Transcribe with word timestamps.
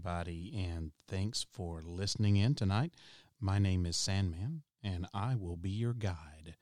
everybody, 0.00 0.50
and 0.56 0.92
thanks 1.08 1.44
for 1.52 1.82
listening 1.84 2.36
in 2.36 2.54
tonight. 2.54 2.90
My 3.38 3.58
name 3.58 3.84
is 3.84 3.98
Sandman, 3.98 4.62
and 4.82 5.06
I 5.12 5.34
will 5.34 5.56
be 5.56 5.68
your 5.68 5.92
guide 5.92 6.56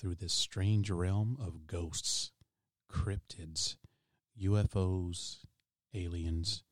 through 0.00 0.16
this 0.16 0.32
strange 0.32 0.90
realm 0.90 1.36
of 1.40 1.68
ghosts, 1.68 2.32
cryptids, 2.90 3.76
UFOs, 4.42 5.44
aliens, 5.94 6.64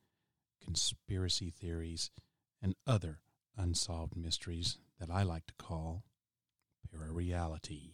conspiracy 0.60 1.48
theories, 1.48 2.10
and 2.60 2.74
other 2.88 3.20
unsolved 3.56 4.16
mysteries 4.16 4.78
that 4.98 5.10
I 5.12 5.22
like 5.22 5.46
to 5.46 5.54
call 5.64 6.02
parareality. 6.92 7.92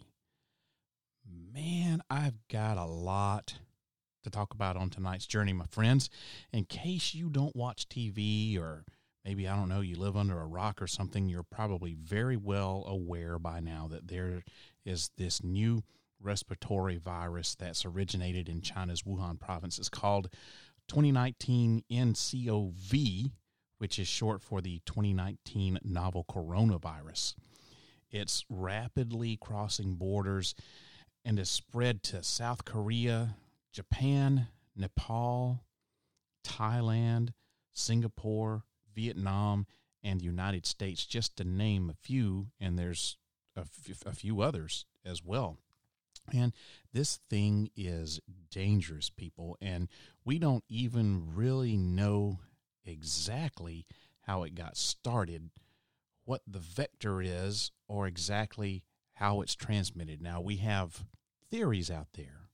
Man, 1.53 2.01
I've 2.09 2.49
got 2.49 2.79
a 2.79 2.87
lot 2.87 3.59
to 4.27 4.31
talk 4.31 4.53
about 4.53 4.77
on 4.77 4.91
tonight's 4.91 5.27
journey, 5.27 5.53
my 5.53 5.67
friends. 5.67 6.11
In 6.53 6.65
case 6.65 7.15
you 7.15 7.31
don't 7.31 7.55
watch 7.55 7.89
TV 7.89 8.59
or 8.59 8.85
maybe, 9.25 9.49
I 9.49 9.57
don't 9.57 9.69
know, 9.69 9.81
you 9.81 9.97
live 9.97 10.17
under 10.17 10.41
a 10.41 10.47
rock 10.47 10.83
or 10.83 10.89
something, 10.89 11.29
you're 11.29 11.45
probably 11.45 11.95
very 11.95 12.37
well 12.37 12.85
aware 12.89 13.39
by 13.39 13.61
now 13.61 13.89
that 13.91 14.09
there 14.09 14.43
is 14.85 15.11
this 15.17 15.43
new 15.43 15.85
respiratory 16.21 16.97
virus 16.97 17.55
that's 17.55 17.85
originated 17.85 18.49
in 18.49 18.63
China's 18.63 19.03
Wuhan 19.03 19.39
province. 19.39 19.79
It's 19.79 19.89
called 19.89 20.29
2019 20.89 21.85
NCOV, 21.91 23.31
which 23.79 23.99
is 23.99 24.09
short 24.09 24.43
for 24.43 24.61
the 24.61 24.81
2019 24.87 25.79
novel 25.85 26.25
coronavirus. 26.29 27.35
It's 28.11 28.45
rapidly 28.49 29.39
crossing 29.41 29.95
borders 29.95 30.55
and 31.25 31.39
has 31.39 31.51
spread 31.51 32.03
to 32.05 32.23
South 32.23 32.65
Korea, 32.65 33.37
Japan, 33.77 34.47
Nepal, 34.75 35.63
Thailand, 36.43 37.35
Singapore, 37.75 38.65
Vietnam, 38.95 39.67
and 40.03 40.19
the 40.19 40.25
United 40.25 40.65
States, 40.65 41.05
just 41.05 41.37
to 41.37 41.45
name 41.45 41.91
a 41.91 41.95
few, 41.95 42.47
and 42.59 42.79
there's 42.79 43.19
a, 43.55 43.61
f- 43.61 44.07
a 44.07 44.13
few 44.13 44.41
others 44.41 44.87
as 45.05 45.23
well. 45.23 45.59
And 46.33 46.55
this 46.95 47.19
thing 47.29 47.69
is 47.77 48.19
dangerous, 48.51 49.11
people, 49.11 49.59
and 49.61 49.89
we 50.25 50.39
don't 50.39 50.65
even 50.71 51.35
really 51.35 51.77
know 51.77 52.41
exactly 52.83 53.85
how 54.23 54.43
it 54.45 54.55
got 54.55 54.79
started, 54.79 55.51
what 56.25 56.41
the 56.47 56.61
vector 56.61 57.21
is, 57.21 57.73
or 57.89 58.07
exactly 58.07 58.85
how 59.17 59.43
it's 59.43 59.55
transmitted. 59.55 60.23
Now, 60.23 60.41
we 60.41 60.57
have 60.57 61.05
theories 61.51 61.91
out 61.91 62.09
there, 62.15 62.46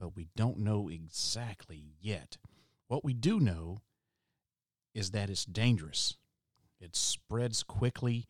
but 0.00 0.16
we 0.16 0.26
don't 0.34 0.58
know 0.58 0.88
exactly 0.88 1.84
yet. 2.00 2.38
What 2.88 3.04
we 3.04 3.12
do 3.12 3.38
know 3.38 3.82
is 4.94 5.12
that 5.12 5.30
it's 5.30 5.44
dangerous, 5.44 6.16
it 6.80 6.96
spreads 6.96 7.62
quickly, 7.62 8.26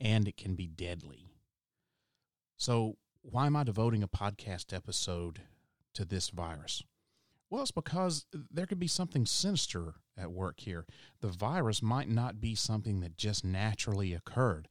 and 0.00 0.26
it 0.28 0.36
can 0.36 0.54
be 0.54 0.66
deadly. 0.66 1.28
So, 2.58 2.96
why 3.22 3.46
am 3.46 3.56
I 3.56 3.62
devoting 3.62 4.02
a 4.02 4.08
podcast 4.08 4.74
episode 4.74 5.42
to 5.94 6.04
this 6.04 6.30
virus? 6.30 6.82
Well, 7.48 7.62
it's 7.62 7.70
because 7.70 8.26
there 8.50 8.66
could 8.66 8.80
be 8.80 8.88
something 8.88 9.26
sinister 9.26 9.94
at 10.18 10.32
work 10.32 10.60
here. 10.60 10.86
The 11.20 11.28
virus 11.28 11.82
might 11.82 12.08
not 12.08 12.40
be 12.40 12.54
something 12.54 13.00
that 13.00 13.16
just 13.16 13.44
naturally 13.44 14.12
occurred. 14.12 14.68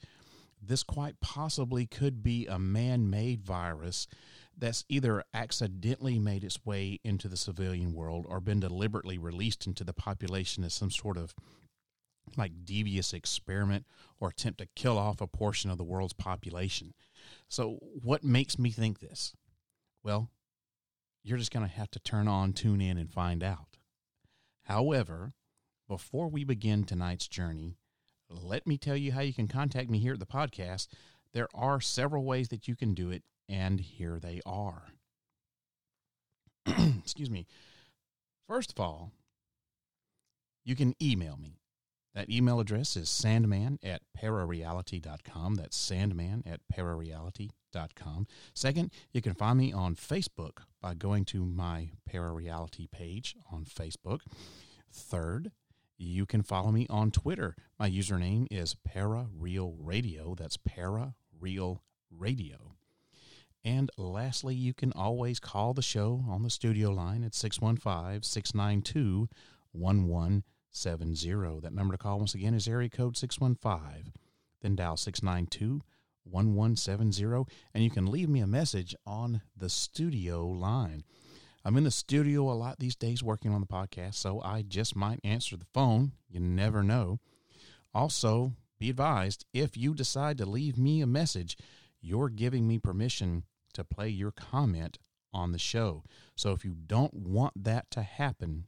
This 0.62 0.84
quite 0.84 1.20
possibly 1.22 1.86
could 1.86 2.22
be 2.22 2.46
a 2.46 2.60
man 2.60 3.10
made 3.10 3.44
virus 3.44 4.08
that's 4.62 4.86
either 4.88 5.24
accidentally 5.34 6.20
made 6.20 6.44
its 6.44 6.64
way 6.64 7.00
into 7.04 7.28
the 7.28 7.36
civilian 7.36 7.94
world 7.94 8.26
or 8.30 8.40
been 8.40 8.60
deliberately 8.60 9.18
released 9.18 9.66
into 9.66 9.84
the 9.84 9.92
population 9.92 10.64
as 10.64 10.74
some 10.74 10.92
sort 10.92 11.18
of 11.18 11.34
like 12.38 12.52
devious 12.64 13.12
experiment 13.12 13.86
or 14.20 14.30
attempt 14.30 14.60
to 14.60 14.68
kill 14.76 15.00
off 15.00 15.20
a 15.20 15.26
portion 15.28 15.72
of 15.72 15.80
the 15.80 15.84
world's 15.84 16.14
population. 16.14 16.94
So, 17.50 17.80
what 17.82 18.24
makes 18.24 18.60
me 18.60 18.70
think 18.70 19.00
this? 19.00 19.34
Well, 20.04 20.30
you're 21.24 21.40
just 21.40 21.52
going 21.52 21.68
to 21.68 21.76
have 21.76 21.90
to 21.92 22.00
turn 22.00 22.28
on, 22.28 22.54
tune 22.54 22.82
in, 22.82 22.98
and 22.98 23.12
find 23.12 23.44
out. 23.44 23.78
However, 24.66 25.34
before 25.88 26.30
we 26.30 26.44
begin 26.44 26.84
tonight's 26.84 27.28
journey, 27.28 27.78
let 28.30 28.66
me 28.66 28.78
tell 28.78 28.96
you 28.96 29.12
how 29.12 29.22
you 29.22 29.34
can 29.34 29.48
contact 29.48 29.90
me 29.90 29.98
here 29.98 30.14
at 30.14 30.20
the 30.20 30.26
podcast. 30.26 30.88
There 31.34 31.50
are 31.54 31.82
several 31.82 32.24
ways 32.24 32.50
that 32.50 32.68
you 32.68 32.76
can 32.76 32.94
do 32.94 33.10
it, 33.10 33.24
and 33.52 33.80
here 33.80 34.20
they 34.20 34.42
are. 34.46 34.84
Excuse 37.00 37.30
me. 37.30 37.46
First 38.48 38.72
of 38.72 38.80
all, 38.80 39.12
you 40.64 40.76
can 40.76 40.96
email 41.02 41.38
me 41.38 41.62
that 42.14 42.30
email 42.30 42.60
address 42.60 42.98
is 42.98 43.10
sandman 43.10 43.80
at 43.82 44.02
parareality.com. 44.18 45.56
That's 45.56 45.78
sandman 45.78 46.44
at 46.46 46.60
parareality.com. 46.74 48.28
Second, 48.54 48.92
you 49.14 49.22
can 49.22 49.34
find 49.34 49.58
me 49.58 49.72
on 49.72 49.96
Facebook 49.96 50.64
by 50.82 50.94
going 50.94 51.24
to 51.26 51.46
my 51.46 51.92
Parareality 52.10 52.92
page 52.92 53.36
on 53.52 53.64
Facebook. 53.64 54.22
Third, 54.92 55.52
you 55.98 56.26
can 56.26 56.42
follow 56.42 56.72
me 56.72 56.86
on 56.90 57.12
Twitter. 57.12 57.56
My 57.80 57.90
username 57.90 58.48
is 58.52 58.76
Para 58.76 59.28
Real 59.34 59.72
ParaRealRadio. 59.72 60.38
That's 60.38 60.58
ParaRealRadio. 60.58 62.58
And 63.64 63.92
lastly, 63.96 64.56
you 64.56 64.74
can 64.74 64.92
always 64.94 65.40
call 65.40 65.74
the 65.74 65.82
show 65.84 66.24
on 66.28 66.42
the 66.42 66.50
studio 66.50 66.90
line 66.90 67.24
at 67.24 67.36
615 67.36 68.24
692 68.24 69.30
70. 70.72 71.60
That 71.62 71.74
number 71.74 71.94
to 71.94 71.98
call 71.98 72.20
once 72.20 72.34
again 72.34 72.54
is 72.54 72.68
area 72.68 72.90
code 72.90 73.18
615. 73.18 74.14
Then 74.62 74.76
dial 74.76 74.98
692 74.98 75.82
1170, 76.24 77.52
and 77.74 77.84
you 77.84 77.90
can 77.90 78.06
leave 78.06 78.30
me 78.30 78.42
a 78.42 78.48
message 78.48 78.96
on 79.06 79.42
the 79.56 79.70
studio 79.70 80.46
line. 80.46 81.04
I'm 81.64 81.78
in 81.78 81.84
the 81.84 81.92
studio 81.92 82.50
a 82.50 82.54
lot 82.54 82.80
these 82.80 82.96
days 82.96 83.24
working 83.24 83.54
on 83.54 83.62
the 83.62 83.68
podcast, 83.68 84.16
so 84.16 84.42
I 84.42 84.64
just 84.64 84.96
might 84.96 85.20
answer 85.24 85.58
the 85.58 85.66
phone. 85.74 86.14
You 86.30 86.40
never 86.40 86.84
know. 86.84 87.20
Also, 87.94 88.54
be 88.80 88.90
advised 88.90 89.46
if 89.54 89.78
you 89.78 89.94
decide 89.94 90.38
to 90.40 90.46
leave 90.46 90.78
me 90.78 91.02
a 91.02 91.08
message, 91.08 91.58
you're 92.02 92.30
giving 92.30 92.68
me 92.68 92.80
permission 92.80 93.44
to 93.74 93.84
play 93.84 94.10
your 94.10 94.32
comment 94.32 94.98
on 95.34 95.52
the 95.52 95.60
show. 95.60 96.04
So 96.36 96.52
if 96.52 96.66
you 96.66 96.76
don't 96.76 97.14
want 97.14 97.64
that 97.64 97.90
to 97.92 98.02
happen, 98.02 98.66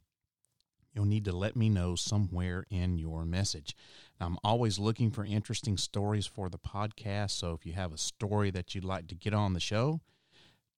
you'll 0.92 1.04
need 1.04 1.24
to 1.24 1.36
let 1.36 1.56
me 1.56 1.68
know 1.68 1.94
somewhere 1.94 2.64
in 2.70 2.98
your 2.98 3.24
message. 3.24 3.74
I'm 4.20 4.38
always 4.44 4.78
looking 4.78 5.10
for 5.10 5.24
interesting 5.24 5.76
stories 5.76 6.26
for 6.26 6.48
the 6.48 6.58
podcast. 6.58 7.32
So 7.32 7.52
if 7.52 7.66
you 7.66 7.72
have 7.72 7.92
a 7.92 7.98
story 7.98 8.50
that 8.52 8.74
you'd 8.74 8.84
like 8.84 9.08
to 9.08 9.14
get 9.14 9.34
on 9.34 9.52
the 9.52 9.60
show, 9.60 10.00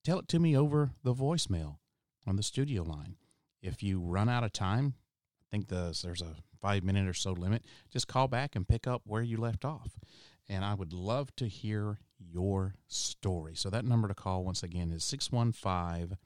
tell 0.05 0.19
it 0.19 0.29
to 0.29 0.38
me 0.38 0.56
over 0.56 0.90
the 1.05 1.14
voicemail 1.14 1.76
on 2.26 2.37
the 2.37 2.43
studio 2.43 2.82
line. 2.82 3.17
If 3.62 3.82
you 3.82 4.00
run 4.00 4.29
out 4.29 4.44
of 4.44 4.52
time, 4.52 4.94
I 5.43 5.46
think 5.50 5.69
the, 5.69 5.99
there's 6.02 6.22
a 6.22 6.37
five 6.61 6.82
minute 6.82 7.06
or 7.06 7.14
so 7.14 7.32
limit, 7.32 7.64
just 7.93 8.08
call 8.08 8.26
back 8.26 8.56
and 8.56 8.67
pick 8.67 8.87
up 8.87 9.02
where 9.05 9.22
you 9.22 9.37
left 9.37 9.64
off. 9.64 9.99
And 10.48 10.64
I 10.64 10.75
would 10.75 10.93
love 10.93 11.34
to 11.37 11.48
hear 11.48 11.98
your 12.19 12.75
story. 12.87 13.54
So 13.54 13.69
that 13.70 13.84
number 13.84 14.08
to 14.08 14.14
call 14.14 14.44
once 14.44 14.62
again 14.62 14.93
is 14.93 15.04
615 15.04 16.16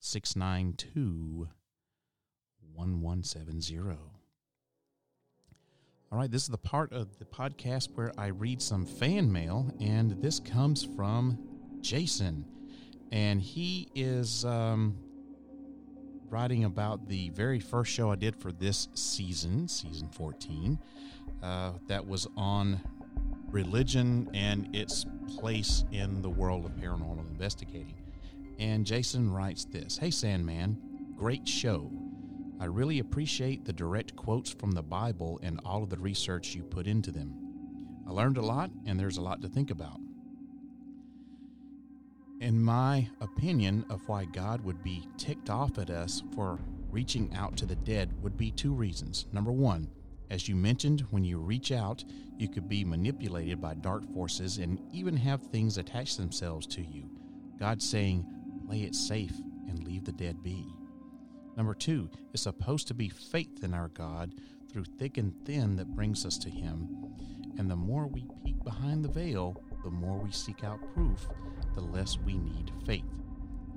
692 0.00 1.48
1170. 2.74 3.98
All 6.12 6.18
right, 6.18 6.30
this 6.30 6.42
is 6.42 6.48
the 6.48 6.58
part 6.58 6.92
of 6.92 7.18
the 7.18 7.24
podcast 7.24 7.88
where 7.94 8.12
I 8.16 8.26
read 8.28 8.62
some 8.62 8.86
fan 8.86 9.32
mail, 9.32 9.68
and 9.80 10.22
this 10.22 10.38
comes 10.38 10.84
from 10.84 11.38
Jason. 11.80 12.44
And 13.10 13.40
he 13.40 13.88
is 13.94 14.44
um, 14.44 14.96
writing 16.28 16.64
about 16.64 17.08
the 17.08 17.30
very 17.30 17.58
first 17.58 17.90
show 17.90 18.10
I 18.12 18.16
did 18.16 18.36
for 18.36 18.52
this 18.52 18.88
season, 18.94 19.66
season 19.66 20.08
14, 20.08 20.78
uh, 21.42 21.72
that 21.88 22.06
was 22.06 22.28
on 22.36 22.80
religion 23.54 24.28
and 24.34 24.68
its 24.74 25.06
place 25.38 25.84
in 25.92 26.20
the 26.20 26.28
world 26.28 26.66
of 26.66 26.72
paranormal 26.72 27.24
investigating. 27.30 27.94
And 28.58 28.84
Jason 28.84 29.32
writes 29.32 29.64
this 29.64 29.96
Hey, 29.96 30.10
Sandman, 30.10 30.76
great 31.16 31.46
show. 31.48 31.90
I 32.60 32.66
really 32.66 32.98
appreciate 32.98 33.64
the 33.64 33.72
direct 33.72 34.16
quotes 34.16 34.50
from 34.50 34.72
the 34.72 34.82
Bible 34.82 35.38
and 35.42 35.60
all 35.64 35.84
of 35.84 35.90
the 35.90 35.98
research 35.98 36.54
you 36.54 36.62
put 36.64 36.86
into 36.86 37.12
them. 37.12 37.34
I 38.06 38.10
learned 38.10 38.38
a 38.38 38.42
lot, 38.42 38.70
and 38.86 38.98
there's 38.98 39.16
a 39.16 39.22
lot 39.22 39.40
to 39.42 39.48
think 39.48 39.70
about. 39.70 40.00
In 42.40 42.62
my 42.62 43.08
opinion 43.20 43.86
of 43.88 44.06
why 44.08 44.24
God 44.24 44.64
would 44.64 44.82
be 44.82 45.08
ticked 45.16 45.48
off 45.48 45.78
at 45.78 45.90
us 45.90 46.22
for 46.34 46.58
reaching 46.90 47.32
out 47.34 47.56
to 47.58 47.66
the 47.66 47.76
dead 47.76 48.12
would 48.22 48.36
be 48.36 48.50
two 48.50 48.74
reasons. 48.74 49.26
Number 49.32 49.52
one, 49.52 49.88
As 50.34 50.48
you 50.48 50.56
mentioned, 50.56 51.02
when 51.10 51.22
you 51.22 51.38
reach 51.38 51.70
out, 51.70 52.02
you 52.38 52.48
could 52.48 52.68
be 52.68 52.84
manipulated 52.84 53.60
by 53.60 53.74
dark 53.74 54.02
forces 54.12 54.58
and 54.58 54.80
even 54.92 55.16
have 55.16 55.40
things 55.40 55.78
attach 55.78 56.16
themselves 56.16 56.66
to 56.66 56.82
you. 56.82 57.08
God's 57.56 57.88
saying, 57.88 58.26
play 58.66 58.82
it 58.82 58.96
safe 58.96 59.30
and 59.68 59.84
leave 59.84 60.04
the 60.04 60.10
dead 60.10 60.42
be. 60.42 60.66
Number 61.56 61.72
two, 61.72 62.10
it's 62.32 62.42
supposed 62.42 62.88
to 62.88 62.94
be 62.94 63.08
faith 63.08 63.62
in 63.62 63.74
our 63.74 63.86
God 63.90 64.34
through 64.72 64.86
thick 64.98 65.18
and 65.18 65.32
thin 65.46 65.76
that 65.76 65.94
brings 65.94 66.26
us 66.26 66.36
to 66.38 66.50
Him. 66.50 66.88
And 67.56 67.70
the 67.70 67.76
more 67.76 68.08
we 68.08 68.26
peek 68.44 68.60
behind 68.64 69.04
the 69.04 69.12
veil, 69.12 69.62
the 69.84 69.90
more 69.90 70.18
we 70.18 70.32
seek 70.32 70.64
out 70.64 70.80
proof, 70.94 71.28
the 71.76 71.80
less 71.80 72.18
we 72.18 72.38
need 72.38 72.72
faith. 72.84 73.04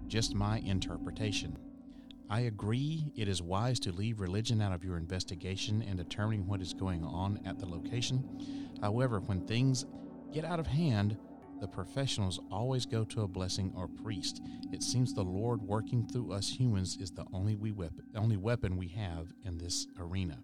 Just 0.07 0.33
my 0.33 0.57
interpretation. 0.61 1.55
I 2.29 2.41
agree 2.41 3.11
it 3.15 3.27
is 3.27 3.41
wise 3.41 3.79
to 3.81 3.91
leave 3.93 4.19
religion 4.19 4.61
out 4.61 4.73
of 4.73 4.83
your 4.83 4.97
investigation 4.97 5.81
and 5.81 5.97
determining 5.97 6.45
what 6.45 6.61
is 6.61 6.73
going 6.73 7.03
on 7.03 7.39
at 7.45 7.57
the 7.57 7.65
location. 7.65 8.23
However, 8.81 9.21
when 9.21 9.41
things 9.47 9.85
get 10.33 10.43
out 10.43 10.59
of 10.59 10.67
hand, 10.67 11.17
the 11.61 11.67
professionals 11.67 12.39
always 12.51 12.85
go 12.85 13.03
to 13.05 13.21
a 13.21 13.27
blessing 13.27 13.71
or 13.75 13.87
priest. 13.87 14.41
It 14.71 14.83
seems 14.83 15.13
the 15.13 15.23
Lord 15.23 15.61
working 15.61 16.05
through 16.07 16.33
us 16.33 16.49
humans 16.49 16.97
is 16.99 17.11
the 17.11 17.25
only 17.33 17.55
we 17.55 17.71
weapon, 17.71 18.03
only 18.15 18.37
weapon 18.37 18.77
we 18.77 18.89
have 18.89 19.33
in 19.43 19.57
this 19.57 19.87
arena. 19.97 20.37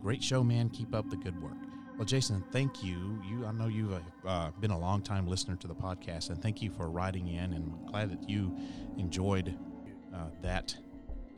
Great 0.00 0.22
show, 0.22 0.44
man. 0.44 0.68
Keep 0.68 0.94
up 0.94 1.10
the 1.10 1.16
good 1.16 1.40
work. 1.42 1.56
Well, 1.96 2.04
Jason, 2.04 2.44
thank 2.52 2.84
you. 2.84 3.20
You, 3.28 3.44
I 3.46 3.50
know 3.50 3.66
you've 3.66 4.00
uh, 4.24 4.50
been 4.60 4.70
a 4.70 4.78
long 4.78 5.02
time 5.02 5.26
listener 5.26 5.56
to 5.56 5.66
the 5.66 5.74
podcast, 5.74 6.30
and 6.30 6.40
thank 6.40 6.62
you 6.62 6.70
for 6.70 6.88
writing 6.88 7.26
in. 7.26 7.54
And 7.54 7.72
I'm 7.72 7.86
glad 7.86 8.10
that 8.10 8.28
you 8.28 8.56
enjoyed 8.96 9.58
uh, 10.14 10.28
that 10.42 10.76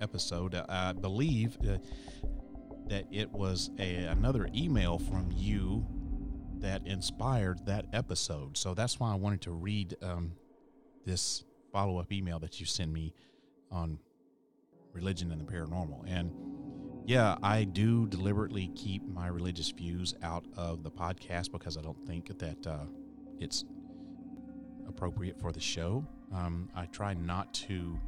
episode. 0.00 0.54
I 0.54 0.92
believe 0.92 1.56
uh, 1.68 1.78
that 2.88 3.06
it 3.10 3.30
was 3.30 3.70
a, 3.78 4.04
another 4.06 4.48
email 4.54 4.98
from 4.98 5.30
you 5.32 5.86
that 6.58 6.86
inspired 6.86 7.64
that 7.66 7.86
episode. 7.92 8.56
So 8.56 8.74
that's 8.74 9.00
why 9.00 9.12
I 9.12 9.14
wanted 9.14 9.40
to 9.42 9.52
read 9.52 9.96
um, 10.02 10.32
this 11.04 11.44
follow 11.72 11.98
up 11.98 12.12
email 12.12 12.38
that 12.40 12.60
you 12.60 12.66
sent 12.66 12.92
me 12.92 13.14
on 13.70 13.98
religion 14.92 15.30
and 15.30 15.40
the 15.40 15.44
paranormal. 15.44 16.04
And 16.06 16.32
yeah, 17.06 17.36
I 17.42 17.64
do 17.64 18.06
deliberately 18.06 18.70
keep 18.74 19.06
my 19.06 19.28
religious 19.28 19.70
views 19.70 20.14
out 20.22 20.44
of 20.56 20.82
the 20.82 20.90
podcast 20.90 21.50
because 21.50 21.76
I 21.76 21.82
don't 21.82 22.06
think 22.06 22.38
that 22.38 22.66
uh, 22.66 22.84
it's 23.38 23.64
appropriate 24.86 25.40
for 25.40 25.52
the 25.52 25.60
show. 25.60 26.04
Um, 26.32 26.68
I 26.74 26.86
try 26.86 27.14
not 27.14 27.52
to 27.54 27.98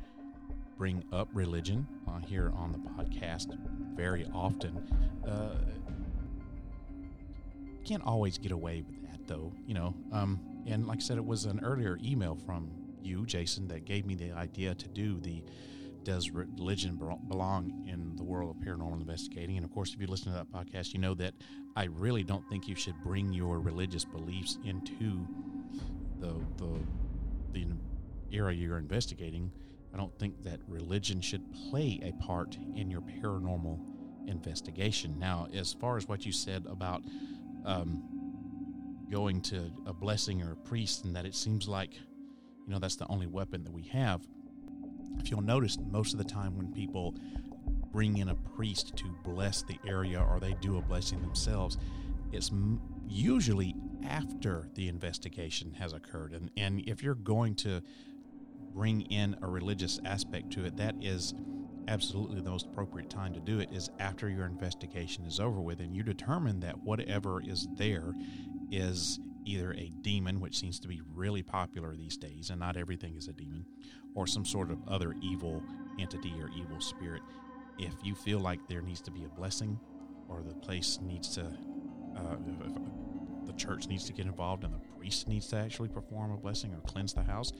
bring 0.82 1.04
up 1.12 1.28
religion 1.32 1.86
uh, 2.08 2.18
here 2.26 2.52
on 2.56 2.72
the 2.72 2.78
podcast 2.78 3.56
very 3.94 4.26
often. 4.34 4.76
Uh, 5.24 5.54
can't 7.84 8.02
always 8.02 8.36
get 8.36 8.50
away 8.50 8.82
with 8.88 9.00
that, 9.02 9.24
though, 9.28 9.52
you 9.64 9.74
know. 9.74 9.94
Um, 10.10 10.40
and 10.66 10.88
like 10.88 10.98
I 10.98 11.00
said, 11.00 11.18
it 11.18 11.24
was 11.24 11.44
an 11.44 11.60
earlier 11.62 12.00
email 12.02 12.34
from 12.34 12.68
you, 13.00 13.24
Jason, 13.26 13.68
that 13.68 13.84
gave 13.84 14.06
me 14.06 14.16
the 14.16 14.32
idea 14.32 14.74
to 14.74 14.88
do 14.88 15.20
the 15.20 15.44
Does 16.02 16.30
Religion 16.30 16.98
Belong 17.28 17.86
in 17.86 18.16
the 18.16 18.24
World 18.24 18.50
of 18.50 18.56
Paranormal 18.56 19.02
Investigating? 19.02 19.58
And 19.58 19.64
of 19.64 19.70
course, 19.70 19.94
if 19.94 20.00
you 20.00 20.08
listen 20.08 20.32
to 20.32 20.38
that 20.38 20.50
podcast, 20.50 20.92
you 20.94 20.98
know 20.98 21.14
that 21.14 21.34
I 21.76 21.84
really 21.84 22.24
don't 22.24 22.44
think 22.48 22.66
you 22.66 22.74
should 22.74 23.00
bring 23.04 23.32
your 23.32 23.60
religious 23.60 24.04
beliefs 24.04 24.58
into 24.64 25.28
the, 26.18 26.34
the, 26.56 26.80
the 27.52 27.66
area 28.32 28.58
you're 28.58 28.78
investigating. 28.78 29.52
I 29.92 29.96
don't 29.96 30.16
think 30.18 30.42
that 30.44 30.60
religion 30.66 31.20
should 31.20 31.42
play 31.70 32.00
a 32.02 32.12
part 32.22 32.56
in 32.74 32.90
your 32.90 33.02
paranormal 33.02 33.78
investigation. 34.26 35.18
Now, 35.18 35.48
as 35.52 35.72
far 35.72 35.96
as 35.96 36.08
what 36.08 36.24
you 36.24 36.32
said 36.32 36.64
about 36.66 37.02
um, 37.64 38.02
going 39.10 39.42
to 39.42 39.70
a 39.86 39.92
blessing 39.92 40.42
or 40.42 40.52
a 40.52 40.56
priest, 40.56 41.04
and 41.04 41.14
that 41.14 41.26
it 41.26 41.34
seems 41.34 41.68
like, 41.68 41.94
you 41.94 42.72
know, 42.72 42.78
that's 42.78 42.96
the 42.96 43.06
only 43.08 43.26
weapon 43.26 43.64
that 43.64 43.72
we 43.72 43.82
have. 43.84 44.22
If 45.18 45.30
you'll 45.30 45.42
notice, 45.42 45.76
most 45.90 46.14
of 46.14 46.18
the 46.18 46.24
time 46.24 46.56
when 46.56 46.72
people 46.72 47.14
bring 47.92 48.16
in 48.16 48.30
a 48.30 48.34
priest 48.34 48.96
to 48.96 49.04
bless 49.22 49.62
the 49.62 49.76
area 49.86 50.20
or 50.20 50.40
they 50.40 50.54
do 50.62 50.78
a 50.78 50.82
blessing 50.82 51.20
themselves, 51.20 51.76
it's 52.32 52.50
usually 53.06 53.74
after 54.04 54.68
the 54.74 54.88
investigation 54.88 55.74
has 55.74 55.92
occurred. 55.92 56.32
And, 56.32 56.50
and 56.56 56.82
if 56.88 57.02
you're 57.02 57.14
going 57.14 57.54
to 57.56 57.82
bring 58.74 59.02
in 59.02 59.36
a 59.42 59.46
religious 59.46 60.00
aspect 60.04 60.50
to 60.52 60.64
it, 60.64 60.76
that 60.76 60.94
is 61.00 61.34
absolutely 61.88 62.40
the 62.40 62.50
most 62.50 62.66
appropriate 62.66 63.10
time 63.10 63.34
to 63.34 63.40
do 63.40 63.58
it 63.58 63.68
is 63.72 63.90
after 63.98 64.28
your 64.28 64.46
investigation 64.46 65.24
is 65.24 65.40
over 65.40 65.60
with 65.60 65.80
and 65.80 65.94
you 65.96 66.02
determine 66.02 66.60
that 66.60 66.78
whatever 66.82 67.42
is 67.42 67.66
there 67.76 68.12
is 68.70 69.18
either 69.44 69.72
a 69.74 69.90
demon, 70.02 70.40
which 70.40 70.58
seems 70.58 70.78
to 70.80 70.88
be 70.88 71.00
really 71.14 71.42
popular 71.42 71.96
these 71.96 72.16
days, 72.16 72.50
and 72.50 72.60
not 72.60 72.76
everything 72.76 73.16
is 73.16 73.28
a 73.28 73.32
demon, 73.32 73.64
or 74.14 74.26
some 74.26 74.44
sort 74.44 74.70
of 74.70 74.78
other 74.88 75.14
evil 75.20 75.62
entity 75.98 76.32
or 76.40 76.48
evil 76.56 76.80
spirit. 76.80 77.22
If 77.78 77.92
you 78.02 78.14
feel 78.14 78.38
like 78.38 78.60
there 78.68 78.82
needs 78.82 79.00
to 79.02 79.10
be 79.10 79.24
a 79.24 79.28
blessing, 79.28 79.78
or 80.28 80.42
the 80.42 80.54
place 80.54 80.98
needs 81.02 81.34
to, 81.34 81.42
uh, 82.16 82.36
the 83.46 83.52
church 83.52 83.86
needs 83.88 84.04
to 84.04 84.12
get 84.12 84.26
involved 84.26 84.64
and 84.64 84.72
the 84.72 84.78
priest 84.96 85.28
needs 85.28 85.48
to 85.48 85.56
actually 85.56 85.88
perform 85.88 86.32
a 86.32 86.36
blessing 86.36 86.72
or 86.74 86.80
cleanse 86.80 87.12
the 87.12 87.22
house, 87.22 87.52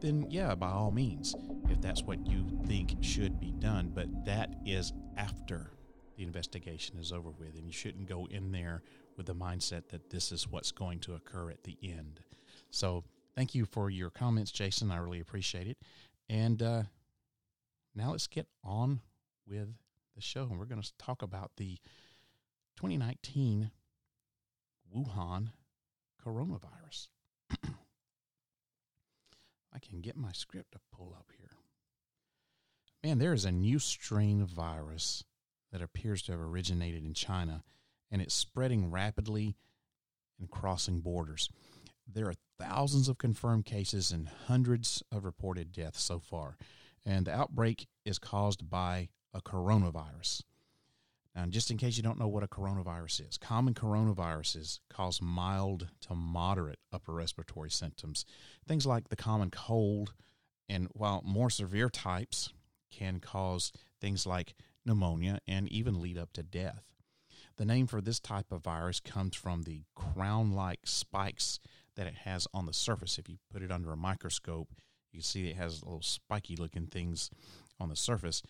then 0.00 0.26
yeah, 0.30 0.54
by 0.54 0.70
all 0.70 0.90
means, 0.90 1.34
if 1.68 1.80
that's 1.80 2.02
what 2.02 2.26
you 2.26 2.46
think 2.66 2.96
should 3.00 3.40
be 3.40 3.52
done. 3.52 3.90
But 3.94 4.24
that 4.24 4.54
is 4.64 4.92
after 5.16 5.72
the 6.16 6.24
investigation 6.24 6.98
is 6.98 7.12
over 7.12 7.30
with, 7.30 7.56
and 7.56 7.66
you 7.66 7.72
shouldn't 7.72 8.08
go 8.08 8.26
in 8.30 8.52
there 8.52 8.82
with 9.16 9.26
the 9.26 9.34
mindset 9.34 9.88
that 9.88 10.10
this 10.10 10.32
is 10.32 10.48
what's 10.48 10.72
going 10.72 10.98
to 11.00 11.14
occur 11.14 11.50
at 11.50 11.64
the 11.64 11.76
end. 11.82 12.20
So, 12.70 13.04
thank 13.36 13.54
you 13.54 13.64
for 13.64 13.88
your 13.88 14.10
comments, 14.10 14.50
Jason. 14.50 14.90
I 14.90 14.96
really 14.96 15.20
appreciate 15.20 15.68
it. 15.68 15.78
And 16.28 16.60
uh, 16.62 16.82
now 17.94 18.10
let's 18.10 18.26
get 18.26 18.46
on 18.64 19.00
with 19.46 19.68
the 20.14 20.22
show. 20.22 20.42
And 20.42 20.58
we're 20.58 20.66
going 20.66 20.82
to 20.82 20.92
talk 20.98 21.22
about 21.22 21.52
the 21.56 21.78
2019 22.76 23.70
Wuhan 24.94 25.50
coronavirus. 26.24 27.08
I 29.72 29.78
can 29.80 30.00
get 30.00 30.16
my 30.16 30.32
script 30.32 30.72
to 30.72 30.80
pull 30.92 31.14
up 31.16 31.30
here. 31.38 31.50
Man, 33.04 33.18
there 33.18 33.32
is 33.32 33.44
a 33.44 33.52
new 33.52 33.78
strain 33.78 34.42
of 34.42 34.48
virus 34.48 35.24
that 35.72 35.82
appears 35.82 36.22
to 36.22 36.32
have 36.32 36.40
originated 36.40 37.04
in 37.04 37.14
China, 37.14 37.62
and 38.10 38.20
it's 38.20 38.34
spreading 38.34 38.90
rapidly 38.90 39.56
and 40.38 40.50
crossing 40.50 41.00
borders. 41.00 41.48
There 42.06 42.26
are 42.26 42.34
thousands 42.58 43.08
of 43.08 43.18
confirmed 43.18 43.66
cases 43.66 44.10
and 44.10 44.28
hundreds 44.46 45.02
of 45.12 45.24
reported 45.24 45.72
deaths 45.72 46.02
so 46.02 46.18
far, 46.18 46.56
and 47.04 47.26
the 47.26 47.34
outbreak 47.34 47.86
is 48.04 48.18
caused 48.18 48.68
by 48.68 49.08
a 49.34 49.40
coronavirus. 49.40 50.42
And 51.34 51.52
just 51.52 51.70
in 51.70 51.76
case 51.76 51.96
you 51.96 52.02
don't 52.02 52.18
know 52.18 52.26
what 52.26 52.42
a 52.42 52.48
coronavirus 52.48 53.28
is, 53.28 53.38
common 53.38 53.74
coronaviruses 53.74 54.80
cause 54.90 55.22
mild 55.22 55.88
to 56.00 56.14
moderate 56.14 56.80
upper 56.92 57.12
respiratory 57.12 57.70
symptoms, 57.70 58.24
things 58.66 58.84
like 58.86 59.08
the 59.08 59.16
common 59.16 59.50
cold, 59.50 60.14
and 60.68 60.88
while 60.92 61.22
more 61.24 61.50
severe 61.50 61.88
types 61.88 62.52
can 62.90 63.20
cause 63.20 63.72
things 64.00 64.26
like 64.26 64.54
pneumonia 64.84 65.38
and 65.46 65.68
even 65.68 66.00
lead 66.00 66.18
up 66.18 66.32
to 66.32 66.42
death. 66.42 66.82
The 67.56 67.64
name 67.64 67.86
for 67.86 68.00
this 68.00 68.20
type 68.20 68.50
of 68.50 68.62
virus 68.62 69.00
comes 69.00 69.36
from 69.36 69.62
the 69.62 69.82
crown 69.94 70.52
like 70.52 70.80
spikes 70.84 71.60
that 71.96 72.06
it 72.06 72.14
has 72.24 72.46
on 72.54 72.66
the 72.66 72.72
surface. 72.72 73.18
If 73.18 73.28
you 73.28 73.36
put 73.52 73.62
it 73.62 73.72
under 73.72 73.92
a 73.92 73.96
microscope, 73.96 74.68
you 75.12 75.18
can 75.18 75.24
see 75.24 75.48
it 75.48 75.56
has 75.56 75.82
little 75.82 76.02
spiky 76.02 76.56
looking 76.56 76.86
things 76.86 77.30
on 77.80 77.88
the 77.88 77.96
surface 77.96 78.42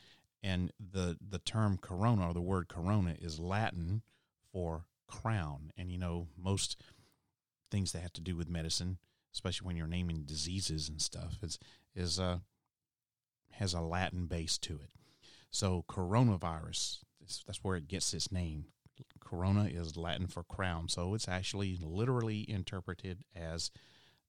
and 0.43 0.73
the 0.79 1.17
the 1.27 1.39
term 1.39 1.79
corona 1.79 2.29
or 2.29 2.35
the 2.35 2.41
word 2.41 2.69
corona 2.69 3.17
is 3.19 3.39
Latin 3.39 4.03
for 4.53 4.85
crown. 5.07 5.73
And 5.77 5.91
you 5.91 5.99
know, 5.99 6.29
most 6.37 6.81
things 7.71 7.93
that 7.93 8.01
have 8.01 8.13
to 8.15 8.21
do 8.21 8.37
with 8.37 8.49
medicine, 8.49 8.99
especially 9.35 9.67
when 9.67 9.77
you're 9.77 9.87
naming 9.87 10.23
diseases 10.23 10.89
and 10.89 11.01
stuff, 11.01 11.39
is 11.43 11.59
is 11.95 12.19
uh 12.19 12.39
has 13.53 13.75
a 13.75 13.81
Latin 13.81 14.27
base 14.27 14.59
to 14.59 14.75
it. 14.75 14.91
So 15.51 15.85
coronavirus, 15.89 16.99
that's 17.47 17.65
where 17.65 17.77
it 17.77 17.89
gets 17.89 18.15
its 18.15 18.31
name. 18.31 18.67
Corona 19.21 19.65
is 19.65 19.97
Latin 19.97 20.27
for 20.27 20.43
crown, 20.43 20.89
so 20.89 21.15
it's 21.15 21.29
actually 21.29 21.79
literally 21.81 22.49
interpreted 22.49 23.25
as 23.35 23.71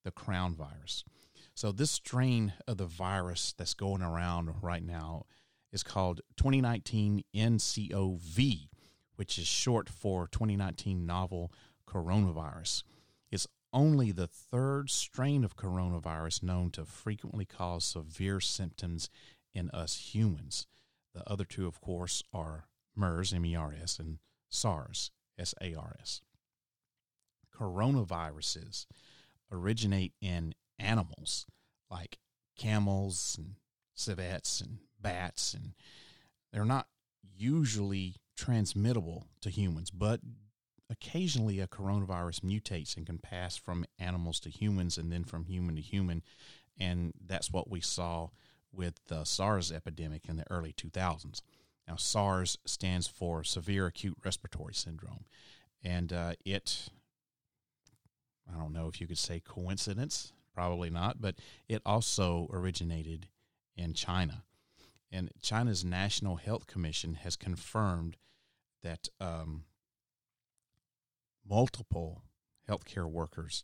the 0.03 0.11
crown 0.11 0.55
virus. 0.55 1.03
So 1.55 1.71
this 1.71 1.91
strain 1.91 2.53
of 2.67 2.77
the 2.77 2.85
virus 2.85 3.53
that's 3.57 3.73
going 3.73 4.01
around 4.01 4.53
right 4.61 4.83
now 4.83 5.25
is 5.71 5.83
called 5.83 6.21
2019 6.37 7.23
NCOV, 7.35 8.69
which 9.15 9.37
is 9.37 9.47
short 9.47 9.89
for 9.89 10.27
2019 10.27 11.05
novel 11.05 11.51
coronavirus. 11.87 12.83
It's 13.31 13.47
only 13.71 14.11
the 14.11 14.27
third 14.27 14.89
strain 14.89 15.43
of 15.43 15.55
coronavirus 15.55 16.43
known 16.43 16.71
to 16.71 16.85
frequently 16.85 17.45
cause 17.45 17.85
severe 17.85 18.39
symptoms 18.39 19.09
in 19.53 19.69
us 19.71 20.13
humans. 20.13 20.67
The 21.13 21.29
other 21.29 21.45
two, 21.45 21.67
of 21.67 21.81
course, 21.81 22.23
are 22.33 22.65
MERS, 22.95 23.33
M 23.33 23.45
E 23.45 23.55
R 23.55 23.75
S, 23.81 23.99
and 23.99 24.19
SARS, 24.49 25.11
S 25.37 25.53
A 25.61 25.75
R 25.75 25.95
S. 25.99 26.21
Coronaviruses 27.55 28.85
originate 29.51 30.13
in 30.21 30.53
animals 30.77 31.45
like 31.89 32.19
camels 32.57 33.35
and 33.37 33.55
civets 33.93 34.61
and 34.61 34.79
bats, 35.01 35.53
and 35.53 35.73
they're 36.51 36.65
not 36.65 36.87
usually 37.37 38.15
transmittable 38.35 39.27
to 39.41 39.49
humans, 39.49 39.91
but 39.91 40.21
occasionally 40.89 41.59
a 41.59 41.67
coronavirus 41.67 42.41
mutates 42.41 42.97
and 42.97 43.05
can 43.05 43.19
pass 43.19 43.55
from 43.55 43.85
animals 43.99 44.39
to 44.39 44.49
humans 44.49 44.97
and 44.97 45.11
then 45.11 45.23
from 45.23 45.45
human 45.45 45.75
to 45.75 45.81
human. 45.81 46.23
And 46.79 47.13
that's 47.25 47.51
what 47.51 47.69
we 47.69 47.81
saw 47.81 48.29
with 48.71 48.95
the 49.07 49.23
SARS 49.23 49.71
epidemic 49.71 50.27
in 50.27 50.37
the 50.37 50.49
early 50.49 50.73
2000s. 50.73 51.41
Now, 51.87 51.95
SARS 51.95 52.57
stands 52.65 53.07
for 53.07 53.43
Severe 53.43 53.87
Acute 53.87 54.17
Respiratory 54.23 54.73
Syndrome. 54.73 55.25
And 55.83 56.11
uh, 56.13 56.33
it, 56.45 56.89
I 58.47 58.57
don't 58.57 58.73
know 58.73 58.87
if 58.87 59.01
you 59.01 59.07
could 59.07 59.17
say 59.17 59.39
coincidence, 59.39 60.33
probably 60.53 60.89
not, 60.89 61.21
but 61.21 61.35
it 61.67 61.81
also 61.85 62.49
originated 62.51 63.27
in 63.75 63.93
China. 63.93 64.43
And 65.11 65.31
China's 65.41 65.83
National 65.83 66.35
Health 66.35 66.67
Commission 66.67 67.15
has 67.15 67.35
confirmed 67.35 68.17
that 68.83 69.09
um, 69.19 69.63
multiple 71.47 72.23
healthcare 72.69 73.09
workers 73.09 73.63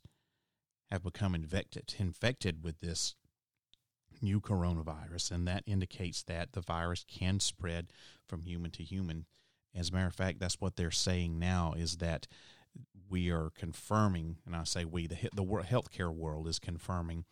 have 0.89 1.03
become 1.03 1.35
infected 1.35 1.93
infected 1.99 2.63
with 2.63 2.79
this 2.79 3.15
new 4.21 4.39
coronavirus, 4.39 5.31
and 5.31 5.47
that 5.47 5.63
indicates 5.65 6.23
that 6.23 6.53
the 6.53 6.61
virus 6.61 7.05
can 7.07 7.39
spread 7.39 7.87
from 8.27 8.43
human 8.43 8.71
to 8.71 8.83
human. 8.83 9.25
As 9.75 9.89
a 9.89 9.93
matter 9.93 10.07
of 10.07 10.15
fact, 10.15 10.39
that's 10.39 10.61
what 10.61 10.75
they're 10.77 10.91
saying 10.91 11.37
now 11.37 11.73
is 11.75 11.97
that 11.97 12.27
we 13.09 13.29
are 13.29 13.51
confirming, 13.55 14.37
and 14.45 14.55
I 14.55 14.63
say 14.63 14.85
we, 14.85 15.07
the 15.07 15.17
the 15.33 15.43
healthcare 15.43 16.13
world 16.13 16.47
is 16.47 16.59
confirming 16.59 17.25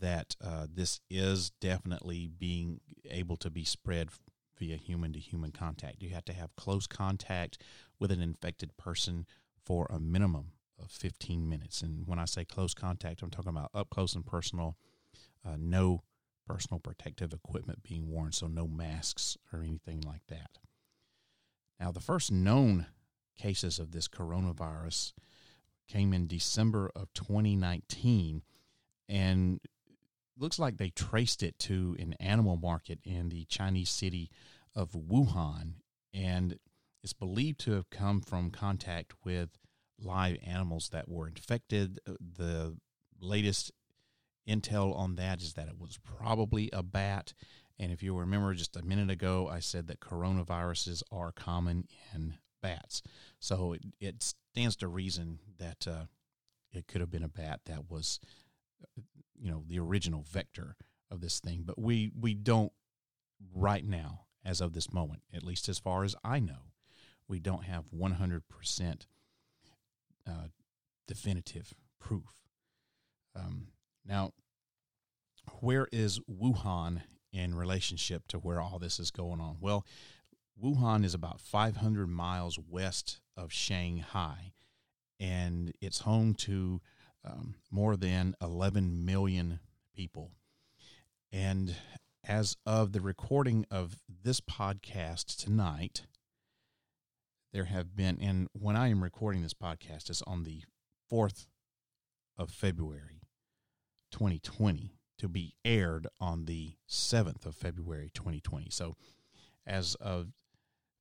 that 0.00 0.36
uh, 0.44 0.66
this 0.72 1.00
is 1.10 1.50
definitely 1.60 2.28
being 2.38 2.80
able 3.10 3.36
to 3.36 3.50
be 3.50 3.64
spread 3.64 4.10
via 4.58 4.76
human 4.76 5.12
to 5.12 5.18
human 5.18 5.52
contact. 5.52 6.02
You 6.02 6.10
have 6.10 6.24
to 6.26 6.32
have 6.32 6.56
close 6.56 6.86
contact 6.86 7.58
with 7.98 8.10
an 8.10 8.20
infected 8.20 8.76
person 8.76 9.26
for 9.64 9.86
a 9.90 10.00
minimum 10.00 10.52
of 10.82 10.90
15 10.90 11.48
minutes. 11.48 11.82
And 11.82 12.06
when 12.06 12.18
I 12.18 12.24
say 12.24 12.44
close 12.44 12.74
contact, 12.74 13.22
I'm 13.22 13.30
talking 13.30 13.50
about 13.50 13.70
up 13.74 13.90
close 13.90 14.14
and 14.14 14.26
personal, 14.26 14.76
uh, 15.46 15.56
no 15.58 16.02
personal 16.46 16.80
protective 16.80 17.32
equipment 17.32 17.82
being 17.82 18.08
worn, 18.08 18.32
so 18.32 18.46
no 18.46 18.66
masks 18.66 19.36
or 19.52 19.60
anything 19.60 20.00
like 20.06 20.26
that. 20.28 20.58
Now, 21.78 21.92
the 21.92 22.00
first 22.00 22.32
known 22.32 22.86
cases 23.36 23.78
of 23.78 23.92
this 23.92 24.08
coronavirus 24.08 25.12
came 25.86 26.12
in 26.12 26.26
December 26.26 26.90
of 26.96 27.12
2019, 27.14 28.42
and 29.08 29.60
looks 30.38 30.58
like 30.58 30.76
they 30.76 30.90
traced 30.90 31.42
it 31.42 31.58
to 31.60 31.96
an 31.98 32.14
animal 32.14 32.56
market 32.56 32.98
in 33.04 33.28
the 33.28 33.44
Chinese 33.46 33.90
city 33.90 34.30
of 34.74 34.92
Wuhan, 34.92 35.74
and 36.14 36.58
it's 37.02 37.12
believed 37.12 37.60
to 37.60 37.72
have 37.72 37.90
come 37.90 38.20
from 38.20 38.50
contact 38.50 39.12
with 39.24 39.50
live 40.00 40.36
animals 40.46 40.90
that 40.90 41.08
were 41.08 41.26
infected. 41.26 41.98
The 42.06 42.76
latest 43.20 43.72
intel 44.48 44.96
on 44.96 45.16
that 45.16 45.40
is 45.42 45.54
that 45.54 45.68
it 45.68 45.78
was 45.78 45.98
probably 46.04 46.70
a 46.72 46.82
bat. 46.82 47.34
And 47.78 47.92
if 47.92 48.02
you 48.02 48.16
remember 48.16 48.54
just 48.54 48.76
a 48.76 48.82
minute 48.82 49.10
ago, 49.10 49.48
I 49.48 49.60
said 49.60 49.86
that 49.86 50.00
coronaviruses 50.00 51.02
are 51.12 51.32
common 51.32 51.86
in 52.14 52.34
bats. 52.62 53.02
So 53.38 53.74
it, 53.74 53.82
it 54.00 54.22
stands 54.22 54.76
to 54.76 54.88
reason 54.88 55.38
that 55.58 55.86
uh, 55.86 56.04
it 56.72 56.88
could 56.88 57.00
have 57.00 57.10
been 57.10 57.22
a 57.22 57.28
bat 57.28 57.60
that 57.66 57.90
was, 57.90 58.18
you 59.40 59.50
know, 59.50 59.64
the 59.66 59.78
original 59.78 60.24
vector 60.30 60.76
of 61.10 61.20
this 61.20 61.40
thing. 61.40 61.62
But 61.64 61.78
we, 61.78 62.10
we 62.18 62.34
don't 62.34 62.72
right 63.54 63.84
now, 63.84 64.22
as 64.44 64.60
of 64.60 64.72
this 64.72 64.92
moment, 64.92 65.22
at 65.34 65.42
least 65.42 65.68
as 65.68 65.78
far 65.78 66.04
as 66.04 66.14
I 66.24 66.38
know, 66.40 66.72
we 67.26 67.38
don't 67.38 67.64
have 67.64 67.84
100% 67.90 69.06
uh, 70.26 70.32
definitive 71.06 71.74
proof. 72.00 72.34
Um, 73.36 73.68
now, 74.04 74.32
where 75.60 75.88
is 75.92 76.20
Wuhan 76.20 77.02
in 77.32 77.54
relationship 77.54 78.26
to 78.28 78.38
where 78.38 78.60
all 78.60 78.78
this 78.78 78.98
is 78.98 79.10
going 79.10 79.40
on? 79.40 79.58
Well, 79.60 79.86
Wuhan 80.62 81.04
is 81.04 81.14
about 81.14 81.40
500 81.40 82.06
miles 82.08 82.58
west 82.58 83.20
of 83.36 83.52
Shanghai, 83.52 84.52
and 85.20 85.72
it's 85.80 86.00
home 86.00 86.34
to 86.34 86.80
um, 87.28 87.54
more 87.70 87.96
than 87.96 88.34
11 88.40 89.04
million 89.04 89.60
people. 89.94 90.32
And 91.32 91.74
as 92.26 92.56
of 92.66 92.92
the 92.92 93.00
recording 93.00 93.66
of 93.70 93.96
this 94.22 94.40
podcast 94.40 95.36
tonight, 95.36 96.02
there 97.52 97.64
have 97.64 97.96
been, 97.96 98.18
and 98.20 98.48
when 98.52 98.76
I 98.76 98.88
am 98.88 99.02
recording 99.02 99.42
this 99.42 99.54
podcast, 99.54 100.10
it's 100.10 100.22
on 100.22 100.44
the 100.44 100.62
4th 101.10 101.46
of 102.36 102.50
February, 102.50 103.22
2020 104.12 104.92
to 105.18 105.28
be 105.28 105.54
aired 105.64 106.06
on 106.20 106.44
the 106.44 106.74
7th 106.88 107.44
of 107.44 107.54
February 107.54 108.10
2020. 108.14 108.68
So, 108.70 108.96
as 109.66 109.94
of 109.96 110.28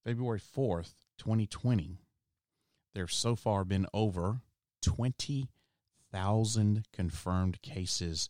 February 0.03 0.39
4th, 0.39 0.93
2020, 1.17 1.99
there 2.93 3.03
have 3.03 3.11
so 3.11 3.35
far 3.35 3.63
been 3.63 3.85
over 3.93 4.41
20,000 6.11 6.85
confirmed 6.93 7.61
cases 7.61 8.29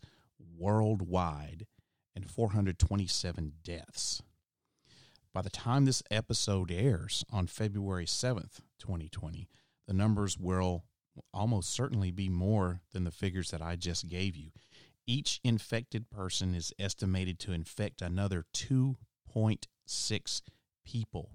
worldwide 0.58 1.68
and 2.16 2.30
427 2.30 3.54
deaths. 3.64 4.22
By 5.34 5.42
the 5.42 5.50
time 5.50 5.86
this 5.86 6.02
episode 6.10 6.72
airs 6.72 7.24
on 7.32 7.48
February 7.48 8.06
7th, 8.06 8.60
2020, 8.80 9.48
the 9.88 9.94
numbers 9.94 10.38
will 10.38 10.84
almost 11.34 11.70
certainly 11.70 12.12
be 12.12 12.30
more 12.30 12.82
than 12.92 13.04
the 13.04 13.12
figures 13.12 13.52
that 13.52 13.62
I 13.62 13.76
just 13.76 14.08
gave 14.08 14.36
you 14.36 14.52
each 15.08 15.40
infected 15.44 16.10
person 16.10 16.54
is 16.54 16.74
estimated 16.78 17.40
to 17.40 17.54
infect 17.54 18.02
another 18.02 18.44
2.6 18.54 20.42
people. 20.86 21.32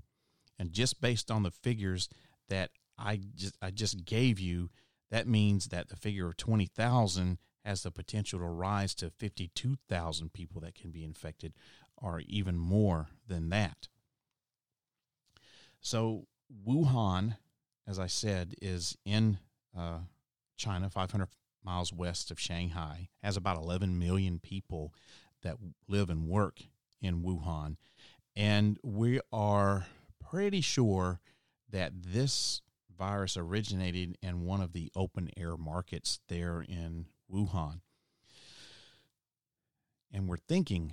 And 0.59 0.73
just 0.73 1.01
based 1.01 1.31
on 1.31 1.43
the 1.43 1.51
figures 1.51 2.09
that 2.51 2.71
I 2.99 3.21
just, 3.35 3.57
I 3.63 3.71
just 3.71 4.05
gave 4.05 4.39
you, 4.39 4.69
that 5.13 5.29
means 5.29 5.67
that 5.67 5.91
the 5.91 5.97
figure 5.97 6.27
of 6.27 6.39
20,000 6.39 7.39
has 7.67 7.83
the 7.83 7.91
potential 7.91 8.39
to 8.39 8.47
rise 8.47 8.95
to 8.95 9.11
52,000 9.11 10.33
people 10.33 10.63
that 10.63 10.75
can 10.75 10.91
be 10.91 11.05
infected, 11.05 11.53
or 11.99 12.23
even 12.27 12.57
more 12.57 13.09
than 13.29 13.51
that. 13.51 13.89
So, 15.83 16.29
Wuhan, 16.67 17.37
as 17.87 17.99
I 17.99 18.07
said, 18.07 18.55
is 18.63 18.97
in 19.05 19.37
uh, 19.79 19.99
China, 20.57 20.89
500 20.89 21.29
miles 21.63 21.93
west 21.93 22.31
of 22.31 22.41
Shanghai, 22.41 23.11
has 23.23 23.37
about 23.37 23.59
11 23.59 23.99
million 23.99 24.39
people 24.39 24.95
that 25.43 25.57
live 25.87 26.09
and 26.09 26.27
work 26.27 26.63
in 27.03 27.23
Wuhan. 27.23 27.77
And 28.35 28.79
we 28.83 29.21
are 29.31 29.85
pretty 30.31 30.63
sure 30.63 31.21
that 31.71 31.93
this 32.03 32.63
virus 32.99 33.37
originated 33.37 34.17
in 34.23 34.45
one 34.45 34.61
of 34.61 34.73
the 34.73 34.91
open 34.95 35.31
air 35.37 35.57
markets 35.57 36.21
there 36.29 36.61
in 36.61 37.07
Wuhan. 37.33 37.81
And 40.13 40.29
we're 40.29 40.37
thinking 40.37 40.93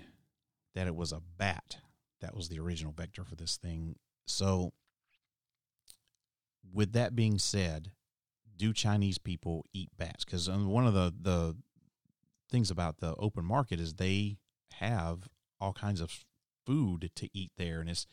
that 0.76 0.88
it 0.88 0.96
was 0.96 1.12
a 1.12 1.22
bat 1.38 1.78
that 2.22 2.36
was 2.36 2.50
the 2.50 2.60
original 2.60 2.94
vector 2.94 3.24
for 3.24 3.36
this 3.36 3.58
thing. 3.58 3.96
So, 4.28 4.74
with 6.72 6.94
that 6.94 7.16
being 7.16 7.40
said, 7.40 7.92
do 8.56 8.74
Chinese 8.74 9.18
people 9.18 9.66
eat 9.74 9.90
bats? 9.98 10.26
Because 10.26 10.48
um, 10.48 10.68
one 10.68 10.86
of 10.86 10.94
the 10.94 11.14
the 11.20 11.56
things 12.50 12.72
about 12.72 13.00
the 13.00 13.16
open 13.18 13.46
market 13.46 13.80
is 13.80 13.94
they 13.94 14.38
have 14.74 15.28
all 15.60 15.74
kinds 15.74 16.02
of 16.02 16.26
food 16.66 17.12
to 17.16 17.30
eat 17.34 17.52
there, 17.58 17.80
and 17.80 17.90
it's 17.90 18.06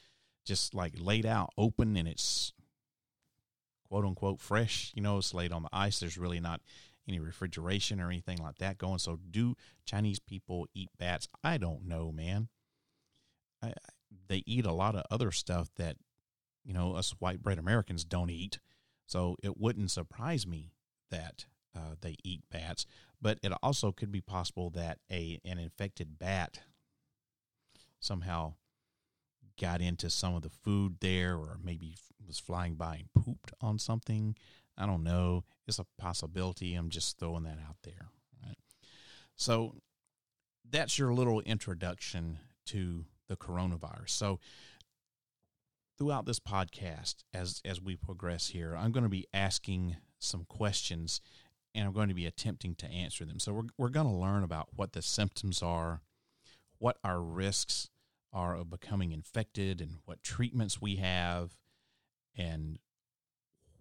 just 0.44 0.74
like 0.74 0.94
laid 0.96 1.26
out 1.26 1.50
open, 1.58 1.96
and 1.96 2.08
it's 2.08 2.52
quote 3.88 4.04
unquote 4.04 4.40
fresh. 4.40 4.92
You 4.94 5.02
know, 5.02 5.18
it's 5.18 5.34
laid 5.34 5.52
on 5.52 5.62
the 5.62 5.68
ice. 5.72 6.00
There's 6.00 6.18
really 6.18 6.40
not 6.40 6.60
any 7.08 7.20
refrigeration 7.20 8.00
or 8.00 8.08
anything 8.08 8.38
like 8.38 8.58
that 8.58 8.78
going. 8.78 8.98
So, 8.98 9.18
do 9.30 9.56
Chinese 9.84 10.18
people 10.18 10.66
eat 10.74 10.90
bats? 10.98 11.28
I 11.44 11.58
don't 11.58 11.86
know, 11.86 12.10
man. 12.12 12.48
I, 13.62 13.72
they 14.28 14.42
eat 14.46 14.66
a 14.66 14.72
lot 14.72 14.94
of 14.94 15.04
other 15.10 15.30
stuff 15.30 15.70
that 15.76 15.96
you 16.64 16.74
know 16.74 16.94
us 16.94 17.14
white 17.18 17.42
bread 17.42 17.58
Americans 17.58 18.04
don't 18.04 18.30
eat. 18.30 18.58
So 19.06 19.36
it 19.42 19.56
wouldn't 19.56 19.92
surprise 19.92 20.46
me 20.46 20.72
that 21.10 21.46
uh, 21.76 21.94
they 22.00 22.16
eat 22.24 22.42
bats, 22.50 22.86
but 23.22 23.38
it 23.42 23.52
also 23.62 23.92
could 23.92 24.10
be 24.10 24.20
possible 24.20 24.70
that 24.70 24.98
a 25.10 25.40
an 25.44 25.58
infected 25.58 26.18
bat 26.18 26.60
somehow 28.00 28.54
got 29.60 29.80
into 29.80 30.10
some 30.10 30.34
of 30.34 30.42
the 30.42 30.50
food 30.50 30.96
there 31.00 31.34
or 31.36 31.58
maybe 31.62 31.96
was 32.26 32.38
flying 32.38 32.74
by 32.74 32.96
and 32.96 33.24
pooped 33.24 33.52
on 33.60 33.78
something. 33.78 34.36
I 34.76 34.86
don't 34.86 35.02
know. 35.02 35.44
It's 35.66 35.78
a 35.78 35.86
possibility. 35.98 36.74
I'm 36.74 36.90
just 36.90 37.18
throwing 37.18 37.44
that 37.44 37.58
out 37.66 37.76
there. 37.82 38.08
Right? 38.44 38.58
So 39.36 39.74
that's 40.68 40.98
your 40.98 41.14
little 41.14 41.40
introduction 41.40 42.38
to 42.66 43.04
the 43.28 43.36
coronavirus. 43.36 44.10
So 44.10 44.40
throughout 45.98 46.26
this 46.26 46.40
podcast, 46.40 47.16
as 47.32 47.60
as 47.64 47.80
we 47.80 47.96
progress 47.96 48.48
here, 48.48 48.76
I'm 48.76 48.92
going 48.92 49.04
to 49.04 49.10
be 49.10 49.26
asking 49.32 49.96
some 50.18 50.44
questions 50.44 51.20
and 51.74 51.86
I'm 51.86 51.92
going 51.92 52.08
to 52.08 52.14
be 52.14 52.26
attempting 52.26 52.74
to 52.76 52.86
answer 52.86 53.24
them. 53.24 53.38
So 53.38 53.52
we're 53.52 53.62
we're 53.78 53.88
going 53.88 54.08
to 54.08 54.12
learn 54.12 54.42
about 54.42 54.68
what 54.74 54.92
the 54.92 55.02
symptoms 55.02 55.62
are, 55.62 56.02
what 56.78 56.98
our 57.04 57.20
risks 57.20 57.88
are 58.36 58.54
of 58.54 58.68
becoming 58.68 59.12
infected 59.12 59.80
and 59.80 59.96
what 60.04 60.22
treatments 60.22 60.80
we 60.80 60.96
have 60.96 61.56
and 62.36 62.78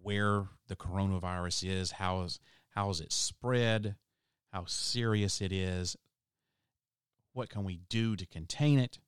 where 0.00 0.46
the 0.68 0.74
coronavirus 0.74 1.68
is, 1.68 1.90
how 1.92 2.22
is 2.22 2.40
how 2.70 2.88
is 2.88 3.00
it 3.00 3.12
spread, 3.12 3.96
how 4.52 4.64
serious 4.64 5.42
it 5.42 5.52
is, 5.52 5.96
what 7.34 7.50
can 7.50 7.64
we 7.64 7.80
do 7.90 8.16
to 8.16 8.24
contain 8.26 8.78
it, 8.78 8.98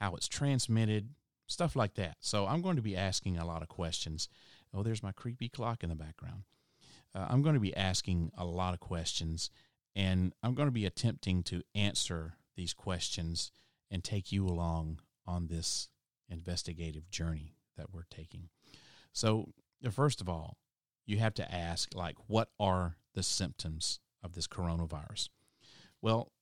how 0.00 0.14
it's 0.16 0.28
transmitted, 0.28 1.10
stuff 1.46 1.76
like 1.76 1.94
that. 1.94 2.16
So 2.20 2.46
I'm 2.46 2.62
going 2.62 2.76
to 2.76 2.82
be 2.82 2.96
asking 2.96 3.38
a 3.38 3.46
lot 3.46 3.62
of 3.62 3.68
questions. 3.68 4.28
Oh, 4.74 4.82
there's 4.82 5.02
my 5.02 5.12
creepy 5.12 5.48
clock 5.48 5.84
in 5.84 5.88
the 5.88 5.94
background. 5.94 6.42
Uh, 7.14 7.26
I'm 7.28 7.42
going 7.42 7.54
to 7.54 7.60
be 7.60 7.76
asking 7.76 8.32
a 8.36 8.44
lot 8.44 8.74
of 8.74 8.80
questions, 8.80 9.50
and 9.94 10.32
I'm 10.42 10.54
going 10.54 10.68
to 10.68 10.72
be 10.72 10.86
attempting 10.86 11.44
to 11.44 11.62
answer 11.74 12.34
these 12.56 12.74
questions 12.74 13.52
and 13.90 14.02
take 14.02 14.32
you 14.32 14.46
along 14.46 15.00
on 15.26 15.46
this 15.46 15.88
investigative 16.28 17.10
journey 17.10 17.54
that 17.76 17.92
we're 17.92 18.06
taking. 18.10 18.48
So, 19.12 19.52
first 19.90 20.20
of 20.20 20.28
all, 20.28 20.58
you 21.06 21.18
have 21.18 21.34
to 21.34 21.54
ask, 21.54 21.94
like, 21.94 22.16
what 22.26 22.50
are 22.58 22.96
the 23.14 23.22
symptoms 23.22 24.00
of 24.22 24.34
this 24.34 24.46
coronavirus? 24.46 25.28
Well, 26.02 26.32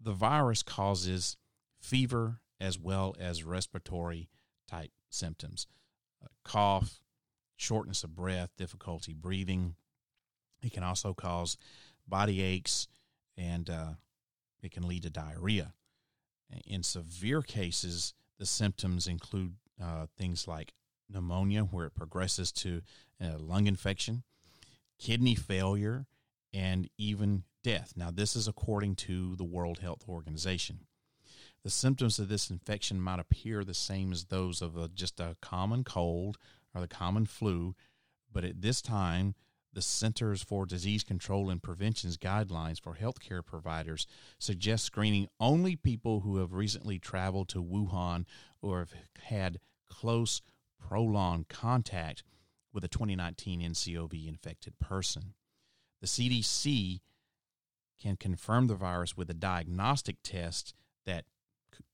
the 0.00 0.12
virus 0.12 0.62
causes 0.62 1.36
fever 1.80 2.40
as 2.60 2.78
well 2.78 3.14
as 3.18 3.44
respiratory 3.44 4.28
type 4.68 4.90
symptoms 5.10 5.66
uh, 6.22 6.26
cough, 6.44 7.00
shortness 7.56 8.04
of 8.04 8.14
breath, 8.14 8.50
difficulty 8.56 9.14
breathing. 9.14 9.74
It 10.62 10.72
can 10.72 10.82
also 10.82 11.14
cause 11.14 11.56
body 12.06 12.42
aches 12.42 12.88
and 13.36 13.70
uh, 13.70 13.92
it 14.62 14.72
can 14.72 14.86
lead 14.86 15.04
to 15.04 15.10
diarrhea. 15.10 15.74
In 16.66 16.82
severe 16.82 17.42
cases, 17.42 18.14
the 18.38 18.46
symptoms 18.46 19.06
include 19.06 19.54
uh, 19.82 20.06
things 20.16 20.48
like 20.48 20.72
pneumonia, 21.08 21.62
where 21.62 21.86
it 21.86 21.94
progresses 21.94 22.52
to 22.52 22.82
lung 23.20 23.66
infection, 23.66 24.22
kidney 24.98 25.34
failure, 25.34 26.06
and 26.52 26.88
even 26.96 27.44
death. 27.62 27.92
Now, 27.96 28.10
this 28.10 28.36
is 28.36 28.48
according 28.48 28.96
to 28.96 29.36
the 29.36 29.44
World 29.44 29.80
Health 29.80 30.04
Organization. 30.08 30.80
The 31.64 31.70
symptoms 31.70 32.18
of 32.18 32.28
this 32.28 32.50
infection 32.50 33.00
might 33.00 33.18
appear 33.18 33.64
the 33.64 33.74
same 33.74 34.12
as 34.12 34.26
those 34.26 34.62
of 34.62 34.76
a, 34.76 34.88
just 34.88 35.20
a 35.20 35.36
common 35.42 35.84
cold 35.84 36.38
or 36.74 36.80
the 36.80 36.88
common 36.88 37.26
flu, 37.26 37.74
but 38.32 38.44
at 38.44 38.62
this 38.62 38.80
time, 38.80 39.34
the 39.78 39.82
Centers 39.82 40.42
for 40.42 40.66
Disease 40.66 41.04
Control 41.04 41.50
and 41.50 41.62
Prevention's 41.62 42.16
guidelines 42.16 42.80
for 42.80 42.96
healthcare 42.96 43.46
providers 43.46 44.08
suggest 44.36 44.84
screening 44.84 45.28
only 45.38 45.76
people 45.76 46.22
who 46.22 46.38
have 46.38 46.52
recently 46.52 46.98
traveled 46.98 47.48
to 47.50 47.62
Wuhan 47.62 48.24
or 48.60 48.80
have 48.80 48.92
had 49.26 49.60
close, 49.88 50.42
prolonged 50.84 51.46
contact 51.48 52.24
with 52.72 52.82
a 52.82 52.88
2019 52.88 53.60
NCOV 53.60 54.26
infected 54.26 54.80
person. 54.80 55.34
The 56.00 56.08
CDC 56.08 56.98
can 58.02 58.16
confirm 58.16 58.66
the 58.66 58.74
virus 58.74 59.16
with 59.16 59.30
a 59.30 59.34
diagnostic 59.34 60.16
test 60.24 60.74
that 61.06 61.24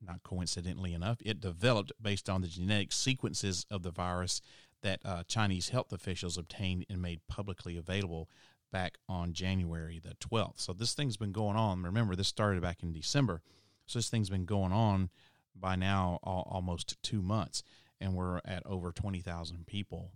not 0.00 0.22
coincidentally 0.22 0.94
enough, 0.94 1.18
it 1.22 1.38
developed 1.38 1.92
based 2.00 2.30
on 2.30 2.40
the 2.40 2.48
genetic 2.48 2.92
sequences 2.92 3.66
of 3.70 3.82
the 3.82 3.90
virus 3.90 4.40
that 4.84 5.00
uh, 5.04 5.24
Chinese 5.26 5.70
health 5.70 5.92
officials 5.92 6.38
obtained 6.38 6.86
and 6.88 7.02
made 7.02 7.26
publicly 7.26 7.76
available 7.76 8.28
back 8.70 8.98
on 9.08 9.32
January 9.32 9.98
the 9.98 10.14
12th. 10.16 10.60
So 10.60 10.72
this 10.72 10.94
thing's 10.94 11.16
been 11.16 11.32
going 11.32 11.56
on. 11.56 11.82
Remember, 11.82 12.14
this 12.14 12.28
started 12.28 12.62
back 12.62 12.82
in 12.84 12.92
December. 12.92 13.42
So 13.86 13.98
this 13.98 14.08
thing's 14.08 14.30
been 14.30 14.44
going 14.44 14.72
on 14.72 15.10
by 15.54 15.74
now 15.74 16.20
all, 16.22 16.46
almost 16.50 17.02
two 17.02 17.22
months, 17.22 17.64
and 18.00 18.14
we're 18.14 18.40
at 18.44 18.62
over 18.64 18.92
20,000 18.92 19.66
people 19.66 20.12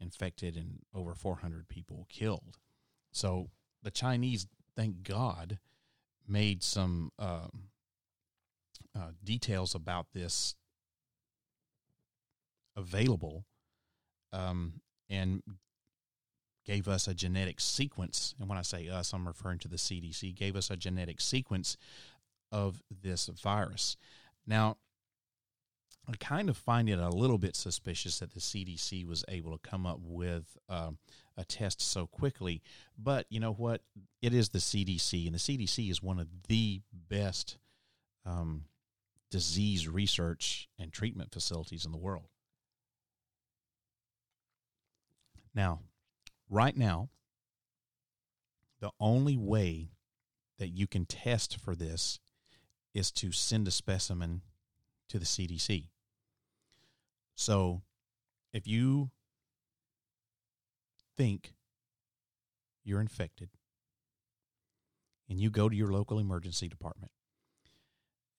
infected 0.00 0.56
and 0.56 0.80
over 0.92 1.14
400 1.14 1.68
people 1.68 2.06
killed. 2.08 2.58
So 3.12 3.50
the 3.84 3.90
Chinese, 3.92 4.48
thank 4.74 5.04
God, 5.04 5.58
made 6.26 6.64
some. 6.64 7.12
Um, 7.20 7.68
uh, 8.94 9.12
details 9.24 9.74
about 9.74 10.12
this 10.12 10.54
available 12.76 13.46
um, 14.32 14.80
and 15.08 15.42
gave 16.64 16.88
us 16.88 17.08
a 17.08 17.14
genetic 17.14 17.60
sequence. 17.60 18.34
And 18.38 18.48
when 18.48 18.58
I 18.58 18.62
say 18.62 18.88
us, 18.88 19.12
I'm 19.12 19.26
referring 19.26 19.58
to 19.60 19.68
the 19.68 19.76
CDC, 19.76 20.34
gave 20.34 20.56
us 20.56 20.70
a 20.70 20.76
genetic 20.76 21.20
sequence 21.20 21.76
of 22.50 22.82
this 22.90 23.26
virus. 23.26 23.96
Now, 24.46 24.76
I 26.08 26.12
kind 26.18 26.48
of 26.48 26.56
find 26.56 26.88
it 26.88 26.98
a 26.98 27.08
little 27.08 27.38
bit 27.38 27.54
suspicious 27.54 28.18
that 28.18 28.34
the 28.34 28.40
CDC 28.40 29.06
was 29.06 29.24
able 29.28 29.56
to 29.56 29.68
come 29.68 29.86
up 29.86 30.00
with 30.02 30.56
uh, 30.68 30.90
a 31.36 31.44
test 31.44 31.80
so 31.80 32.06
quickly. 32.06 32.60
But 32.98 33.26
you 33.28 33.38
know 33.38 33.52
what? 33.52 33.82
It 34.20 34.34
is 34.34 34.48
the 34.48 34.58
CDC, 34.58 35.26
and 35.26 35.34
the 35.34 35.38
CDC 35.38 35.90
is 35.90 36.02
one 36.02 36.18
of 36.18 36.26
the 36.48 36.80
best 36.92 37.58
um, 38.26 38.64
disease 39.30 39.88
research 39.88 40.68
and 40.78 40.92
treatment 40.92 41.32
facilities 41.32 41.84
in 41.84 41.92
the 41.92 41.98
world. 41.98 42.26
Now, 45.54 45.80
right 46.48 46.76
now, 46.76 47.10
the 48.80 48.90
only 48.98 49.36
way 49.36 49.90
that 50.58 50.68
you 50.68 50.86
can 50.86 51.06
test 51.06 51.58
for 51.58 51.74
this 51.74 52.18
is 52.94 53.10
to 53.12 53.32
send 53.32 53.68
a 53.68 53.70
specimen 53.70 54.42
to 55.08 55.18
the 55.18 55.24
CDC. 55.24 55.88
So, 57.34 57.82
if 58.52 58.66
you 58.66 59.10
think 61.16 61.54
you're 62.84 63.00
infected 63.00 63.50
and 65.28 65.40
you 65.40 65.50
go 65.50 65.68
to 65.68 65.76
your 65.76 65.88
local 65.88 66.18
emergency 66.18 66.68
department 66.68 67.12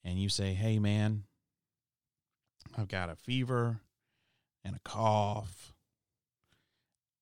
and 0.03 0.21
you 0.21 0.29
say, 0.29 0.53
hey, 0.53 0.79
man, 0.79 1.23
I've 2.77 2.87
got 2.87 3.09
a 3.09 3.15
fever 3.15 3.79
and 4.63 4.75
a 4.75 4.79
cough, 4.83 5.72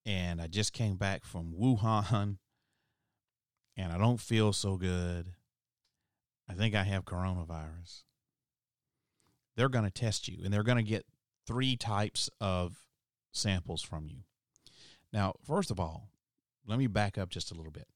and 0.05 0.41
I 0.41 0.47
just 0.47 0.73
came 0.73 0.95
back 0.95 1.25
from 1.25 1.53
Wuhan, 1.59 2.37
and 3.77 3.91
I 3.91 3.97
don't 3.97 4.19
feel 4.19 4.53
so 4.53 4.77
good. 4.77 5.33
I 6.49 6.53
think 6.53 6.75
I 6.75 6.83
have 6.83 7.05
coronavirus. 7.05 8.03
They're 9.55 9.69
going 9.69 9.85
to 9.85 9.91
test 9.91 10.27
you, 10.27 10.39
and 10.43 10.53
they're 10.53 10.63
going 10.63 10.77
to 10.77 10.83
get 10.83 11.05
three 11.45 11.75
types 11.75 12.29
of 12.39 12.77
samples 13.31 13.81
from 13.81 14.07
you. 14.07 14.23
Now, 15.13 15.35
first 15.45 15.71
of 15.71 15.79
all, 15.79 16.09
let 16.65 16.79
me 16.79 16.87
back 16.87 17.17
up 17.17 17.29
just 17.29 17.51
a 17.51 17.55
little 17.55 17.71
bit. 17.71 17.87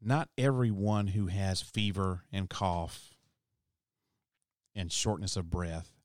Not 0.00 0.28
everyone 0.36 1.08
who 1.08 1.26
has 1.26 1.62
fever 1.62 2.22
and 2.32 2.48
cough 2.48 3.14
and 4.74 4.92
shortness 4.92 5.36
of 5.36 5.50
breath 5.50 5.95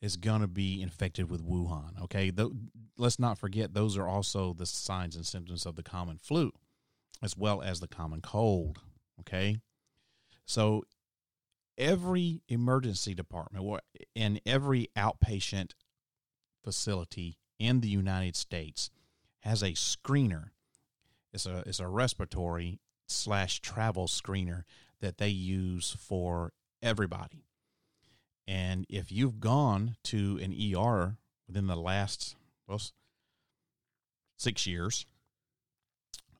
is 0.00 0.16
going 0.16 0.40
to 0.40 0.46
be 0.48 0.80
infected 0.80 1.30
with 1.30 1.44
Wuhan. 1.44 2.00
Okay. 2.02 2.30
Th- 2.30 2.52
let's 2.96 3.18
not 3.18 3.38
forget, 3.38 3.74
those 3.74 3.96
are 3.96 4.06
also 4.06 4.52
the 4.52 4.66
signs 4.66 5.16
and 5.16 5.26
symptoms 5.26 5.66
of 5.66 5.76
the 5.76 5.82
common 5.82 6.18
flu 6.22 6.52
as 7.22 7.36
well 7.36 7.62
as 7.62 7.80
the 7.80 7.88
common 7.88 8.20
cold. 8.20 8.80
Okay. 9.20 9.58
So 10.46 10.84
every 11.76 12.42
emergency 12.48 13.14
department 13.14 13.80
and 14.14 14.40
every 14.46 14.88
outpatient 14.96 15.72
facility 16.62 17.38
in 17.58 17.80
the 17.80 17.88
United 17.88 18.36
States 18.36 18.90
has 19.40 19.62
a 19.62 19.72
screener. 19.72 20.50
It's 21.32 21.46
a, 21.46 21.62
it's 21.66 21.80
a 21.80 21.88
respiratory 21.88 22.80
slash 23.06 23.60
travel 23.60 24.06
screener 24.06 24.62
that 25.00 25.18
they 25.18 25.28
use 25.28 25.96
for 25.98 26.52
everybody. 26.82 27.47
And 28.48 28.86
if 28.88 29.12
you've 29.12 29.40
gone 29.40 29.96
to 30.04 30.40
an 30.42 30.54
ER 30.54 31.18
within 31.46 31.66
the 31.66 31.76
last 31.76 32.34
well, 32.66 32.80
six 34.38 34.66
years, 34.66 35.04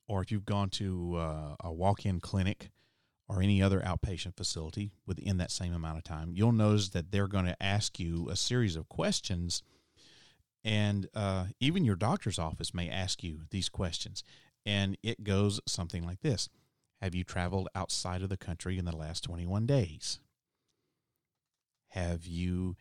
or 0.07 0.23
if 0.23 0.33
you've 0.33 0.47
gone 0.47 0.71
to 0.71 1.17
uh, 1.17 1.57
a 1.61 1.71
walk 1.71 2.07
in 2.07 2.19
clinic 2.19 2.71
or 3.29 3.43
any 3.43 3.63
other 3.63 3.81
outpatient 3.81 4.39
facility 4.39 4.91
within 5.07 5.37
that 5.37 5.51
same 5.51 5.75
amount 5.75 5.99
of 5.99 6.05
time, 6.05 6.33
you'll 6.35 6.51
notice 6.51 6.89
that 6.91 7.13
they're 7.13 7.29
going 7.29 7.45
to 7.45 7.63
ask 7.63 8.01
you 8.01 8.31
a 8.31 8.37
series 8.37 8.75
of 8.75 8.89
questions. 8.89 9.63
And 10.65 11.11
uh, 11.15 11.49
even 11.61 11.85
your 11.85 11.97
doctor's 11.97 12.39
office 12.39 12.73
may 12.73 12.89
ask 12.89 13.23
you 13.23 13.43
these 13.51 13.69
questions. 13.69 14.25
And 14.65 14.97
it 15.03 15.25
goes 15.25 15.61
something 15.67 16.07
like 16.07 16.23
this 16.23 16.49
Have 17.03 17.15
you 17.15 17.23
traveled 17.23 17.69
outside 17.75 18.23
of 18.23 18.31
the 18.31 18.39
country 18.39 18.79
in 18.79 18.87
the 18.87 18.97
last 18.97 19.25
21 19.25 19.67
days? 19.67 20.21
Have 21.89 22.27
you 22.27 22.77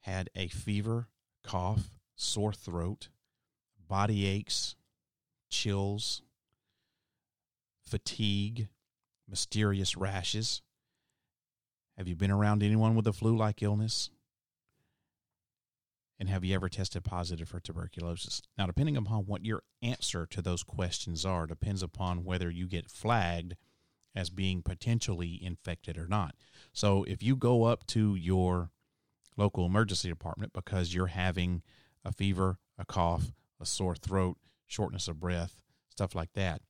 had 0.00 0.30
a 0.34 0.48
fever, 0.48 1.08
cough, 1.42 1.90
sore 2.14 2.52
throat, 2.52 3.08
body 3.88 4.26
aches, 4.26 4.74
chills, 5.50 6.22
fatigue, 7.84 8.68
mysterious 9.28 9.96
rashes? 9.96 10.62
Have 11.96 12.06
you 12.06 12.16
been 12.16 12.30
around 12.30 12.62
anyone 12.62 12.94
with 12.94 13.06
a 13.06 13.12
flu 13.12 13.36
like 13.36 13.62
illness? 13.62 14.10
And 16.20 16.28
have 16.28 16.44
you 16.44 16.54
ever 16.54 16.68
tested 16.68 17.04
positive 17.04 17.48
for 17.48 17.60
tuberculosis? 17.60 18.42
Now, 18.56 18.66
depending 18.66 18.96
upon 18.96 19.26
what 19.26 19.44
your 19.44 19.62
answer 19.82 20.26
to 20.26 20.42
those 20.42 20.64
questions 20.64 21.24
are, 21.24 21.46
depends 21.46 21.82
upon 21.82 22.24
whether 22.24 22.50
you 22.50 22.66
get 22.66 22.90
flagged 22.90 23.56
as 24.18 24.30
being 24.30 24.62
potentially 24.62 25.38
infected 25.40 25.96
or 25.96 26.08
not. 26.08 26.34
So, 26.72 27.04
if 27.04 27.22
you 27.22 27.36
go 27.36 27.64
up 27.64 27.86
to 27.88 28.16
your 28.16 28.70
local 29.36 29.64
emergency 29.64 30.08
department 30.08 30.52
because 30.52 30.92
you're 30.92 31.06
having 31.06 31.62
a 32.04 32.10
fever, 32.12 32.58
a 32.76 32.84
cough, 32.84 33.32
a 33.60 33.64
sore 33.64 33.94
throat, 33.94 34.36
shortness 34.66 35.06
of 35.06 35.20
breath, 35.20 35.62
stuff 35.88 36.16
like 36.16 36.32
that, 36.32 36.62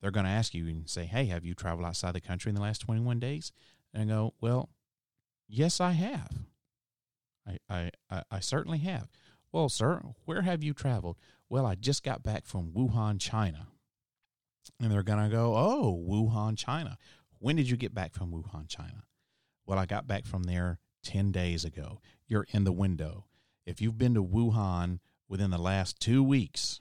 they're 0.00 0.10
going 0.10 0.26
to 0.26 0.32
ask 0.32 0.52
you 0.52 0.66
and 0.66 0.90
say, 0.90 1.04
Hey, 1.04 1.26
have 1.26 1.44
you 1.44 1.54
traveled 1.54 1.86
outside 1.86 2.14
the 2.14 2.20
country 2.20 2.50
in 2.50 2.56
the 2.56 2.62
last 2.62 2.80
21 2.80 3.20
days? 3.20 3.52
And 3.94 4.10
I 4.10 4.14
go, 4.14 4.34
Well, 4.40 4.70
yes, 5.48 5.80
I 5.80 5.92
have. 5.92 6.30
I, 7.68 7.90
I, 8.10 8.22
I 8.30 8.40
certainly 8.40 8.78
have. 8.78 9.08
Well, 9.52 9.68
sir, 9.68 10.02
where 10.24 10.42
have 10.42 10.62
you 10.62 10.74
traveled? 10.74 11.18
Well, 11.48 11.66
I 11.66 11.74
just 11.76 12.02
got 12.02 12.22
back 12.22 12.46
from 12.46 12.72
Wuhan, 12.72 13.20
China. 13.20 13.68
And 14.80 14.90
they're 14.90 15.02
going 15.02 15.22
to 15.22 15.34
go, 15.34 15.54
Oh, 15.56 16.02
Wuhan, 16.08 16.56
China. 16.56 16.96
When 17.38 17.56
did 17.56 17.68
you 17.68 17.76
get 17.76 17.94
back 17.94 18.14
from 18.14 18.32
Wuhan, 18.32 18.68
China? 18.68 19.04
Well, 19.66 19.78
I 19.78 19.86
got 19.86 20.06
back 20.06 20.26
from 20.26 20.44
there 20.44 20.78
10 21.04 21.32
days 21.32 21.64
ago. 21.64 22.00
You're 22.26 22.46
in 22.52 22.64
the 22.64 22.72
window. 22.72 23.26
If 23.66 23.80
you've 23.80 23.98
been 23.98 24.14
to 24.14 24.24
Wuhan 24.24 24.98
within 25.28 25.50
the 25.50 25.58
last 25.58 26.00
two 26.00 26.22
weeks, 26.22 26.80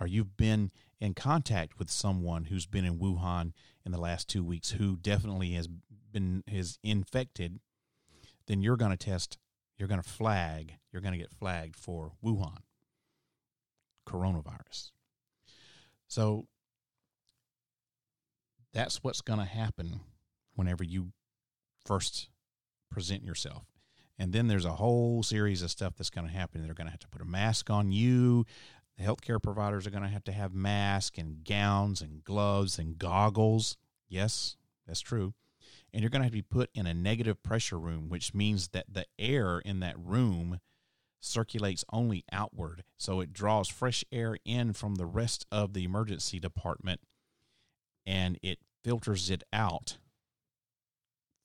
or 0.00 0.06
you've 0.06 0.36
been 0.36 0.70
in 1.00 1.14
contact 1.14 1.78
with 1.78 1.90
someone 1.90 2.44
who's 2.44 2.66
been 2.66 2.84
in 2.84 2.98
Wuhan 2.98 3.52
in 3.84 3.92
the 3.92 4.00
last 4.00 4.28
two 4.28 4.44
weeks 4.44 4.72
who 4.72 4.96
definitely 4.96 5.52
has 5.52 5.68
been 6.12 6.42
has 6.48 6.78
infected, 6.82 7.60
then 8.46 8.60
you're 8.60 8.76
going 8.76 8.90
to 8.90 8.96
test, 8.96 9.38
you're 9.78 9.88
going 9.88 10.02
to 10.02 10.08
flag, 10.08 10.74
you're 10.92 11.02
going 11.02 11.12
to 11.12 11.18
get 11.18 11.32
flagged 11.32 11.76
for 11.76 12.12
Wuhan 12.24 12.58
coronavirus. 14.06 14.92
So 16.06 16.46
that's 18.76 19.02
what's 19.02 19.22
going 19.22 19.38
to 19.38 19.46
happen 19.46 20.00
whenever 20.54 20.84
you 20.84 21.08
first 21.86 22.28
present 22.90 23.24
yourself. 23.24 23.64
And 24.18 24.34
then 24.34 24.48
there's 24.48 24.66
a 24.66 24.72
whole 24.72 25.22
series 25.22 25.62
of 25.62 25.70
stuff 25.70 25.94
that's 25.96 26.10
going 26.10 26.26
to 26.26 26.32
happen. 26.32 26.62
They're 26.62 26.74
going 26.74 26.86
to 26.86 26.90
have 26.90 27.00
to 27.00 27.08
put 27.08 27.22
a 27.22 27.26
mask 27.26 27.70
on 27.70 27.90
you. 27.90 28.44
The 28.98 29.04
healthcare 29.04 29.42
providers 29.42 29.86
are 29.86 29.90
going 29.90 30.02
to 30.02 30.10
have 30.10 30.24
to 30.24 30.32
have 30.32 30.52
masks 30.52 31.18
and 31.18 31.42
gowns 31.42 32.02
and 32.02 32.22
gloves 32.22 32.78
and 32.78 32.98
goggles. 32.98 33.78
Yes, 34.10 34.56
that's 34.86 35.00
true. 35.00 35.32
And 35.94 36.02
you're 36.02 36.10
going 36.10 36.20
to 36.20 36.24
have 36.24 36.32
to 36.32 36.38
be 36.38 36.42
put 36.42 36.68
in 36.74 36.86
a 36.86 36.92
negative 36.92 37.42
pressure 37.42 37.78
room, 37.78 38.10
which 38.10 38.34
means 38.34 38.68
that 38.68 38.92
the 38.92 39.06
air 39.18 39.58
in 39.58 39.80
that 39.80 39.98
room 39.98 40.60
circulates 41.20 41.82
only 41.90 42.24
outward. 42.30 42.84
So 42.98 43.20
it 43.20 43.32
draws 43.32 43.68
fresh 43.68 44.04
air 44.12 44.36
in 44.44 44.74
from 44.74 44.96
the 44.96 45.06
rest 45.06 45.46
of 45.50 45.72
the 45.72 45.84
emergency 45.84 46.38
department 46.38 47.00
and 48.06 48.38
it 48.42 48.58
filters 48.86 49.30
it 49.30 49.42
out 49.52 49.98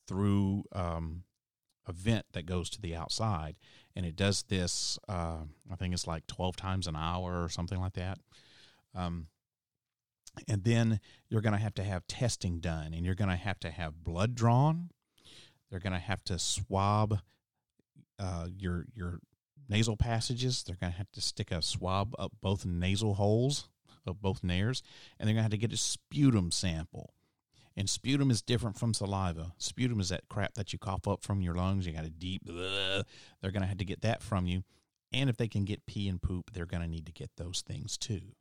through 0.07 0.63
um, 0.73 1.23
a 1.87 1.91
vent 1.91 2.25
that 2.33 2.45
goes 2.45 2.69
to 2.69 2.79
the 2.79 2.95
outside, 2.95 3.55
and 3.95 4.05
it 4.05 4.15
does 4.15 4.43
this. 4.43 4.99
Uh, 5.09 5.39
I 5.71 5.75
think 5.75 5.95
it's 5.95 6.05
like 6.05 6.27
twelve 6.27 6.55
times 6.55 6.85
an 6.85 6.95
hour 6.95 7.43
or 7.43 7.49
something 7.49 7.79
like 7.79 7.93
that. 7.93 8.19
Um, 8.93 9.25
and 10.47 10.63
then 10.63 10.99
you're 11.29 11.41
going 11.41 11.53
to 11.53 11.59
have 11.59 11.73
to 11.75 11.83
have 11.83 12.05
testing 12.05 12.59
done, 12.59 12.93
and 12.93 13.03
you're 13.05 13.15
going 13.15 13.31
to 13.31 13.35
have 13.35 13.59
to 13.61 13.71
have 13.71 14.03
blood 14.03 14.35
drawn. 14.35 14.91
They're 15.69 15.79
going 15.79 15.93
to 15.93 15.99
have 15.99 16.23
to 16.25 16.37
swab 16.37 17.19
uh, 18.19 18.49
your 18.55 18.85
your 18.93 19.19
nasal 19.67 19.97
passages. 19.97 20.61
They're 20.61 20.77
going 20.79 20.91
to 20.91 20.97
have 20.97 21.11
to 21.13 21.21
stick 21.21 21.49
a 21.49 21.63
swab 21.63 22.13
up 22.19 22.33
both 22.39 22.67
nasal 22.67 23.15
holes 23.15 23.67
of 24.05 24.21
both 24.21 24.43
nares, 24.43 24.83
and 25.17 25.27
they're 25.27 25.33
going 25.33 25.41
to 25.41 25.49
have 25.49 25.51
to 25.51 25.57
get 25.57 25.73
a 25.73 25.77
sputum 25.77 26.51
sample. 26.51 27.15
And 27.77 27.89
sputum 27.89 28.29
is 28.29 28.41
different 28.41 28.77
from 28.77 28.93
saliva. 28.93 29.53
Sputum 29.57 29.99
is 29.99 30.09
that 30.09 30.27
crap 30.29 30.55
that 30.55 30.73
you 30.73 30.79
cough 30.79 31.07
up 31.07 31.23
from 31.23 31.41
your 31.41 31.55
lungs. 31.55 31.87
You 31.87 31.93
got 31.93 32.05
a 32.05 32.09
deep, 32.09 32.41
they're 32.45 33.03
going 33.41 33.61
to 33.61 33.67
have 33.67 33.77
to 33.77 33.85
get 33.85 34.01
that 34.01 34.21
from 34.21 34.45
you. 34.45 34.63
And 35.13 35.29
if 35.29 35.37
they 35.37 35.47
can 35.47 35.65
get 35.65 35.85
pee 35.85 36.07
and 36.07 36.21
poop, 36.21 36.51
they're 36.53 36.65
going 36.65 36.83
to 36.83 36.89
need 36.89 37.05
to 37.05 37.11
get 37.11 37.31
those 37.37 37.61
things 37.65 37.97
too. 37.97 38.33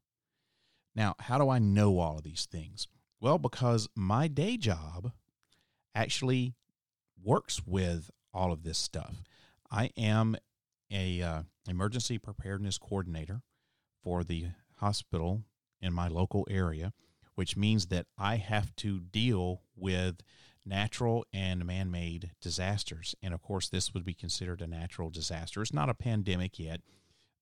Now, 0.94 1.14
how 1.20 1.38
do 1.38 1.48
I 1.48 1.58
know 1.58 1.98
all 1.98 2.18
of 2.18 2.24
these 2.24 2.46
things? 2.50 2.88
Well, 3.20 3.38
because 3.38 3.88
my 3.94 4.28
day 4.28 4.56
job 4.56 5.12
actually 5.94 6.54
works 7.22 7.62
with 7.66 8.10
all 8.32 8.52
of 8.52 8.62
this 8.62 8.78
stuff. 8.78 9.22
I 9.70 9.90
am 9.96 10.36
a 10.90 11.22
uh, 11.22 11.42
emergency 11.68 12.18
preparedness 12.18 12.78
coordinator 12.78 13.42
for 14.02 14.24
the 14.24 14.46
hospital 14.76 15.42
in 15.80 15.92
my 15.92 16.08
local 16.08 16.46
area 16.50 16.92
which 17.40 17.56
means 17.56 17.86
that 17.86 18.04
I 18.18 18.36
have 18.36 18.76
to 18.76 19.00
deal 19.00 19.62
with 19.74 20.16
natural 20.66 21.24
and 21.32 21.64
man 21.64 21.90
made 21.90 22.32
disasters. 22.38 23.14
And 23.22 23.32
of 23.32 23.40
course, 23.40 23.66
this 23.66 23.94
would 23.94 24.04
be 24.04 24.12
considered 24.12 24.60
a 24.60 24.66
natural 24.66 25.08
disaster. 25.08 25.62
It's 25.62 25.72
not 25.72 25.88
a 25.88 25.94
pandemic 25.94 26.58
yet. 26.58 26.82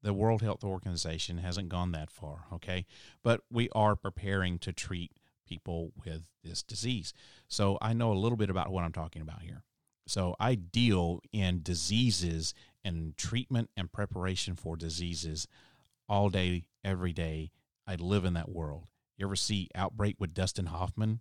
The 0.04 0.14
World 0.14 0.40
Health 0.40 0.62
Organization 0.62 1.38
hasn't 1.38 1.68
gone 1.68 1.90
that 1.90 2.12
far, 2.12 2.44
okay? 2.52 2.86
But 3.24 3.40
we 3.50 3.70
are 3.70 3.96
preparing 3.96 4.60
to 4.60 4.72
treat 4.72 5.10
people 5.48 5.90
with 6.04 6.22
this 6.44 6.62
disease. 6.62 7.12
So 7.48 7.76
I 7.82 7.92
know 7.92 8.12
a 8.12 8.22
little 8.22 8.38
bit 8.38 8.50
about 8.50 8.70
what 8.70 8.84
I'm 8.84 8.92
talking 8.92 9.22
about 9.22 9.42
here. 9.42 9.64
So 10.06 10.36
I 10.38 10.54
deal 10.54 11.22
in 11.32 11.64
diseases 11.64 12.54
and 12.84 13.16
treatment 13.16 13.70
and 13.76 13.90
preparation 13.90 14.54
for 14.54 14.76
diseases 14.76 15.48
all 16.08 16.28
day, 16.28 16.66
every 16.84 17.12
day. 17.12 17.50
I 17.84 17.96
live 17.96 18.24
in 18.24 18.34
that 18.34 18.48
world. 18.48 18.84
You 19.18 19.26
ever 19.26 19.36
see 19.36 19.68
Outbreak 19.74 20.16
with 20.20 20.32
Dustin 20.32 20.66
Hoffman? 20.66 21.20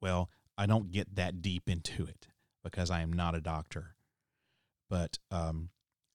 Well, 0.00 0.30
I 0.56 0.64
don't 0.66 0.90
get 0.90 1.14
that 1.16 1.42
deep 1.42 1.68
into 1.68 2.04
it 2.06 2.28
because 2.64 2.90
I 2.90 3.02
am 3.02 3.12
not 3.12 3.34
a 3.34 3.40
doctor. 3.40 3.94
But 4.88 5.18
um, 5.30 5.68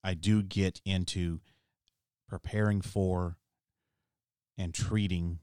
I 0.03 0.15
do 0.15 0.41
get 0.41 0.81
into 0.83 1.39
preparing 2.27 2.81
for 2.81 3.37
and 4.57 4.73
treating 4.73 5.39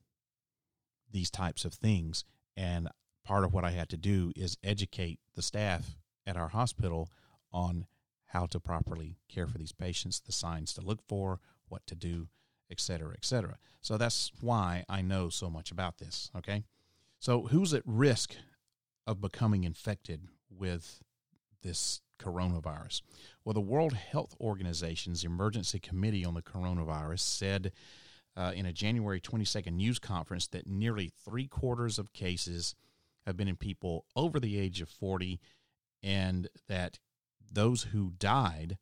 these 1.10 1.30
types 1.30 1.64
of 1.64 1.74
things. 1.74 2.24
And 2.56 2.88
part 3.24 3.44
of 3.44 3.52
what 3.52 3.64
I 3.64 3.70
had 3.70 3.88
to 3.90 3.96
do 3.96 4.32
is 4.34 4.58
educate 4.64 5.20
the 5.36 5.42
staff 5.42 5.96
at 6.26 6.36
our 6.36 6.48
hospital 6.48 7.08
on 7.52 7.86
how 8.26 8.46
to 8.46 8.58
properly 8.58 9.16
care 9.28 9.46
for 9.46 9.58
these 9.58 9.72
patients, 9.72 10.20
the 10.20 10.32
signs 10.32 10.72
to 10.74 10.80
look 10.80 11.00
for, 11.08 11.38
what 11.68 11.86
to 11.86 11.94
do, 11.94 12.28
et 12.70 12.80
cetera, 12.80 13.12
et 13.14 13.24
cetera. 13.24 13.56
So 13.80 13.96
that's 13.96 14.32
why 14.40 14.84
I 14.88 15.02
know 15.02 15.28
so 15.28 15.50
much 15.50 15.70
about 15.70 15.98
this. 15.98 16.30
Okay. 16.36 16.64
So 17.18 17.42
who's 17.46 17.72
at 17.74 17.82
risk 17.86 18.34
of 19.06 19.20
becoming 19.20 19.64
infected 19.64 20.28
with 20.50 21.02
this 21.62 22.00
coronavirus? 22.18 23.02
Well, 23.44 23.54
the 23.54 23.60
World 23.60 23.94
Health 23.94 24.34
Organization's 24.40 25.24
Emergency 25.24 25.78
Committee 25.78 26.24
on 26.24 26.34
the 26.34 26.42
Coronavirus 26.42 27.20
said 27.20 27.72
uh, 28.36 28.52
in 28.54 28.66
a 28.66 28.72
January 28.72 29.20
22nd 29.20 29.72
news 29.72 29.98
conference 29.98 30.46
that 30.48 30.66
nearly 30.66 31.12
three 31.24 31.46
quarters 31.46 31.98
of 31.98 32.12
cases 32.12 32.74
have 33.26 33.36
been 33.36 33.48
in 33.48 33.56
people 33.56 34.04
over 34.16 34.38
the 34.38 34.58
age 34.58 34.80
of 34.80 34.88
40, 34.88 35.40
and 36.02 36.48
that 36.68 36.98
those 37.52 37.84
who 37.84 38.12
died, 38.18 38.76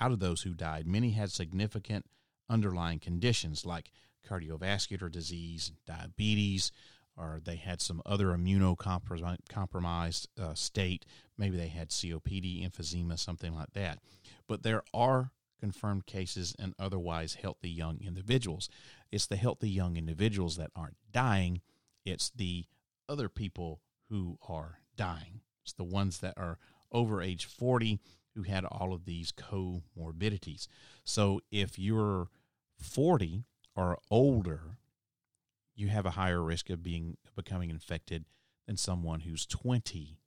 out 0.00 0.12
of 0.12 0.20
those 0.20 0.42
who 0.42 0.54
died, 0.54 0.86
many 0.86 1.10
had 1.10 1.32
significant 1.32 2.06
underlying 2.50 2.98
conditions 2.98 3.64
like 3.64 3.90
cardiovascular 4.28 5.10
disease, 5.10 5.72
diabetes, 5.86 6.72
or 7.16 7.40
they 7.42 7.56
had 7.56 7.80
some 7.80 8.02
other 8.06 8.26
immunocompromised 8.28 10.26
uh, 10.40 10.54
state. 10.54 11.06
Maybe 11.36 11.56
they 11.56 11.68
had 11.68 11.90
COPD, 11.90 12.68
emphysema, 12.68 13.18
something 13.18 13.54
like 13.54 13.72
that. 13.74 13.98
But 14.46 14.62
there 14.62 14.82
are 14.92 15.32
confirmed 15.58 16.06
cases 16.06 16.54
in 16.58 16.74
otherwise 16.78 17.34
healthy 17.34 17.68
young 17.68 18.00
individuals. 18.04 18.68
It's 19.12 19.26
the 19.26 19.36
healthy 19.36 19.68
young 19.68 19.96
individuals 19.96 20.56
that 20.56 20.70
aren't 20.74 20.96
dying, 21.12 21.60
it's 22.04 22.30
the 22.30 22.64
other 23.08 23.28
people 23.28 23.80
who 24.08 24.38
are 24.48 24.78
dying. 24.96 25.40
It's 25.62 25.74
the 25.74 25.84
ones 25.84 26.18
that 26.18 26.34
are 26.36 26.58
over 26.90 27.20
age 27.20 27.44
40 27.44 28.00
who 28.34 28.42
had 28.42 28.64
all 28.64 28.94
of 28.94 29.04
these 29.04 29.32
comorbidities. 29.32 30.66
So 31.04 31.40
if 31.50 31.78
you're 31.78 32.28
40 32.80 33.44
or 33.76 33.98
older, 34.10 34.78
you 35.74 35.88
have 35.88 36.06
a 36.06 36.10
higher 36.10 36.42
risk 36.42 36.70
of 36.70 36.82
being 36.82 37.16
becoming 37.36 37.70
infected 37.70 38.24
than 38.66 38.76
someone 38.76 39.20
who's 39.20 39.46
20. 39.46 40.18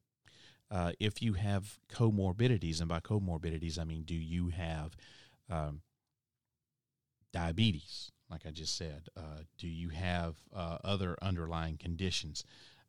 Uh, 0.72 0.92
if 1.00 1.22
you 1.22 1.34
have 1.34 1.78
comorbidities, 1.92 2.80
and 2.80 2.90
by 2.90 3.00
comorbidities 3.00 3.78
I 3.78 3.84
mean, 3.84 4.04
do 4.04 4.16
you 4.16 4.50
have 4.50 4.96
um, 5.50 5.82
diabetes? 7.32 8.12
Like 8.30 8.46
I 8.48 8.52
just 8.52 8.76
said, 8.76 9.10
uh, 9.16 9.44
do 9.60 9.68
you 9.68 9.90
have 9.90 10.38
uh, 10.56 10.78
other 10.84 11.16
underlying 11.22 11.78
conditions? 11.78 12.44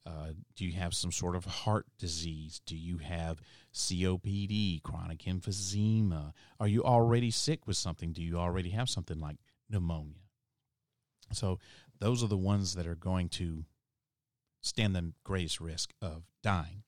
Uh, 0.07 0.33
do 0.57 0.65
you 0.65 0.73
have 0.73 0.95
some 0.95 1.13
sort 1.13 1.35
of 1.35 1.45
heart 1.45 1.87
disease? 1.99 2.61
Do 2.67 2.77
you 2.77 2.99
have 2.99 3.41
COPD, 3.73 4.83
chronic 4.83 5.21
emphysema? 5.21 6.33
Are 6.61 6.69
you 6.69 6.83
already 6.83 7.31
sick 7.31 7.67
with 7.67 7.77
something? 7.77 8.13
Do 8.13 8.23
you 8.23 8.39
already 8.39 8.71
have 8.71 8.89
something 8.89 9.19
like 9.19 9.37
pneumonia? 9.69 10.21
So, 11.33 11.59
those 12.01 12.23
are 12.23 12.29
the 12.29 12.37
ones 12.37 12.75
that 12.75 12.87
are 12.87 12.95
going 12.95 13.29
to 13.31 13.65
stand 14.61 14.95
the 14.95 15.13
greatest 15.25 15.61
risk 15.61 15.93
of 16.03 16.25
dying. 16.43 16.83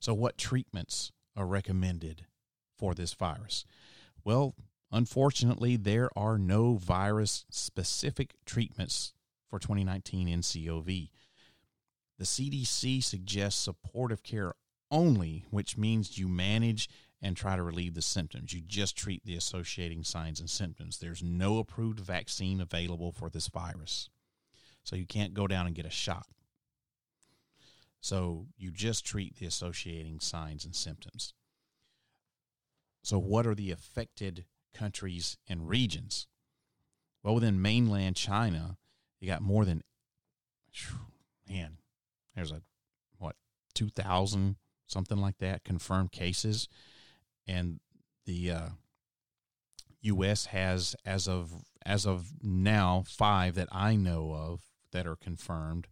So, 0.00 0.14
what 0.14 0.38
treatments 0.38 1.12
are 1.36 1.46
recommended 1.46 2.26
for 2.78 2.94
this 2.94 3.14
virus? 3.14 3.64
Well, 4.24 4.54
unfortunately, 4.90 5.76
there 5.76 6.10
are 6.16 6.38
no 6.38 6.74
virus 6.74 7.46
specific 7.50 8.34
treatments 8.46 9.12
for 9.48 9.58
2019 9.58 10.28
NCOV. 10.28 11.10
The 12.18 12.24
CDC 12.24 13.02
suggests 13.02 13.60
supportive 13.60 14.22
care 14.22 14.54
only, 14.90 15.44
which 15.50 15.76
means 15.76 16.18
you 16.18 16.28
manage 16.28 16.88
and 17.24 17.38
try 17.38 17.56
to 17.56 17.62
relieve 17.62 17.94
the 17.94 18.02
symptoms. 18.02 18.52
You 18.52 18.60
just 18.60 18.98
treat 18.98 19.24
the 19.24 19.34
associating 19.34 20.04
signs 20.04 20.40
and 20.40 20.50
symptoms. 20.50 20.98
There's 20.98 21.22
no 21.22 21.56
approved 21.56 21.98
vaccine 21.98 22.60
available 22.60 23.12
for 23.12 23.30
this 23.30 23.48
virus. 23.48 24.10
So 24.82 24.94
you 24.94 25.06
can't 25.06 25.32
go 25.32 25.46
down 25.46 25.66
and 25.66 25.74
get 25.74 25.86
a 25.86 25.90
shot. 25.90 26.26
So 28.02 28.48
you 28.58 28.70
just 28.70 29.06
treat 29.06 29.36
the 29.36 29.46
associating 29.46 30.20
signs 30.20 30.66
and 30.66 30.76
symptoms. 30.76 31.32
So, 33.02 33.18
what 33.18 33.46
are 33.46 33.54
the 33.54 33.70
affected 33.70 34.44
countries 34.74 35.38
and 35.48 35.68
regions? 35.68 36.26
Well, 37.22 37.34
within 37.34 37.60
mainland 37.62 38.16
China, 38.16 38.76
you 39.20 39.28
got 39.28 39.40
more 39.42 39.64
than, 39.64 39.82
man, 41.48 41.78
there's 42.34 42.52
a 42.52 42.60
what 43.18 43.36
2000 43.74 44.56
something 44.86 45.18
like 45.18 45.38
that 45.38 45.64
confirmed 45.64 46.12
cases 46.12 46.68
and 47.46 47.80
the 48.26 48.50
uh, 48.50 48.68
US 50.02 50.46
has 50.46 50.96
as 51.04 51.28
of 51.28 51.52
as 51.86 52.06
of 52.06 52.32
now 52.42 53.04
5 53.06 53.54
that 53.56 53.68
I 53.70 53.96
know 53.96 54.32
of 54.32 54.62
that 54.92 55.06
are 55.06 55.16
confirmed 55.16 55.88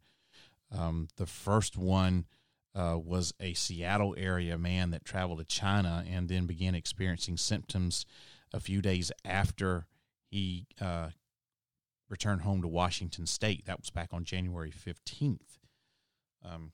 um, 0.77 1.09
the 1.17 1.27
first 1.27 1.77
one 1.77 2.27
uh, 2.75 2.99
was 3.03 3.35
a 3.39 3.53
Seattle 3.55 4.15
area 4.17 4.57
man 4.57 4.91
that 4.91 5.05
traveled 5.05 5.39
to 5.39 5.45
China 5.45 6.05
and 6.09 6.29
then 6.29 6.47
began 6.47 6.75
experiencing 6.75 7.37
symptoms 7.37 8.07
a 8.53 8.61
few 8.61 8.81
days 8.81 9.13
after 9.25 9.87
he 10.31 10.67
uh, 10.81 11.09
returned 12.09 12.43
home 12.43 12.63
to 12.63 12.69
Washington 12.69 13.27
State. 13.27 13.67
That 13.67 13.81
was 13.81 13.91
back 13.91 14.09
on 14.13 14.25
January 14.25 14.73
15th. 14.73 15.59
Um, 16.45 16.73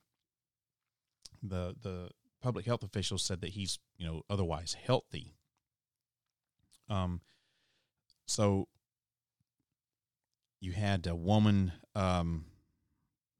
the 1.43 1.75
the 1.81 2.09
public 2.41 2.65
health 2.65 2.83
officials 2.83 3.23
said 3.23 3.41
that 3.41 3.51
he's 3.51 3.79
you 3.97 4.05
know 4.05 4.23
otherwise 4.29 4.75
healthy. 4.81 5.35
Um, 6.89 7.21
so 8.25 8.67
you 10.59 10.73
had 10.73 11.07
a 11.07 11.15
woman 11.15 11.73
um, 11.95 12.45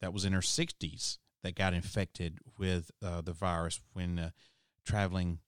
that 0.02 0.14
was 0.14 0.26
in 0.26 0.34
her 0.34 0.42
60s 0.42 1.18
that 1.44 1.56
got 1.56 1.74
infected 1.74 2.40
with 2.58 2.92
uh, 3.04 3.22
the 3.22 3.34
virus 3.34 3.82
when 3.94 4.20
uh, 4.20 4.30
traveling 4.86 5.40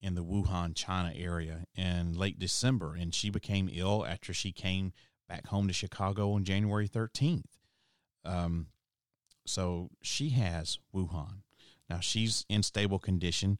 in 0.00 0.14
the 0.14 0.24
Wuhan, 0.24 0.74
China 0.74 1.12
area 1.16 1.64
in 1.74 2.14
late 2.14 2.38
December, 2.38 2.94
and 2.94 3.14
she 3.14 3.30
became 3.30 3.68
ill 3.72 4.04
after 4.06 4.32
she 4.32 4.52
came 4.52 4.92
back 5.28 5.46
home 5.46 5.66
to 5.66 5.72
Chicago 5.72 6.32
on 6.32 6.44
January 6.44 6.88
13th. 6.88 7.44
Um, 8.24 8.68
so 9.44 9.90
she 10.02 10.30
has 10.30 10.78
Wuhan. 10.94 11.42
Now 11.88 12.00
she's 12.00 12.44
in 12.48 12.62
stable 12.62 12.98
condition. 12.98 13.58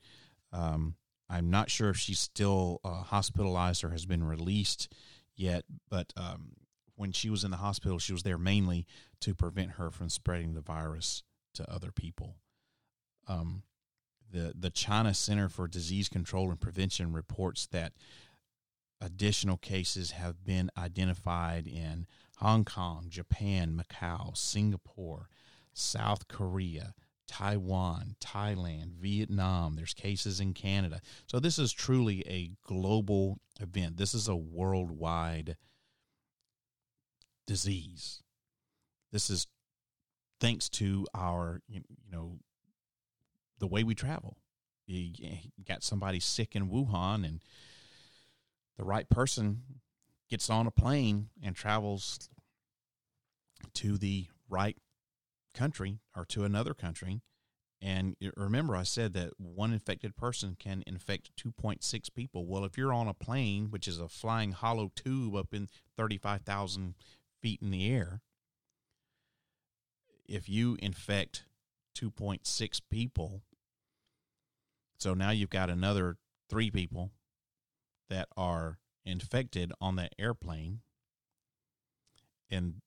Um, 0.53 0.97
I'm 1.29 1.51
not 1.51 1.71
sure 1.71 1.91
if 1.91 1.97
she's 1.97 2.19
still 2.19 2.81
uh, 2.85 3.03
hospitalized 3.03 3.83
or 3.85 3.91
has 3.91 4.07
been 4.07 4.25
released 4.25 4.93
yet, 5.37 5.65
but 5.91 6.13
um, 6.17 6.53
when 6.95 7.13
she 7.13 7.31
was 7.31 7.45
in 7.45 7.51
the 7.51 7.59
hospital, 7.59 7.99
she 7.99 8.13
was 8.13 8.23
there 8.23 8.39
mainly 8.39 8.87
to 9.21 9.35
prevent 9.35 9.73
her 9.73 9.91
from 9.91 10.09
spreading 10.09 10.55
the 10.55 10.61
virus 10.61 11.23
to 11.55 11.71
other 11.71 11.91
people. 11.93 12.37
Um, 13.27 13.63
the 14.31 14.53
the 14.59 14.71
China 14.71 15.15
Center 15.15 15.49
for 15.49 15.69
Disease 15.69 16.09
Control 16.09 16.51
and 16.51 16.61
Prevention 16.61 17.13
reports 17.13 17.67
that 17.69 17.93
additional 19.01 19.57
cases 19.57 20.13
have 20.13 20.45
been 20.45 20.71
identified 20.77 21.67
in 21.67 22.07
Hong 22.39 22.65
Kong, 22.65 23.07
Japan, 23.09 23.81
Macau, 23.81 24.37
Singapore, 24.37 25.29
South 25.73 26.29
Korea, 26.29 26.95
Taiwan, 27.27 28.17
Thailand, 28.21 28.95
Vietnam. 29.01 29.75
There's 29.77 29.95
cases 29.95 30.41
in 30.41 30.55
Canada. 30.55 31.01
So 31.27 31.41
this 31.41 31.59
is 31.59 31.73
truly 31.73 32.21
a 32.27 32.53
global 32.67 33.39
event. 33.61 33.97
This 33.97 34.15
is 34.15 34.29
a 34.29 34.37
worldwide 34.37 35.57
disease. 37.47 38.23
This 39.13 39.31
is 39.31 39.47
thanks 40.41 40.69
to 40.69 41.07
our, 41.15 41.63
you 41.69 41.81
know, 42.11 42.39
the 43.59 43.67
way 43.67 43.85
we 43.85 43.95
travel. 43.95 44.37
You 44.87 45.13
got 45.67 45.83
somebody 45.83 46.21
sick 46.21 46.55
in 46.55 46.69
Wuhan, 46.69 47.25
and 47.25 47.43
the 48.77 48.85
right 48.85 49.09
person 49.09 49.63
gets 50.29 50.49
on 50.51 50.67
a 50.67 50.71
plane 50.71 51.29
and 51.43 51.57
travels 51.57 52.29
to 53.75 53.97
the 53.99 54.27
right 54.49 54.77
country 55.57 55.99
or 56.15 56.25
to 56.27 56.45
another 56.45 56.75
country. 56.75 57.23
And 57.83 58.17
remember, 58.37 58.77
I 58.77 58.85
said 58.85 59.13
that 59.15 59.33
one 59.39 59.73
infected 59.73 60.17
person 60.17 60.57
can 60.59 60.83
infect 60.87 61.33
2.6 61.37 62.15
people. 62.15 62.47
Well, 62.47 62.65
if 62.65 62.79
you're 62.79 62.93
on 62.93 63.09
a 63.09 63.15
plane, 63.15 63.71
which 63.71 63.89
is 63.89 63.99
a 63.99 64.09
flying 64.09 64.53
hollow 64.53 64.93
tube 64.95 65.35
up 65.35 65.53
in 65.53 65.69
35,000 65.97 66.95
feet 67.43 67.61
in 67.61 67.71
the 67.71 67.93
air, 67.93 68.23
if 70.27 70.49
you 70.49 70.77
infect 70.81 71.45
2.6 71.99 72.81
people, 72.91 73.43
so 74.99 75.13
now 75.13 75.31
you've 75.31 75.51
got 75.51 75.69
another 75.69 76.17
three 76.49 76.71
people 76.71 77.11
that 78.09 78.29
are 78.37 78.79
infected 79.05 79.73
on 79.81 79.97
that 79.97 80.15
airplane, 80.19 80.81
and 82.51 82.81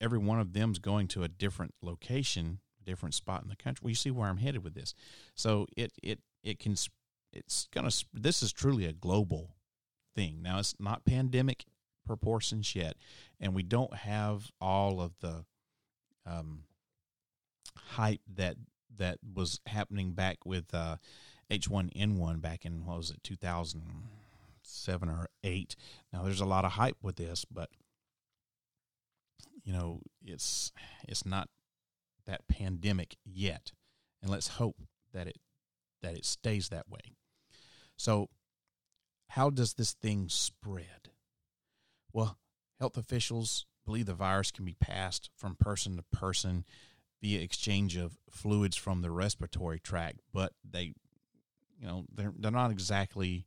every 0.00 0.18
one 0.18 0.40
of 0.40 0.52
them's 0.52 0.78
going 0.78 1.08
to 1.08 1.22
a 1.22 1.28
different 1.28 1.74
location, 1.82 2.60
different 2.84 3.14
spot 3.14 3.42
in 3.42 3.48
the 3.48 3.56
country. 3.56 3.84
Well, 3.84 3.90
you 3.90 3.96
see 3.96 4.10
where 4.10 4.28
I'm 4.28 4.38
headed 4.38 4.64
with 4.64 4.74
this. 4.74 4.94
So 5.34 5.66
it 5.76 5.92
it 6.02 6.20
it 6.42 6.58
can 6.58 6.76
it's 7.32 7.68
gonna. 7.72 7.90
This 8.12 8.42
is 8.42 8.52
truly 8.52 8.86
a 8.86 8.92
global 8.92 9.56
thing. 10.14 10.42
Now 10.42 10.58
it's 10.58 10.74
not 10.78 11.04
pandemic 11.04 11.64
proportions 12.06 12.74
yet, 12.74 12.96
and 13.38 13.54
we 13.54 13.62
don't 13.62 13.94
have 13.94 14.50
all 14.60 15.00
of 15.00 15.12
the 15.20 15.44
um, 16.26 16.64
hype 17.76 18.20
that 18.34 18.56
that 18.96 19.18
was 19.34 19.60
happening 19.66 20.12
back 20.12 20.38
with 20.44 20.74
uh, 20.74 20.96
H1N1 21.50 22.40
back 22.40 22.64
in 22.64 22.84
what 22.84 22.98
was 22.98 23.10
it 23.10 23.22
2007 23.22 25.08
or 25.08 25.28
8. 25.42 25.76
Now 26.12 26.22
there's 26.22 26.40
a 26.40 26.46
lot 26.46 26.64
of 26.64 26.72
hype 26.72 26.98
with 27.02 27.16
this, 27.16 27.44
but 27.44 27.70
you 29.70 29.76
know, 29.76 30.00
it's 30.20 30.72
it's 31.06 31.24
not 31.24 31.48
that 32.26 32.48
pandemic 32.48 33.16
yet. 33.24 33.70
And 34.20 34.28
let's 34.28 34.48
hope 34.48 34.82
that 35.14 35.28
it 35.28 35.38
that 36.02 36.16
it 36.16 36.24
stays 36.24 36.70
that 36.70 36.88
way. 36.88 37.14
So 37.96 38.30
how 39.28 39.48
does 39.48 39.74
this 39.74 39.92
thing 39.92 40.28
spread? 40.28 41.10
Well, 42.12 42.38
health 42.80 42.96
officials 42.96 43.64
believe 43.86 44.06
the 44.06 44.14
virus 44.14 44.50
can 44.50 44.64
be 44.64 44.74
passed 44.74 45.30
from 45.36 45.54
person 45.54 45.96
to 45.96 46.02
person 46.02 46.64
via 47.22 47.40
exchange 47.40 47.96
of 47.96 48.18
fluids 48.28 48.76
from 48.76 49.02
the 49.02 49.10
respiratory 49.12 49.78
tract, 49.78 50.18
but 50.34 50.52
they, 50.68 50.94
you 51.78 51.86
know, 51.86 52.06
they're, 52.12 52.32
they're 52.36 52.50
not 52.50 52.72
exactly 52.72 53.46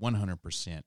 100% 0.00 0.82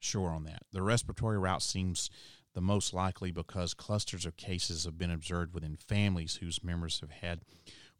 sure 0.00 0.30
on 0.30 0.44
that. 0.44 0.62
The 0.72 0.82
respiratory 0.82 1.38
route 1.38 1.62
seems 1.62 2.10
the 2.56 2.62
most 2.62 2.94
likely 2.94 3.30
because 3.30 3.74
clusters 3.74 4.24
of 4.24 4.38
cases 4.38 4.84
have 4.84 4.96
been 4.96 5.10
observed 5.10 5.52
within 5.52 5.76
families 5.76 6.36
whose 6.36 6.64
members 6.64 7.00
have 7.00 7.10
had 7.10 7.42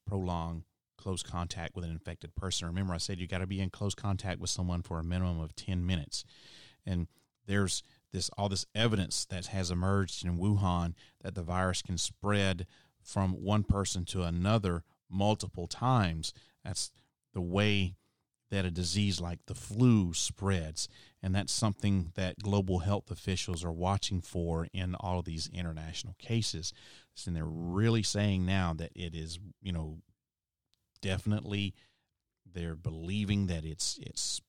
prolonged 0.06 0.62
close 0.96 1.22
contact 1.22 1.76
with 1.76 1.84
an 1.84 1.90
infected 1.90 2.34
person. 2.34 2.66
Remember, 2.66 2.94
I 2.94 2.96
said 2.96 3.20
you 3.20 3.26
got 3.26 3.38
to 3.38 3.46
be 3.46 3.60
in 3.60 3.68
close 3.68 3.94
contact 3.94 4.40
with 4.40 4.48
someone 4.48 4.80
for 4.80 4.98
a 4.98 5.04
minimum 5.04 5.40
of 5.40 5.54
10 5.54 5.84
minutes. 5.84 6.24
And 6.86 7.06
there's 7.46 7.82
this 8.14 8.30
all 8.38 8.48
this 8.48 8.64
evidence 8.74 9.26
that 9.26 9.48
has 9.48 9.70
emerged 9.70 10.24
in 10.24 10.38
Wuhan 10.38 10.94
that 11.20 11.34
the 11.34 11.42
virus 11.42 11.82
can 11.82 11.98
spread 11.98 12.66
from 13.02 13.32
one 13.32 13.62
person 13.62 14.06
to 14.06 14.22
another 14.22 14.84
multiple 15.10 15.66
times. 15.66 16.32
That's 16.64 16.90
the 17.34 17.42
way 17.42 17.96
that 18.50 18.64
a 18.64 18.70
disease 18.70 19.20
like 19.20 19.40
the 19.46 19.54
flu 19.54 20.12
spreads. 20.14 20.88
And 21.22 21.34
that's 21.34 21.52
something 21.52 22.12
that 22.14 22.38
global 22.38 22.80
health 22.80 23.10
officials 23.10 23.64
are 23.64 23.72
watching 23.72 24.20
for 24.20 24.68
in 24.72 24.94
all 24.94 25.18
of 25.18 25.24
these 25.24 25.50
international 25.52 26.14
cases. 26.18 26.72
And 27.26 27.34
they're 27.34 27.44
really 27.44 28.02
saying 28.02 28.44
now 28.44 28.74
that 28.74 28.92
it 28.94 29.14
is, 29.14 29.38
you 29.60 29.72
know, 29.72 29.98
definitely 31.00 31.74
they're 32.52 32.76
believing 32.76 33.46
that 33.46 33.64
it's 33.64 33.98
it's 34.02 34.40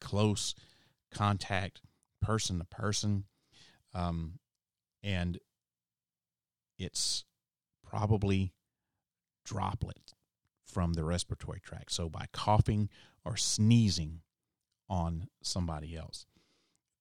close 0.00 0.54
contact 1.12 1.80
person 2.20 2.58
to 2.58 2.64
person 2.64 3.24
um, 3.94 4.38
and 5.02 5.38
it's 6.78 7.24
probably 7.82 8.52
droplet 9.44 10.14
from 10.64 10.92
the 10.92 11.04
respiratory 11.04 11.60
tract 11.60 11.90
so 11.92 12.08
by 12.08 12.26
coughing 12.32 12.88
or 13.28 13.36
sneezing 13.36 14.20
on 14.88 15.28
somebody 15.42 15.94
else 15.96 16.26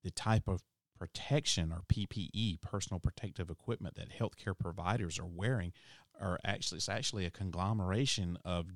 the 0.03 0.11
type 0.11 0.47
of 0.47 0.61
protection 0.97 1.71
or 1.71 1.81
PPE, 1.93 2.61
personal 2.61 2.97
protective 2.99 3.49
equipment 3.49 3.95
that 3.95 4.17
healthcare 4.17 4.57
providers 4.57 5.19
are 5.19 5.25
wearing 5.25 5.73
are 6.19 6.39
actually 6.45 6.77
it's 6.77 6.87
actually 6.87 7.25
a 7.25 7.29
conglomeration 7.29 8.37
of 8.45 8.67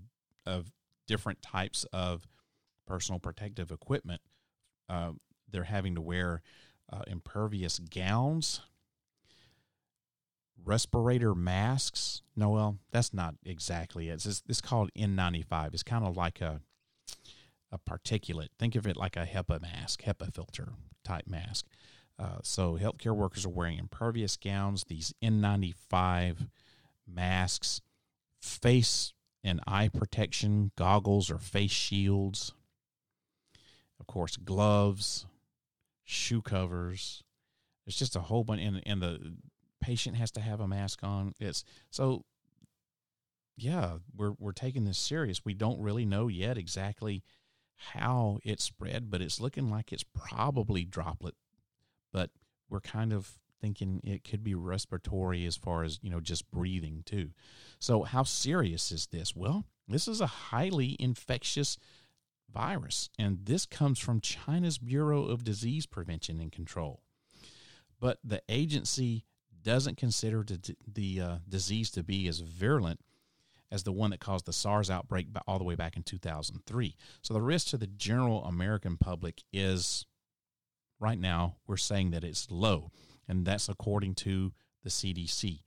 of 0.45 0.71
different 1.07 1.41
types 1.41 1.85
of 1.93 2.27
personal 2.85 3.17
protective 3.17 3.71
equipment. 3.71 4.21
Uh, 4.89 5.11
they're 5.49 5.63
having 5.63 5.95
to 5.95 6.01
wear 6.01 6.41
uh, 6.91 7.03
impervious 7.07 7.79
gowns, 7.79 8.59
respirator 10.63 11.33
masks. 11.33 12.23
No, 12.35 12.49
well, 12.49 12.77
that's 12.91 13.13
not 13.13 13.35
exactly 13.45 14.09
it. 14.09 14.25
It's, 14.25 14.43
it's 14.49 14.61
called 14.61 14.89
N95. 14.97 15.73
It's 15.73 15.83
kind 15.83 16.05
of 16.05 16.17
like 16.17 16.41
a 16.41 16.59
a 17.71 17.79
particulate. 17.79 18.49
Think 18.59 18.75
of 18.75 18.85
it 18.85 18.97
like 18.97 19.15
a 19.15 19.25
HEPA 19.25 19.61
mask, 19.61 20.03
HEPA 20.03 20.33
filter 20.33 20.69
type 21.03 21.27
mask. 21.27 21.65
Uh, 22.19 22.39
so 22.43 22.77
healthcare 22.77 23.15
workers 23.15 23.45
are 23.45 23.49
wearing 23.49 23.79
impervious 23.79 24.37
gowns, 24.37 24.83
these 24.87 25.13
N95 25.23 26.49
masks, 27.07 27.81
face 28.41 29.13
and 29.43 29.59
eye 29.65 29.87
protection, 29.87 30.71
goggles 30.75 31.31
or 31.31 31.37
face 31.37 31.71
shields, 31.71 32.53
of 33.99 34.07
course, 34.07 34.37
gloves, 34.37 35.25
shoe 36.03 36.41
covers. 36.41 37.23
It's 37.87 37.97
just 37.97 38.15
a 38.15 38.21
whole 38.21 38.43
bunch, 38.43 38.61
and, 38.61 38.81
and 38.85 39.01
the 39.01 39.35
patient 39.79 40.15
has 40.17 40.31
to 40.31 40.41
have 40.41 40.59
a 40.59 40.67
mask 40.67 40.99
on. 41.03 41.33
It's 41.39 41.63
so, 41.89 42.25
yeah, 43.57 43.97
we're 44.15 44.33
we're 44.37 44.51
taking 44.51 44.85
this 44.85 44.99
serious. 44.99 45.43
We 45.43 45.53
don't 45.53 45.81
really 45.81 46.05
know 46.05 46.27
yet 46.27 46.57
exactly 46.57 47.23
how 47.93 48.39
it 48.43 48.61
spread, 48.61 49.09
but 49.09 49.21
it's 49.21 49.39
looking 49.39 49.69
like 49.69 49.91
it's 49.91 50.05
probably 50.13 50.85
droplet. 50.85 51.35
But 52.11 52.29
we're 52.69 52.81
kind 52.81 53.11
of 53.11 53.39
thinking 53.59 54.01
it 54.03 54.23
could 54.23 54.43
be 54.43 54.55
respiratory 54.55 55.45
as 55.45 55.55
far 55.55 55.83
as, 55.83 55.99
you 56.01 56.09
know, 56.09 56.19
just 56.19 56.49
breathing 56.51 57.03
too. 57.05 57.31
So, 57.79 58.03
how 58.03 58.23
serious 58.23 58.91
is 58.91 59.07
this? 59.07 59.35
Well, 59.35 59.65
this 59.87 60.07
is 60.07 60.21
a 60.21 60.27
highly 60.27 60.95
infectious 60.99 61.77
virus, 62.51 63.09
and 63.17 63.45
this 63.45 63.65
comes 63.65 63.99
from 63.99 64.21
China's 64.21 64.77
Bureau 64.77 65.25
of 65.25 65.43
Disease 65.43 65.85
Prevention 65.85 66.39
and 66.39 66.51
Control. 66.51 67.01
But 67.99 68.19
the 68.23 68.41
agency 68.49 69.25
doesn't 69.63 69.97
consider 69.97 70.43
the, 70.43 70.75
the 70.91 71.21
uh, 71.21 71.35
disease 71.47 71.91
to 71.91 72.03
be 72.03 72.27
as 72.27 72.39
virulent 72.39 72.99
as 73.71 73.83
the 73.83 73.91
one 73.91 74.11
that 74.11 74.19
caused 74.19 74.45
the 74.45 74.53
SARS 74.53 74.89
outbreak 74.89 75.27
all 75.47 75.57
the 75.57 75.63
way 75.63 75.75
back 75.75 75.95
in 75.95 76.03
2003. 76.03 76.95
So 77.21 77.33
the 77.33 77.41
risk 77.41 77.67
to 77.67 77.77
the 77.77 77.87
general 77.87 78.43
American 78.43 78.97
public 78.97 79.43
is 79.53 80.05
right 80.99 81.19
now, 81.19 81.55
we're 81.67 81.77
saying 81.77 82.11
that 82.11 82.23
it's 82.23 82.51
low 82.51 82.91
and 83.27 83.45
that's 83.45 83.69
according 83.69 84.15
to 84.15 84.51
the 84.83 84.89
CDC. 84.89 85.61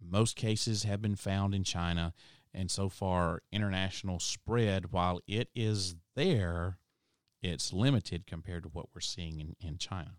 Most 0.00 0.36
cases 0.36 0.84
have 0.84 1.02
been 1.02 1.16
found 1.16 1.54
in 1.54 1.64
China, 1.64 2.14
and 2.54 2.70
so 2.70 2.88
far, 2.88 3.42
international 3.52 4.18
spread, 4.18 4.92
while 4.92 5.20
it 5.26 5.48
is 5.54 5.96
there, 6.16 6.78
it's 7.42 7.72
limited 7.72 8.26
compared 8.26 8.62
to 8.62 8.68
what 8.68 8.86
we're 8.94 9.00
seeing 9.00 9.40
in, 9.40 9.56
in 9.60 9.78
China. 9.78 10.12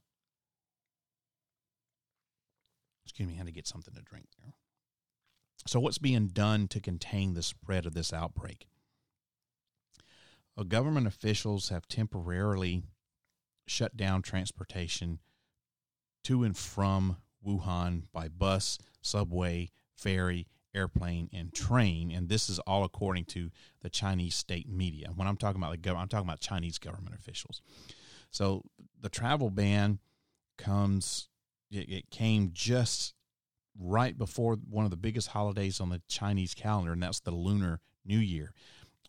Excuse 3.06 3.28
me, 3.28 3.36
I 3.36 3.38
had 3.38 3.48
to 3.48 3.52
get 3.52 3.68
something 3.68 3.94
to 3.94 4.02
drink 4.02 4.28
there. 4.42 4.54
So, 5.68 5.80
what's 5.80 5.98
being 5.98 6.28
done 6.28 6.68
to 6.70 6.80
contain 6.80 7.34
the 7.34 7.44
spread 7.44 7.86
of 7.86 7.94
this 7.94 8.12
outbreak? 8.12 8.68
Well, 10.56 10.66
government 10.66 11.08
officials 11.08 11.70
have 11.70 11.88
temporarily 11.88 12.84
shut 13.68 13.96
down 13.96 14.22
transportation 14.22 15.20
to 16.24 16.44
and 16.44 16.58
from 16.58 17.18
Wuhan 17.46 18.04
by 18.12 18.28
bus, 18.28 18.78
subway, 19.02 19.72
ferry, 19.96 20.48
airplane, 20.74 21.30
and 21.34 21.54
train. 21.54 22.12
And 22.12 22.30
this 22.30 22.50
is 22.50 22.60
all 22.60 22.84
according 22.84 23.26
to 23.26 23.50
the 23.82 23.90
Chinese 23.90 24.36
state 24.36 24.70
media. 24.70 25.10
When 25.16 25.28
I'm 25.28 25.38
talking 25.38 25.62
about 25.62 25.72
the 25.72 25.78
government, 25.78 26.04
I'm 26.04 26.10
talking 26.10 26.28
about 26.28 26.42
Chinese 26.42 26.78
government 26.78 27.16
officials. 27.16 27.62
So 28.30 28.64
the 29.00 29.10
travel 29.10 29.50
ban 29.50 30.00
comes, 30.58 31.30
it, 31.70 31.90
it 31.90 32.10
came 32.10 32.52
just 32.54 33.14
right 33.80 34.18
before 34.18 34.58
one 34.70 34.86
of 34.86 34.92
the 34.92 34.98
biggest 34.98 35.30
holidays 35.30 35.80
on 35.80 35.90
the 35.90 36.02
Chinese 36.08 36.54
calendar, 36.54 36.94
and 36.94 37.04
that's 37.04 37.20
the 37.20 37.32
Lunar 37.32 37.80
New 38.06 38.20
Year. 38.20 38.54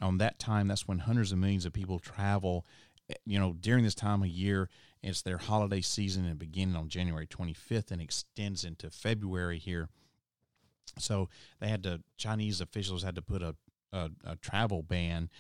On 0.00 0.18
that 0.18 0.38
time, 0.38 0.68
that's 0.68 0.88
when 0.88 1.00
hundreds 1.00 1.32
of 1.32 1.38
millions 1.38 1.64
of 1.64 1.72
people 1.72 1.98
travel. 1.98 2.66
Eh, 3.08 3.14
you 3.24 3.38
know, 3.38 3.54
during 3.58 3.84
this 3.84 3.94
time 3.94 4.22
of 4.22 4.28
year, 4.28 4.68
it's 5.02 5.22
their 5.22 5.38
holiday 5.38 5.80
season 5.80 6.24
and 6.24 6.38
beginning 6.38 6.76
on 6.76 6.88
January 6.88 7.26
25th 7.26 7.90
and 7.90 8.00
extends 8.00 8.64
into 8.64 8.90
February 8.90 9.58
here. 9.58 9.88
So 10.98 11.28
they 11.60 11.68
had 11.68 11.82
to 11.84 12.02
Chinese 12.16 12.60
officials 12.60 13.02
had 13.02 13.14
to 13.14 13.22
put 13.22 13.42
a, 13.42 13.56
a, 13.92 14.10
a 14.24 14.36
travel 14.36 14.82
ban 14.82 15.30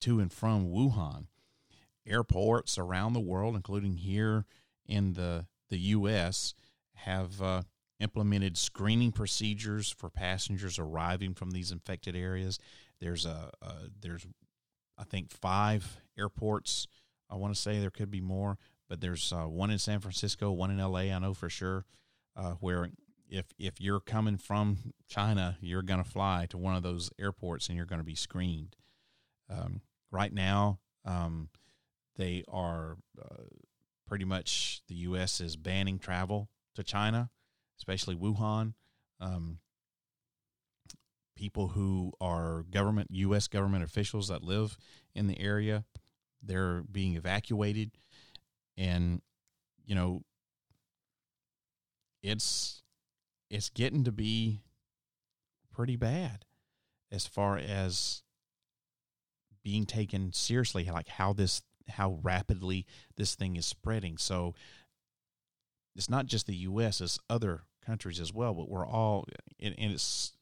to 0.00 0.20
and 0.20 0.32
from 0.32 0.70
Wuhan. 0.70 1.26
Airports 2.06 2.78
around 2.78 3.12
the 3.12 3.20
world, 3.20 3.54
including 3.54 3.96
here 3.98 4.46
in 4.86 5.12
the 5.12 5.46
the 5.68 5.78
U.S., 5.78 6.54
have 6.94 7.40
uh, 7.40 7.62
implemented 8.00 8.56
screening 8.56 9.12
procedures 9.12 9.90
for 9.90 10.10
passengers 10.10 10.78
arriving 10.78 11.34
from 11.34 11.50
these 11.50 11.70
infected 11.70 12.16
areas. 12.16 12.58
There's 13.00 13.26
a, 13.26 13.50
a 13.62 13.74
there's 14.00 14.26
I 14.98 15.04
think 15.04 15.30
five 15.30 16.00
airports. 16.18 16.86
I 17.28 17.36
want 17.36 17.54
to 17.54 17.60
say 17.60 17.78
there 17.78 17.90
could 17.90 18.10
be 18.10 18.20
more 18.20 18.58
but 18.90 19.00
there's 19.00 19.32
uh, 19.32 19.44
one 19.44 19.70
in 19.70 19.78
San 19.78 20.00
Francisco, 20.00 20.50
one 20.50 20.72
in 20.72 20.78
LA. 20.78 21.14
I 21.14 21.18
know 21.20 21.32
for 21.32 21.48
sure, 21.48 21.86
uh, 22.36 22.54
where 22.58 22.90
if 23.28 23.46
if 23.56 23.80
you're 23.80 24.00
coming 24.00 24.36
from 24.36 24.94
China, 25.08 25.56
you're 25.60 25.82
going 25.82 26.02
to 26.02 26.10
fly 26.10 26.46
to 26.50 26.58
one 26.58 26.74
of 26.74 26.82
those 26.82 27.10
airports 27.18 27.68
and 27.68 27.76
you're 27.76 27.86
going 27.86 28.00
to 28.00 28.04
be 28.04 28.16
screened. 28.16 28.74
Um, 29.48 29.80
right 30.10 30.32
now, 30.32 30.80
um, 31.04 31.50
they 32.16 32.42
are 32.48 32.96
uh, 33.16 33.44
pretty 34.08 34.24
much 34.24 34.82
the 34.88 34.96
U.S. 34.96 35.40
is 35.40 35.56
banning 35.56 36.00
travel 36.00 36.48
to 36.74 36.82
China, 36.82 37.30
especially 37.80 38.14
Wuhan. 38.14 38.74
Um, 39.20 39.58
people 41.34 41.68
who 41.68 42.12
are 42.20 42.64
government 42.70 43.08
U.S. 43.10 43.48
government 43.48 43.82
officials 43.82 44.28
that 44.28 44.42
live 44.42 44.76
in 45.14 45.26
the 45.26 45.40
area, 45.40 45.84
they're 46.42 46.82
being 46.90 47.16
evacuated 47.16 47.90
and 48.76 49.20
you 49.84 49.94
know 49.94 50.22
it's 52.22 52.82
it's 53.50 53.68
getting 53.70 54.04
to 54.04 54.12
be 54.12 54.62
pretty 55.72 55.96
bad 55.96 56.44
as 57.10 57.26
far 57.26 57.58
as 57.58 58.22
being 59.62 59.84
taken 59.84 60.32
seriously 60.32 60.88
like 60.90 61.08
how 61.08 61.32
this 61.32 61.62
how 61.88 62.18
rapidly 62.22 62.86
this 63.16 63.34
thing 63.34 63.56
is 63.56 63.66
spreading 63.66 64.16
so 64.16 64.54
it's 65.96 66.08
not 66.08 66.26
just 66.26 66.46
the 66.46 66.56
US 66.56 67.00
it's 67.00 67.18
other 67.28 67.62
countries 67.84 68.20
as 68.20 68.32
well 68.32 68.54
but 68.54 68.68
we're 68.68 68.86
all 68.86 69.24
and, 69.60 69.74
and 69.78 69.92
it's 69.92 70.32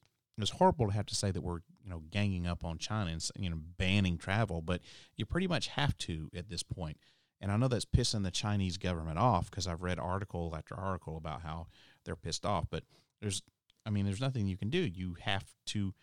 it's 0.41 0.53
horrible 0.53 0.87
to 0.87 0.93
have 0.93 1.07
to 1.07 1.15
say 1.15 1.31
that 1.31 1.43
we're 1.43 1.61
you 1.83 1.91
know 1.91 2.03
ganging 2.11 2.47
up 2.47 2.65
on 2.65 2.79
China 2.79 3.11
and 3.11 3.29
you 3.37 3.51
know 3.51 3.59
banning 3.77 4.19
travel 4.19 4.63
but 4.63 4.81
you 5.17 5.27
pretty 5.27 5.47
much 5.49 5.69
have 5.69 5.97
to 5.99 6.31
at 6.37 6.49
this 6.49 6.63
point. 6.63 6.97
and 7.41 7.51
I 7.51 7.57
know 7.57 7.69
that's 7.69 7.85
pissing 7.85 8.23
the 8.23 8.31
Chinese 8.31 8.79
government 8.79 9.19
off 9.19 9.51
because 9.51 9.67
I've 9.67 9.83
read 9.83 9.99
article 9.99 10.55
after 10.57 10.75
article 10.75 11.17
about 11.17 11.43
how 11.43 11.67
they're 12.05 12.17
pissed 12.17 12.45
off. 12.47 12.67
But 12.71 12.85
there's, 13.21 13.43
I 13.87 13.91
mean, 13.91 14.05
there's 14.05 14.21
nothing 14.21 14.47
you 14.47 14.57
can 14.57 14.71
do. 14.71 14.79
You 14.79 15.17
have 15.21 15.45
to 15.67 15.95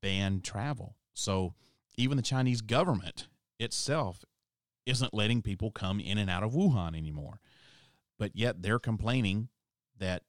ban 0.00 0.40
travel. 0.40 0.96
So 1.14 1.54
even 1.96 2.16
the 2.16 2.22
Chinese 2.22 2.60
government 2.60 3.28
itself 3.58 4.24
isn't 4.86 5.14
letting 5.14 5.42
people 5.42 5.70
come 5.70 6.00
in 6.00 6.18
and 6.18 6.30
out 6.30 6.42
of 6.42 6.52
Wuhan 6.52 6.96
anymore. 6.96 7.40
But 8.18 8.32
yet 8.34 8.62
they're 8.62 8.78
complaining 8.78 9.48
that 10.00 10.22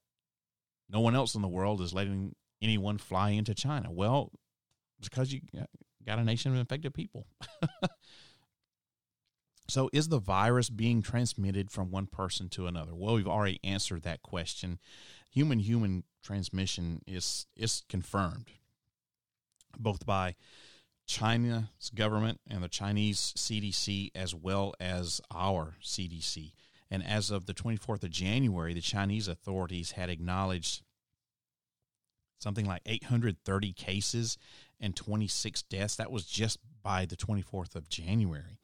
no 0.88 1.00
one 1.00 1.14
else 1.14 1.34
in 1.34 1.42
the 1.42 1.48
world 1.48 1.80
is 1.80 1.92
letting 1.92 2.34
anyone 2.60 2.98
fly 2.98 3.30
into 3.30 3.54
China. 3.54 3.90
Well, 3.90 4.30
it's 4.98 5.08
because 5.08 5.32
you 5.32 5.40
got 6.06 6.18
a 6.18 6.24
nation 6.24 6.52
of 6.52 6.58
infected 6.58 6.94
people. 6.94 7.26
so, 9.68 9.90
is 9.92 10.08
the 10.08 10.20
virus 10.20 10.70
being 10.70 11.02
transmitted 11.02 11.70
from 11.70 11.90
one 11.90 12.06
person 12.06 12.48
to 12.50 12.66
another? 12.66 12.94
Well, 12.94 13.14
we've 13.14 13.26
already 13.26 13.58
answered 13.64 14.02
that 14.02 14.22
question. 14.22 14.78
Human 15.30 15.58
human 15.58 16.04
transmission 16.22 17.02
is 17.06 17.46
is 17.56 17.82
confirmed 17.88 18.50
both 19.78 20.06
by 20.06 20.36
China's 21.06 21.90
government 21.94 22.40
and 22.48 22.62
the 22.62 22.68
Chinese 22.68 23.34
CDC 23.36 24.10
as 24.14 24.34
well 24.34 24.74
as 24.80 25.20
our 25.34 25.76
CDC. 25.82 26.52
And 26.92 27.02
as 27.06 27.30
of 27.30 27.46
the 27.46 27.54
24th 27.54 28.02
of 28.02 28.10
January, 28.10 28.74
the 28.74 28.82
Chinese 28.82 29.26
authorities 29.26 29.92
had 29.92 30.10
acknowledged 30.10 30.82
something 32.38 32.66
like 32.66 32.82
830 32.84 33.72
cases 33.72 34.36
and 34.78 34.94
26 34.94 35.62
deaths. 35.62 35.96
That 35.96 36.12
was 36.12 36.26
just 36.26 36.58
by 36.82 37.06
the 37.06 37.16
24th 37.16 37.74
of 37.74 37.88
January. 37.88 38.58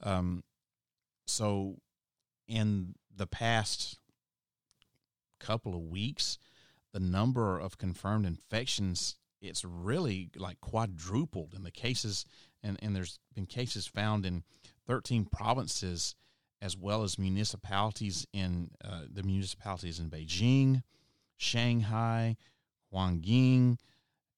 Um, 0.00 0.44
so, 1.26 1.78
in 2.46 2.94
the 3.14 3.26
past 3.26 3.98
couple 5.40 5.74
of 5.74 5.80
weeks, 5.80 6.38
the 6.92 7.00
number 7.00 7.58
of 7.58 7.78
confirmed 7.78 8.26
infections 8.26 9.16
it's 9.40 9.64
really 9.64 10.30
like 10.36 10.60
quadrupled 10.60 11.54
in 11.54 11.64
the 11.64 11.70
cases 11.70 12.26
and, 12.62 12.78
and 12.82 12.94
there's 12.94 13.18
been 13.34 13.46
cases 13.46 13.86
found 13.86 14.26
in 14.26 14.44
13 14.86 15.24
provinces 15.24 16.14
as 16.62 16.76
well 16.76 17.02
as 17.02 17.18
municipalities 17.18 18.26
in 18.32 18.70
uh, 18.84 19.02
the 19.10 19.22
municipalities 19.22 19.98
in 19.98 20.10
Beijing, 20.10 20.82
Shanghai, 21.36 22.36
Guangdong, 22.92 23.78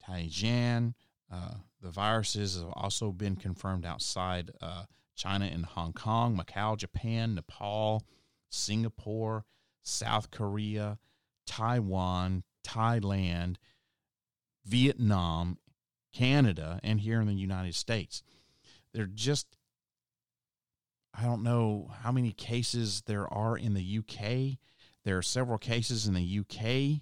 Tianjin. 0.03 0.93
Uh, 1.31 1.55
the 1.81 1.89
viruses 1.89 2.57
have 2.57 2.71
also 2.73 3.11
been 3.11 3.35
confirmed 3.35 3.85
outside 3.85 4.51
uh, 4.61 4.85
China 5.15 5.45
and 5.45 5.65
Hong 5.65 5.93
Kong, 5.93 6.37
Macau, 6.37 6.77
Japan, 6.77 7.35
Nepal, 7.35 8.03
Singapore, 8.49 9.43
South 9.81 10.31
Korea, 10.31 10.97
Taiwan, 11.45 12.43
Thailand, 12.65 13.57
Vietnam, 14.65 15.57
Canada, 16.13 16.79
and 16.83 17.01
here 17.01 17.19
in 17.19 17.27
the 17.27 17.33
United 17.33 17.75
States. 17.75 18.23
They're 18.93 19.05
just, 19.07 19.57
I 21.13 21.23
don't 21.23 21.43
know 21.43 21.91
how 22.01 22.11
many 22.11 22.31
cases 22.31 23.03
there 23.05 23.31
are 23.31 23.57
in 23.57 23.73
the 23.73 23.99
UK. 23.99 24.57
There 25.03 25.17
are 25.17 25.23
several 25.23 25.57
cases 25.57 26.07
in 26.07 26.13
the 26.13 26.39
UK. 26.39 27.01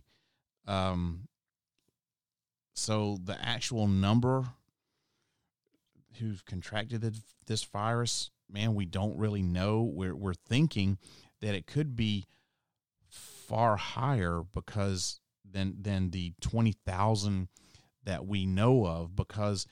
Um, 0.71 1.27
so 2.73 3.17
the 3.23 3.37
actual 3.41 3.87
number 3.87 4.45
who've 6.19 6.43
contracted 6.45 7.15
this 7.47 7.63
virus, 7.63 8.31
man, 8.49 8.75
we 8.75 8.85
don't 8.85 9.17
really 9.17 9.41
know. 9.41 9.81
We're 9.81 10.15
we're 10.15 10.33
thinking 10.33 10.97
that 11.41 11.55
it 11.55 11.67
could 11.67 11.95
be 11.95 12.25
far 13.07 13.77
higher 13.77 14.41
because 14.53 15.19
than 15.49 15.75
than 15.81 16.11
the 16.11 16.33
twenty 16.41 16.73
thousand 16.85 17.47
that 18.03 18.25
we 18.25 18.45
know 18.45 18.85
of, 18.85 19.15
because 19.15 19.67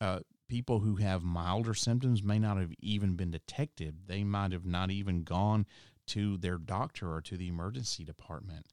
uh, 0.00 0.20
people 0.52 0.80
who 0.80 0.96
have 0.96 1.22
milder 1.22 1.72
symptoms 1.72 2.22
may 2.22 2.38
not 2.38 2.58
have 2.58 2.74
even 2.78 3.14
been 3.14 3.30
detected. 3.30 3.96
They 4.06 4.22
might 4.22 4.52
have 4.52 4.66
not 4.66 4.90
even 4.90 5.22
gone 5.22 5.64
to 6.08 6.36
their 6.36 6.58
doctor 6.58 7.10
or 7.10 7.22
to 7.22 7.38
the 7.38 7.48
emergency 7.48 8.04
department. 8.04 8.66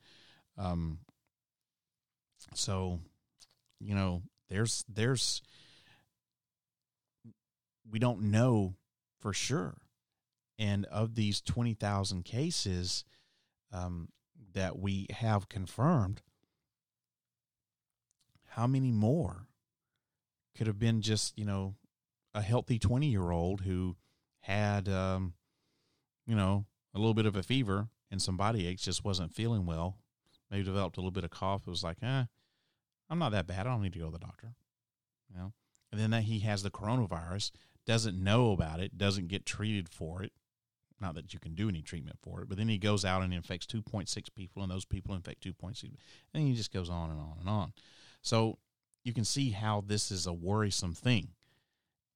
Um, 0.58 1.00
so 2.54 3.00
you 3.80 3.96
know, 3.96 4.24
there's 4.50 4.84
there's 4.94 5.42
we 7.90 7.98
don't 7.98 8.24
know 8.24 8.76
for 9.22 9.32
sure. 9.32 9.78
And 10.58 10.84
of 10.88 11.16
these 11.16 11.40
20,000 11.40 12.26
cases 12.26 13.06
um, 13.72 14.10
that 14.52 14.78
we 14.78 15.08
have 15.12 15.48
confirmed, 15.48 16.22
how 18.50 18.68
many 18.68 18.92
more 18.92 19.48
could 20.60 20.68
have 20.68 20.78
been 20.78 21.02
just, 21.02 21.38
you 21.38 21.46
know, 21.46 21.74
a 22.34 22.42
healthy 22.42 22.78
20 22.78 23.08
year 23.08 23.32
old 23.32 23.62
who 23.62 23.96
had, 24.42 24.90
um, 24.90 25.34
you 26.28 26.36
know, 26.36 26.66
a 26.94 27.00
little 27.00 27.14
bit 27.14 27.26
of 27.26 27.38
a 27.38 27.42
fever 27.42 27.88
and 28.12 28.22
some 28.22 28.36
body 28.36 28.68
aches, 28.68 28.82
just 28.82 29.06
wasn't 29.06 29.34
feeling 29.34 29.66
well, 29.66 30.00
maybe 30.52 30.66
developed 30.66 30.98
a 30.98 31.00
little 31.00 31.12
bit 31.12 31.24
of 31.24 31.30
cough. 31.30 31.62
It 31.66 31.70
was 31.70 31.82
like, 31.82 31.96
eh, 32.04 32.26
I'm 33.10 33.20
not 33.20 33.32
that 33.32 33.48
bad. 33.48 33.68
I 33.68 33.70
don't 33.70 33.82
need 33.82 33.94
to 33.94 34.00
go 34.00 34.08
to 34.08 34.12
the 34.12 34.20
doctor. 34.20 34.54
You 35.30 35.38
know? 35.38 35.54
And 35.94 36.02
then 36.02 36.12
that 36.12 36.24
he 36.24 36.40
has 36.40 36.62
the 36.62 36.70
coronavirus, 36.70 37.52
doesn't 37.86 38.22
know 38.22 38.52
about 38.52 38.82
it, 38.82 38.98
doesn't 38.98 39.30
get 39.30 39.46
treated 39.46 39.88
for 39.88 40.24
it. 40.24 40.34
Not 41.00 41.16
that 41.16 41.34
you 41.34 41.40
can 41.40 41.56
do 41.56 41.70
any 41.70 41.82
treatment 41.82 42.18
for 42.22 42.42
it, 42.42 42.50
but 42.50 42.58
then 42.58 42.68
he 42.68 42.78
goes 42.78 43.06
out 43.06 43.24
and 43.24 43.34
infects 43.34 43.66
2.6 43.66 44.26
people, 44.36 44.62
and 44.62 44.70
those 44.70 44.84
people 44.84 45.16
infect 45.16 45.42
2.6, 45.42 45.90
and 46.34 46.44
he 46.46 46.54
just 46.54 46.74
goes 46.74 46.90
on 46.90 47.12
and 47.12 47.20
on 47.22 47.38
and 47.40 47.48
on. 47.48 47.72
So 48.22 48.58
you 49.04 49.14
can 49.14 49.26
see 49.26 49.52
how 49.52 49.84
this 49.86 50.12
is 50.12 50.28
a 50.28 50.34
worrisome 50.34 50.94
thing. 50.94 51.30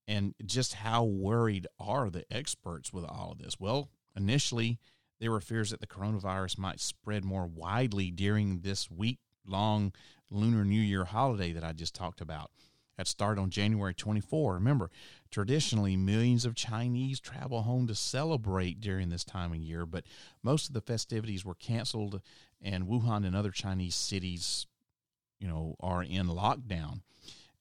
And 0.07 0.33
just 0.45 0.75
how 0.75 1.03
worried 1.03 1.67
are 1.79 2.09
the 2.09 2.25
experts 2.31 2.91
with 2.91 3.05
all 3.05 3.31
of 3.31 3.39
this? 3.39 3.59
Well, 3.59 3.89
initially, 4.15 4.79
there 5.19 5.31
were 5.31 5.39
fears 5.39 5.69
that 5.69 5.79
the 5.79 5.87
coronavirus 5.87 6.57
might 6.57 6.81
spread 6.81 7.23
more 7.23 7.47
widely 7.47 8.11
during 8.11 8.59
this 8.59 8.91
week 8.91 9.19
long 9.45 9.93
Lunar 10.29 10.65
New 10.65 10.81
Year 10.81 11.05
holiday 11.05 11.53
that 11.53 11.63
I 11.63 11.71
just 11.71 11.95
talked 11.95 12.21
about. 12.21 12.51
That 12.97 13.07
started 13.07 13.41
on 13.41 13.49
January 13.49 13.93
24. 13.93 14.53
Remember, 14.53 14.91
traditionally, 15.31 15.97
millions 15.97 16.45
of 16.45 16.55
Chinese 16.55 17.19
travel 17.19 17.63
home 17.63 17.87
to 17.87 17.95
celebrate 17.95 18.81
during 18.81 19.09
this 19.09 19.23
time 19.23 19.51
of 19.51 19.57
year, 19.57 19.85
but 19.85 20.03
most 20.43 20.67
of 20.67 20.73
the 20.73 20.81
festivities 20.81 21.43
were 21.43 21.55
canceled, 21.55 22.21
and 22.61 22.85
Wuhan 22.85 23.25
and 23.25 23.35
other 23.35 23.49
Chinese 23.49 23.95
cities, 23.95 24.67
you 25.43 25.49
know, 25.49 25.75
are 25.81 26.01
in 26.01 26.27
lockdown. 26.27 27.01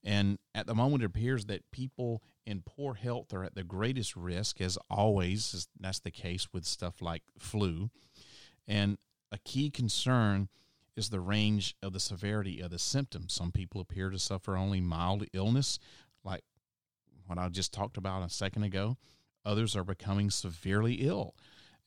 And 0.05 0.39
at 0.55 0.69
the 0.69 0.75
moment, 0.75 1.03
it 1.03 1.07
appears 1.07 1.47
that 1.47 1.69
people 1.73 2.23
in 2.47 2.63
poor 2.65 2.95
health 2.95 3.35
are 3.35 3.43
at 3.43 3.57
the 3.57 3.65
greatest 3.65 4.15
risk, 4.15 4.61
as 4.61 4.79
always. 4.89 5.67
That's 5.81 5.99
the 5.99 6.13
case 6.13 6.47
with 6.53 6.65
stuff 6.65 7.03
like 7.03 7.23
flu. 7.41 7.91
And 8.69 8.99
a 9.33 9.39
key 9.39 9.69
concern 9.69 10.49
is 10.97 11.11
the 11.11 11.19
range 11.19 11.75
of 11.83 11.93
the 11.93 11.99
severity 11.99 12.61
of 12.61 12.71
the 12.71 12.79
symptoms. 12.79 13.35
Some 13.35 13.51
people 13.51 13.81
appear 13.81 14.11
to 14.11 14.19
suffer 14.19 14.57
only 14.57 14.81
mild 14.81 15.25
illness, 15.33 15.81
like 16.25 16.45
what 17.27 17.39
I 17.39 17.49
just 17.49 17.73
talked 17.73 17.97
about 17.97 18.25
a 18.25 18.31
second 18.31 18.63
ago. 18.63 18.97
Others 19.45 19.75
are 19.75 19.85
becoming 19.85 20.31
severely 20.31 20.95
ill. 20.95 21.35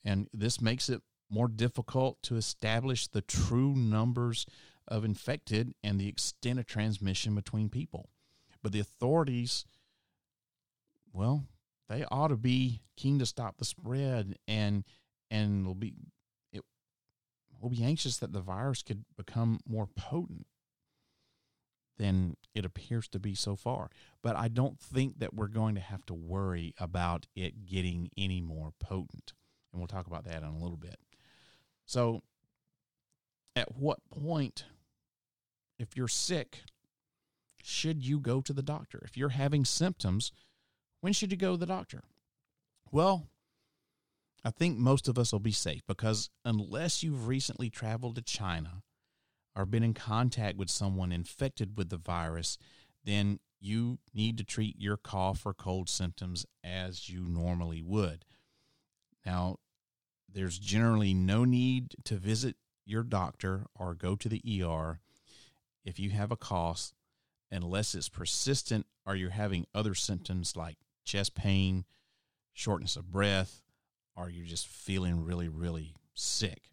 And 0.04 0.28
this 0.34 0.60
makes 0.60 0.90
it 0.90 1.00
more 1.30 1.48
difficult 1.48 2.22
to 2.24 2.36
establish 2.36 3.08
the 3.08 3.22
true 3.22 3.74
numbers 3.74 4.44
of 4.88 5.04
infected 5.04 5.74
and 5.82 5.98
the 5.98 6.08
extent 6.08 6.58
of 6.58 6.66
transmission 6.66 7.34
between 7.34 7.68
people. 7.68 8.10
But 8.62 8.72
the 8.72 8.80
authorities, 8.80 9.64
well, 11.12 11.44
they 11.88 12.04
ought 12.10 12.28
to 12.28 12.36
be 12.36 12.82
keen 12.96 13.18
to 13.18 13.26
stop 13.26 13.58
the 13.58 13.64
spread 13.64 14.36
and 14.48 14.84
and 15.30 15.66
will 15.66 15.74
be 15.74 15.94
will 17.60 17.70
be 17.70 17.84
anxious 17.84 18.18
that 18.18 18.32
the 18.32 18.40
virus 18.40 18.82
could 18.82 19.04
become 19.16 19.60
more 19.66 19.86
potent 19.86 20.46
than 21.98 22.36
it 22.54 22.64
appears 22.64 23.08
to 23.08 23.18
be 23.18 23.34
so 23.34 23.56
far. 23.56 23.88
But 24.22 24.36
I 24.36 24.48
don't 24.48 24.78
think 24.78 25.18
that 25.18 25.34
we're 25.34 25.48
going 25.48 25.74
to 25.76 25.80
have 25.80 26.04
to 26.06 26.14
worry 26.14 26.74
about 26.78 27.26
it 27.34 27.66
getting 27.66 28.10
any 28.16 28.40
more 28.40 28.72
potent. 28.78 29.32
And 29.72 29.80
we'll 29.80 29.88
talk 29.88 30.06
about 30.06 30.24
that 30.24 30.42
in 30.42 30.48
a 30.48 30.58
little 30.58 30.76
bit. 30.76 30.96
So, 31.86 32.22
at 33.54 33.74
what 33.74 33.98
point, 34.10 34.64
if 35.78 35.96
you're 35.96 36.08
sick, 36.08 36.62
should 37.62 38.04
you 38.04 38.20
go 38.20 38.40
to 38.40 38.52
the 38.52 38.62
doctor? 38.62 39.02
If 39.04 39.16
you're 39.16 39.30
having 39.30 39.64
symptoms, 39.64 40.32
when 41.00 41.12
should 41.12 41.30
you 41.30 41.36
go 41.36 41.52
to 41.52 41.58
the 41.58 41.66
doctor? 41.66 42.04
Well, 42.90 43.26
I 44.44 44.50
think 44.50 44.78
most 44.78 45.08
of 45.08 45.18
us 45.18 45.32
will 45.32 45.40
be 45.40 45.52
safe 45.52 45.82
because 45.88 46.30
unless 46.44 47.02
you've 47.02 47.26
recently 47.26 47.68
traveled 47.68 48.14
to 48.16 48.22
China 48.22 48.82
or 49.56 49.66
been 49.66 49.82
in 49.82 49.94
contact 49.94 50.56
with 50.56 50.70
someone 50.70 51.10
infected 51.10 51.76
with 51.76 51.88
the 51.88 51.96
virus, 51.96 52.56
then 53.04 53.40
you 53.60 53.98
need 54.14 54.38
to 54.38 54.44
treat 54.44 54.76
your 54.78 54.96
cough 54.96 55.44
or 55.44 55.54
cold 55.54 55.88
symptoms 55.88 56.46
as 56.62 57.08
you 57.08 57.24
normally 57.26 57.82
would. 57.82 58.24
Now, 59.24 59.56
there's 60.32 60.58
generally 60.58 61.14
no 61.14 61.44
need 61.44 61.96
to 62.04 62.16
visit 62.16 62.56
your 62.84 63.02
doctor 63.02 63.66
or 63.74 63.94
go 63.94 64.14
to 64.14 64.28
the 64.28 64.62
ER 64.62 65.00
if 65.86 66.00
you 66.00 66.10
have 66.10 66.32
a 66.32 66.36
cough, 66.36 66.92
unless 67.50 67.94
it's 67.94 68.08
persistent 68.08 68.84
or 69.06 69.14
you're 69.14 69.30
having 69.30 69.66
other 69.72 69.94
symptoms 69.94 70.56
like 70.56 70.76
chest 71.04 71.36
pain, 71.36 71.84
shortness 72.52 72.96
of 72.96 73.10
breath, 73.10 73.62
or 74.16 74.28
you're 74.28 74.44
just 74.44 74.66
feeling 74.66 75.24
really, 75.24 75.48
really 75.48 75.94
sick. 76.12 76.70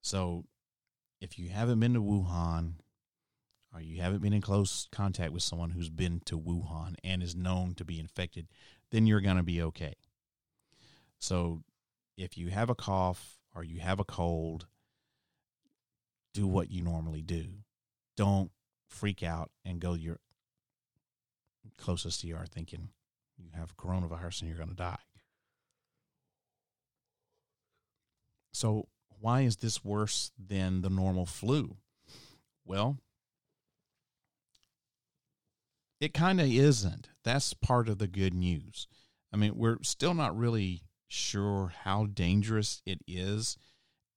So 0.00 0.46
if 1.20 1.38
you 1.38 1.50
haven't 1.50 1.80
been 1.80 1.94
to 1.94 2.02
Wuhan 2.02 2.76
or 3.74 3.82
you 3.82 4.00
haven't 4.00 4.22
been 4.22 4.32
in 4.32 4.40
close 4.40 4.88
contact 4.90 5.32
with 5.32 5.42
someone 5.42 5.70
who's 5.70 5.90
been 5.90 6.20
to 6.24 6.38
Wuhan 6.40 6.94
and 7.04 7.22
is 7.22 7.36
known 7.36 7.74
to 7.74 7.84
be 7.84 8.00
infected, 8.00 8.48
then 8.90 9.06
you're 9.06 9.20
going 9.20 9.36
to 9.36 9.42
be 9.42 9.60
okay. 9.60 9.94
So 11.18 11.62
if 12.16 12.38
you 12.38 12.48
have 12.48 12.70
a 12.70 12.74
cough 12.74 13.38
or 13.54 13.64
you 13.64 13.80
have 13.80 14.00
a 14.00 14.04
cold, 14.04 14.66
do 16.32 16.46
what 16.46 16.70
you 16.70 16.80
normally 16.80 17.22
do. 17.22 17.63
Don't 18.16 18.50
freak 18.88 19.22
out 19.22 19.50
and 19.64 19.80
go 19.80 19.94
your 19.94 20.18
closest 21.78 22.20
to 22.20 22.32
ER 22.32 22.46
thinking 22.48 22.90
you 23.36 23.50
have 23.54 23.76
coronavirus 23.76 24.42
and 24.42 24.48
you're 24.48 24.58
going 24.58 24.70
to 24.70 24.76
die. 24.76 24.98
So, 28.52 28.88
why 29.20 29.40
is 29.40 29.56
this 29.56 29.84
worse 29.84 30.30
than 30.38 30.82
the 30.82 30.90
normal 30.90 31.26
flu? 31.26 31.76
Well, 32.64 32.98
it 36.00 36.14
kind 36.14 36.40
of 36.40 36.46
isn't. 36.46 37.08
That's 37.24 37.54
part 37.54 37.88
of 37.88 37.98
the 37.98 38.06
good 38.06 38.34
news. 38.34 38.86
I 39.32 39.36
mean, 39.36 39.52
we're 39.56 39.78
still 39.82 40.14
not 40.14 40.36
really 40.36 40.82
sure 41.08 41.72
how 41.82 42.06
dangerous 42.06 42.82
it 42.86 43.00
is, 43.08 43.56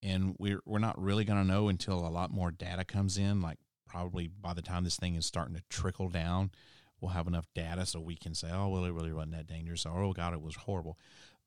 and 0.03 0.35
we're 0.37 0.61
we're 0.65 0.79
not 0.79 1.01
really 1.01 1.25
going 1.25 1.41
to 1.41 1.47
know 1.47 1.69
until 1.69 2.05
a 2.05 2.09
lot 2.09 2.29
more 2.29 2.51
data 2.51 2.85
comes 2.85 3.17
in. 3.17 3.41
Like 3.41 3.57
probably 3.87 4.27
by 4.27 4.53
the 4.53 4.61
time 4.61 4.83
this 4.83 4.97
thing 4.97 5.15
is 5.15 5.25
starting 5.25 5.55
to 5.55 5.63
trickle 5.69 6.09
down, 6.09 6.51
we'll 6.99 7.11
have 7.11 7.27
enough 7.27 7.47
data 7.53 7.85
so 7.85 7.99
we 7.99 8.15
can 8.15 8.33
say, 8.33 8.49
oh, 8.51 8.69
well, 8.69 8.85
it 8.85 8.93
really 8.93 9.13
wasn't 9.13 9.33
that 9.33 9.47
dangerous, 9.47 9.85
or 9.85 10.01
oh 10.01 10.13
God, 10.13 10.33
it 10.33 10.41
was 10.41 10.55
horrible. 10.55 10.97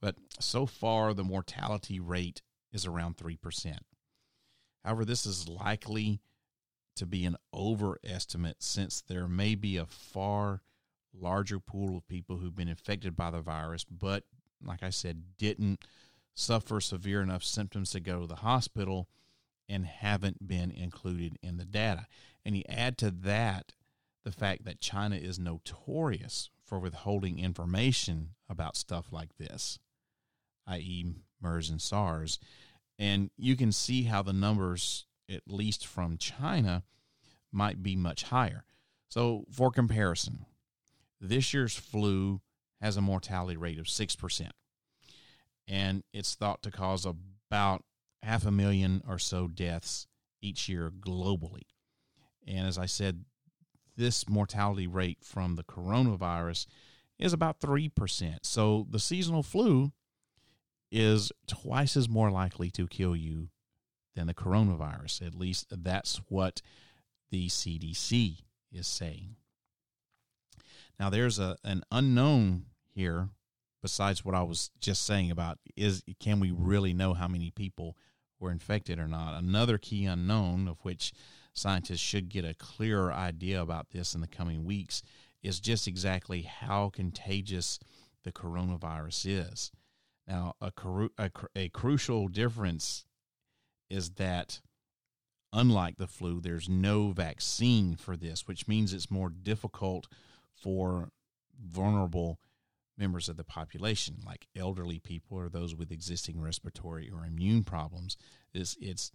But 0.00 0.16
so 0.38 0.66
far, 0.66 1.12
the 1.12 1.24
mortality 1.24 2.00
rate 2.00 2.42
is 2.72 2.86
around 2.86 3.16
3%. 3.16 3.78
However, 4.84 5.04
this 5.04 5.26
is 5.26 5.48
likely 5.48 6.20
to 6.96 7.06
be 7.06 7.24
an 7.24 7.36
overestimate 7.52 8.62
since 8.62 9.00
there 9.00 9.28
may 9.28 9.54
be 9.54 9.76
a 9.76 9.86
far 9.86 10.62
larger 11.18 11.58
pool 11.58 11.96
of 11.96 12.08
people 12.08 12.38
who've 12.38 12.54
been 12.54 12.68
infected 12.68 13.16
by 13.16 13.30
the 13.30 13.40
virus, 13.40 13.84
but 13.84 14.24
like 14.64 14.82
I 14.82 14.90
said, 14.90 15.22
didn't 15.38 15.80
suffer 16.34 16.80
severe 16.80 17.22
enough 17.22 17.42
symptoms 17.42 17.90
to 17.90 18.00
go 18.00 18.20
to 18.20 18.26
the 18.26 18.36
hospital 18.36 19.08
and 19.68 19.86
haven't 19.86 20.46
been 20.46 20.70
included 20.70 21.38
in 21.42 21.56
the 21.56 21.64
data. 21.64 22.06
And 22.44 22.56
you 22.56 22.62
add 22.68 22.96
to 22.98 23.10
that 23.10 23.72
the 24.24 24.32
fact 24.32 24.64
that 24.64 24.80
China 24.80 25.16
is 25.16 25.38
notorious 25.38 26.50
for 26.64 26.78
withholding 26.78 27.38
information 27.38 28.30
about 28.48 28.76
stuff 28.76 29.06
like 29.10 29.36
this, 29.38 29.78
i.e., 30.66 31.14
MERS 31.40 31.70
and 31.70 31.80
SARS. 31.80 32.38
And 32.98 33.30
you 33.36 33.56
can 33.56 33.72
see 33.72 34.04
how 34.04 34.22
the 34.22 34.32
numbers, 34.32 35.06
at 35.28 35.42
least 35.46 35.86
from 35.86 36.18
China, 36.18 36.84
might 37.50 37.82
be 37.82 37.96
much 37.96 38.24
higher. 38.24 38.64
So, 39.08 39.44
for 39.50 39.70
comparison, 39.70 40.44
this 41.20 41.52
year's 41.52 41.74
flu 41.74 42.40
has 42.80 42.96
a 42.96 43.02
mortality 43.02 43.56
rate 43.56 43.78
of 43.78 43.86
6%. 43.86 44.50
And 45.66 46.02
it's 46.12 46.34
thought 46.34 46.62
to 46.62 46.70
cause 46.70 47.06
about 47.06 47.84
half 48.22 48.46
a 48.46 48.50
million 48.50 49.02
or 49.06 49.18
so 49.18 49.48
deaths 49.48 50.06
each 50.40 50.68
year 50.68 50.90
globally. 50.90 51.62
And 52.46 52.66
as 52.66 52.78
I 52.78 52.86
said, 52.86 53.24
this 53.96 54.28
mortality 54.28 54.86
rate 54.86 55.18
from 55.22 55.56
the 55.56 55.64
coronavirus 55.64 56.66
is 57.18 57.32
about 57.32 57.60
3%. 57.60 58.38
So 58.42 58.86
the 58.88 58.98
seasonal 58.98 59.42
flu 59.42 59.92
is 60.90 61.30
twice 61.46 61.96
as 61.96 62.08
more 62.08 62.30
likely 62.30 62.70
to 62.70 62.88
kill 62.88 63.14
you 63.14 63.50
than 64.16 64.26
the 64.26 64.34
coronavirus. 64.34 65.26
At 65.26 65.34
least 65.34 65.66
that's 65.70 66.20
what 66.28 66.62
the 67.30 67.48
CDC 67.48 68.38
is 68.72 68.86
saying. 68.86 69.36
Now 70.98 71.10
there's 71.10 71.38
a 71.38 71.56
an 71.64 71.82
unknown 71.90 72.66
here 72.92 73.28
besides 73.82 74.24
what 74.24 74.34
I 74.34 74.42
was 74.42 74.70
just 74.80 75.06
saying 75.06 75.30
about 75.30 75.58
is 75.76 76.02
can 76.18 76.40
we 76.40 76.50
really 76.50 76.92
know 76.92 77.14
how 77.14 77.28
many 77.28 77.50
people 77.50 77.96
were 78.38 78.50
infected 78.50 78.98
or 78.98 79.08
not? 79.08 79.38
Another 79.38 79.78
key 79.78 80.04
unknown 80.04 80.68
of 80.68 80.78
which 80.82 81.12
scientists 81.52 82.00
should 82.00 82.28
get 82.28 82.44
a 82.44 82.54
clearer 82.54 83.12
idea 83.12 83.60
about 83.60 83.90
this 83.90 84.14
in 84.14 84.20
the 84.20 84.26
coming 84.26 84.64
weeks 84.64 85.02
is 85.42 85.60
just 85.60 85.88
exactly 85.88 86.42
how 86.42 86.90
contagious 86.90 87.78
the 88.24 88.32
coronavirus 88.32 89.46
is. 89.46 89.72
Now, 90.26 90.54
a, 90.60 90.72
a, 91.18 91.30
a 91.56 91.68
crucial 91.70 92.28
difference 92.28 93.04
is 93.88 94.10
that 94.10 94.60
unlike 95.52 95.96
the 95.96 96.06
flu, 96.06 96.40
there's 96.40 96.68
no 96.68 97.10
vaccine 97.10 97.96
for 97.96 98.16
this, 98.16 98.46
which 98.46 98.68
means 98.68 98.92
it's 98.92 99.10
more 99.10 99.30
difficult 99.30 100.06
for 100.54 101.10
vulnerable 101.60 102.38
members 102.96 103.28
of 103.28 103.36
the 103.36 103.44
population, 103.44 104.18
like 104.24 104.46
elderly 104.54 104.98
people 104.98 105.38
or 105.38 105.48
those 105.48 105.74
with 105.74 105.90
existing 105.90 106.40
respiratory 106.40 107.10
or 107.10 107.24
immune 107.24 107.64
problems. 107.64 108.16
It's, 108.52 108.76
it's 108.80 109.10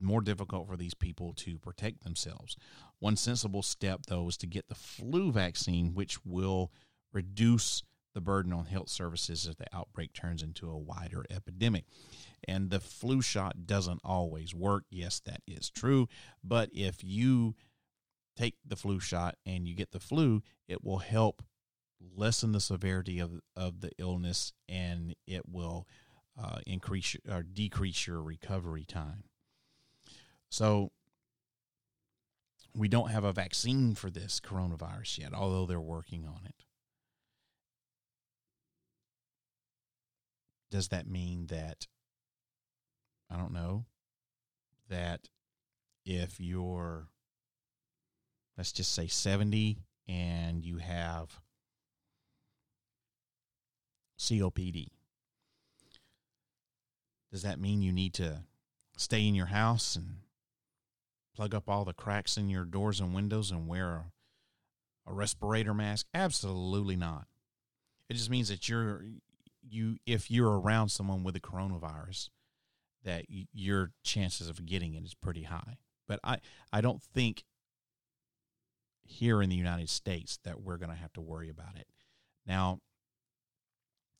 more 0.00 0.20
difficult 0.20 0.66
for 0.66 0.76
these 0.76 0.94
people 0.94 1.32
to 1.34 1.58
protect 1.58 2.04
themselves. 2.04 2.56
One 2.98 3.16
sensible 3.16 3.62
step, 3.62 4.06
though, 4.08 4.28
is 4.28 4.36
to 4.38 4.46
get 4.46 4.68
the 4.68 4.74
flu 4.74 5.32
vaccine, 5.32 5.94
which 5.94 6.24
will 6.24 6.72
reduce 7.12 7.82
the 8.14 8.20
burden 8.20 8.52
on 8.52 8.64
health 8.64 8.88
services 8.88 9.46
if 9.46 9.56
the 9.56 9.66
outbreak 9.74 10.14
turns 10.14 10.42
into 10.42 10.70
a 10.70 10.78
wider 10.78 11.24
epidemic. 11.30 11.84
And 12.48 12.70
the 12.70 12.80
flu 12.80 13.20
shot 13.20 13.66
doesn't 13.66 14.00
always 14.02 14.54
work. 14.54 14.84
Yes, 14.90 15.20
that 15.26 15.42
is 15.46 15.68
true. 15.68 16.08
But 16.42 16.70
if 16.72 17.04
you 17.04 17.54
take 18.36 18.54
the 18.66 18.76
flu 18.76 19.00
shot 19.00 19.36
and 19.44 19.68
you 19.68 19.74
get 19.74 19.92
the 19.92 20.00
flu, 20.00 20.42
it 20.66 20.82
will 20.82 20.98
help 20.98 21.42
lessen 22.00 22.52
the 22.52 22.60
severity 22.60 23.18
of, 23.18 23.40
of 23.54 23.80
the 23.80 23.90
illness 23.98 24.52
and 24.68 25.14
it 25.26 25.48
will 25.48 25.86
uh, 26.42 26.58
increase 26.66 27.16
or 27.30 27.42
decrease 27.42 28.06
your 28.06 28.22
recovery 28.22 28.84
time. 28.84 29.24
So 30.56 30.90
we 32.74 32.88
don't 32.88 33.10
have 33.10 33.24
a 33.24 33.32
vaccine 33.34 33.94
for 33.94 34.08
this 34.08 34.40
coronavirus 34.40 35.18
yet, 35.18 35.34
although 35.34 35.66
they're 35.66 35.78
working 35.78 36.26
on 36.26 36.46
it. 36.46 36.64
Does 40.70 40.88
that 40.88 41.06
mean 41.06 41.48
that, 41.48 41.88
I 43.30 43.36
don't 43.36 43.52
know, 43.52 43.84
that 44.88 45.28
if 46.06 46.40
you're, 46.40 47.08
let's 48.56 48.72
just 48.72 48.94
say 48.94 49.08
70 49.08 49.76
and 50.08 50.64
you 50.64 50.78
have 50.78 51.38
COPD, 54.18 54.86
does 57.30 57.42
that 57.42 57.60
mean 57.60 57.82
you 57.82 57.92
need 57.92 58.14
to 58.14 58.44
stay 58.96 59.28
in 59.28 59.34
your 59.34 59.46
house 59.46 59.96
and 59.96 60.20
plug 61.36 61.54
up 61.54 61.68
all 61.68 61.84
the 61.84 61.92
cracks 61.92 62.36
in 62.36 62.48
your 62.48 62.64
doors 62.64 63.00
and 63.00 63.14
windows 63.14 63.50
and 63.50 63.68
wear 63.68 63.92
a, 65.06 65.10
a 65.10 65.12
respirator 65.12 65.74
mask? 65.74 66.06
Absolutely 66.14 66.96
not. 66.96 67.26
It 68.08 68.14
just 68.14 68.30
means 68.30 68.48
that 68.48 68.68
you're 68.68 69.04
you 69.68 69.96
if 70.06 70.30
you're 70.30 70.60
around 70.60 70.88
someone 70.90 71.24
with 71.24 71.36
a 71.36 71.40
coronavirus 71.40 72.30
that 73.04 73.24
your 73.52 73.92
chances 74.02 74.48
of 74.48 74.64
getting 74.64 74.94
it 74.94 75.04
is 75.04 75.14
pretty 75.14 75.42
high. 75.42 75.78
But 76.08 76.20
I 76.24 76.38
I 76.72 76.80
don't 76.80 77.02
think 77.02 77.44
here 79.04 79.42
in 79.42 79.50
the 79.50 79.56
United 79.56 79.88
States 79.88 80.38
that 80.44 80.62
we're 80.62 80.78
going 80.78 80.90
to 80.90 80.96
have 80.96 81.12
to 81.14 81.20
worry 81.20 81.48
about 81.48 81.76
it. 81.76 81.86
Now, 82.46 82.80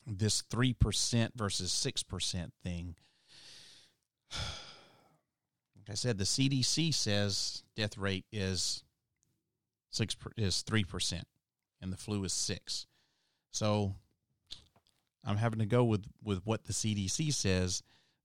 this 0.05 0.41
3% 0.41 1.31
versus 1.35 1.71
6% 1.71 2.51
thing 2.63 2.95
I 5.89 5.93
said, 5.93 6.17
the 6.17 6.23
CDC 6.23 6.93
says 6.93 7.63
death 7.75 7.97
rate 7.97 8.25
is 8.31 8.83
six 9.89 10.15
is 10.35 10.61
three 10.61 10.83
percent, 10.83 11.27
and 11.81 11.91
the 11.91 11.97
flu 11.97 12.23
is 12.23 12.33
six. 12.33 12.87
So 13.51 13.95
I'm 15.25 15.37
having 15.37 15.59
to 15.59 15.65
go 15.65 15.83
with 15.83 16.05
with 16.23 16.41
what 16.45 16.65
the 16.65 16.73
CDC 16.73 17.33
says, 17.33 17.83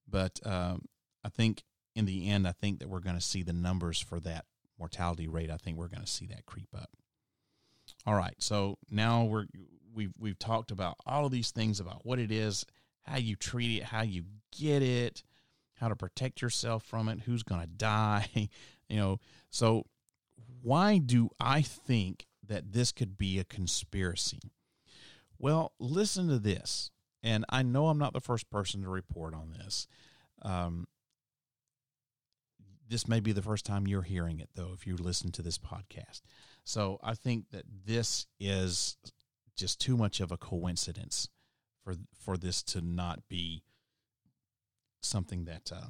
but 0.09 0.41
um, 0.45 0.87
I 1.25 1.29
think 1.29 1.63
in 1.95 2.07
the 2.07 2.29
end, 2.31 2.47
I 2.49 2.53
think 2.53 2.79
that 2.79 2.89
we're 2.89 3.01
going 3.01 3.17
to 3.17 3.21
see 3.21 3.43
the 3.43 3.53
numbers 3.53 4.01
for 4.01 4.21
that 4.21 4.45
mortality 4.79 5.29
rate. 5.29 5.51
I 5.51 5.57
think 5.57 5.77
we're 5.77 5.89
going 5.89 6.03
to 6.03 6.11
see 6.11 6.27
that 6.27 6.47
creep 6.47 6.69
up. 6.75 6.91
All 8.07 8.15
right, 8.15 8.35
so 8.39 8.79
now 8.91 9.25
we're 9.25 9.47
we've 9.95 10.15
we've 10.19 10.39
talked 10.39 10.71
about 10.71 10.97
all 11.07 11.27
of 11.27 11.33
these 11.33 11.51
things 11.51 11.81
about 11.81 12.05
what 12.05 12.19
it 12.19 12.31
is, 12.31 12.65
how 13.03 13.19
you 13.19 13.37
treat 13.37 13.79
it, 13.79 13.85
how 13.85 14.03
you 14.03 14.25
get 14.59 14.83
it, 14.83 15.23
how 15.83 15.89
to 15.89 15.97
protect 15.97 16.41
yourself 16.41 16.85
from 16.85 17.09
it, 17.09 17.21
who's 17.27 17.43
going 17.43 17.61
to 17.61 17.67
die, 17.67 18.49
you 18.89 18.97
know. 18.97 19.19
So, 19.51 19.85
why 20.63 20.99
do 20.99 21.29
I 21.41 21.61
think 21.61 22.27
that 22.47 22.73
this 22.73 22.93
could 22.93 23.19
be 23.19 23.39
a 23.39 23.45
conspiracy? 23.45 24.53
Well, 25.39 25.73
listen 25.79 26.29
to 26.29 26.39
this. 26.39 26.91
And 27.25 27.45
I 27.49 27.63
know 27.63 27.89
I'm 27.89 27.99
not 27.99 28.15
the 28.15 28.21
first 28.21 28.51
person 28.51 28.83
to 28.83 28.89
report 28.89 29.35
on 29.35 29.53
this. 29.53 29.87
Um, 30.43 30.87
this 32.89 33.07
may 33.07 33.21
be 33.21 33.33
the 33.33 33.43
first 33.43 33.65
time 33.65 33.87
you're 33.87 34.03
hearing 34.03 34.41
it, 34.41 34.51
though, 34.55 34.71
if 34.75 34.87
you 34.87 34.97
listen 34.97 35.31
to 35.33 35.43
this 35.43 35.59
podcast. 35.59 36.23
So 36.65 36.99
I 37.03 37.15
think 37.15 37.51
that 37.51 37.65
this 37.87 38.27
is 38.41 38.97
just 39.57 39.81
too 39.81 39.97
much 39.97 40.21
of 40.21 40.33
a 40.33 40.37
coincidence 40.37 41.29
for 41.83 41.95
for 42.13 42.37
this 42.37 42.63
to 42.63 42.81
not 42.81 43.29
be 43.29 43.63
something 45.03 45.45
that 45.45 45.71
uh, 45.75 45.89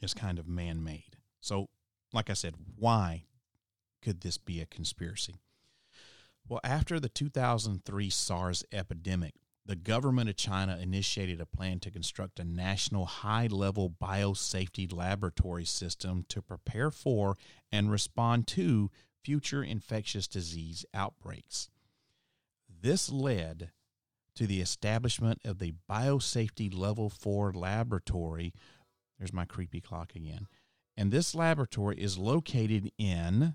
is 0.00 0.14
kind 0.14 0.38
of 0.38 0.48
man 0.48 0.82
made. 0.82 1.16
So, 1.40 1.68
like 2.12 2.30
I 2.30 2.34
said, 2.34 2.54
why 2.76 3.24
could 4.02 4.20
this 4.20 4.38
be 4.38 4.60
a 4.60 4.66
conspiracy? 4.66 5.36
Well, 6.48 6.60
after 6.64 6.98
the 6.98 7.08
2003 7.08 8.10
SARS 8.10 8.64
epidemic, 8.72 9.34
the 9.64 9.76
government 9.76 10.28
of 10.28 10.36
China 10.36 10.76
initiated 10.80 11.40
a 11.40 11.46
plan 11.46 11.78
to 11.80 11.90
construct 11.90 12.40
a 12.40 12.44
national 12.44 13.06
high 13.06 13.46
level 13.46 13.88
biosafety 13.90 14.92
laboratory 14.92 15.64
system 15.64 16.24
to 16.28 16.42
prepare 16.42 16.90
for 16.90 17.36
and 17.70 17.90
respond 17.90 18.48
to 18.48 18.90
future 19.22 19.62
infectious 19.62 20.26
disease 20.26 20.84
outbreaks. 20.92 21.70
This 22.68 23.08
led 23.08 23.70
to 24.34 24.46
the 24.46 24.60
establishment 24.60 25.40
of 25.44 25.58
the 25.58 25.74
Biosafety 25.90 26.72
Level 26.72 27.10
4 27.10 27.52
laboratory. 27.52 28.52
There's 29.18 29.32
my 29.32 29.44
creepy 29.44 29.80
clock 29.80 30.14
again. 30.14 30.46
And 30.96 31.10
this 31.10 31.34
laboratory 31.34 31.96
is 31.96 32.18
located 32.18 32.90
in, 32.98 33.54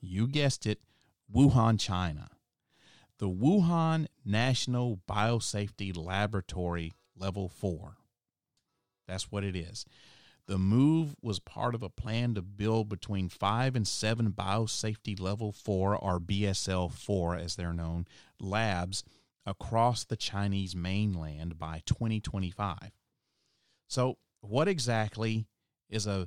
you 0.00 0.26
guessed 0.26 0.66
it, 0.66 0.80
Wuhan, 1.34 1.78
China. 1.80 2.28
The 3.18 3.28
Wuhan 3.28 4.06
National 4.24 5.00
Biosafety 5.08 5.96
Laboratory 5.96 6.92
Level 7.16 7.48
4. 7.48 7.96
That's 9.08 9.30
what 9.30 9.44
it 9.44 9.56
is. 9.56 9.86
The 10.46 10.58
move 10.58 11.16
was 11.20 11.40
part 11.40 11.74
of 11.74 11.82
a 11.82 11.88
plan 11.88 12.34
to 12.34 12.42
build 12.42 12.88
between 12.88 13.28
five 13.28 13.74
and 13.74 13.86
seven 13.86 14.30
biosafety 14.30 15.18
level 15.18 15.50
four, 15.50 15.96
or 15.96 16.20
BSL 16.20 16.92
4 16.92 17.36
as 17.36 17.56
they're 17.56 17.72
known, 17.72 18.06
labs 18.38 19.02
across 19.46 20.04
the 20.04 20.16
Chinese 20.16 20.74
mainland 20.74 21.58
by 21.58 21.82
2025. 21.86 22.90
So, 23.88 24.18
what 24.40 24.68
exactly 24.68 25.46
is 25.88 26.06
a 26.06 26.26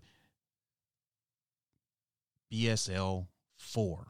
BSL 2.51 3.27
4? 3.57 4.07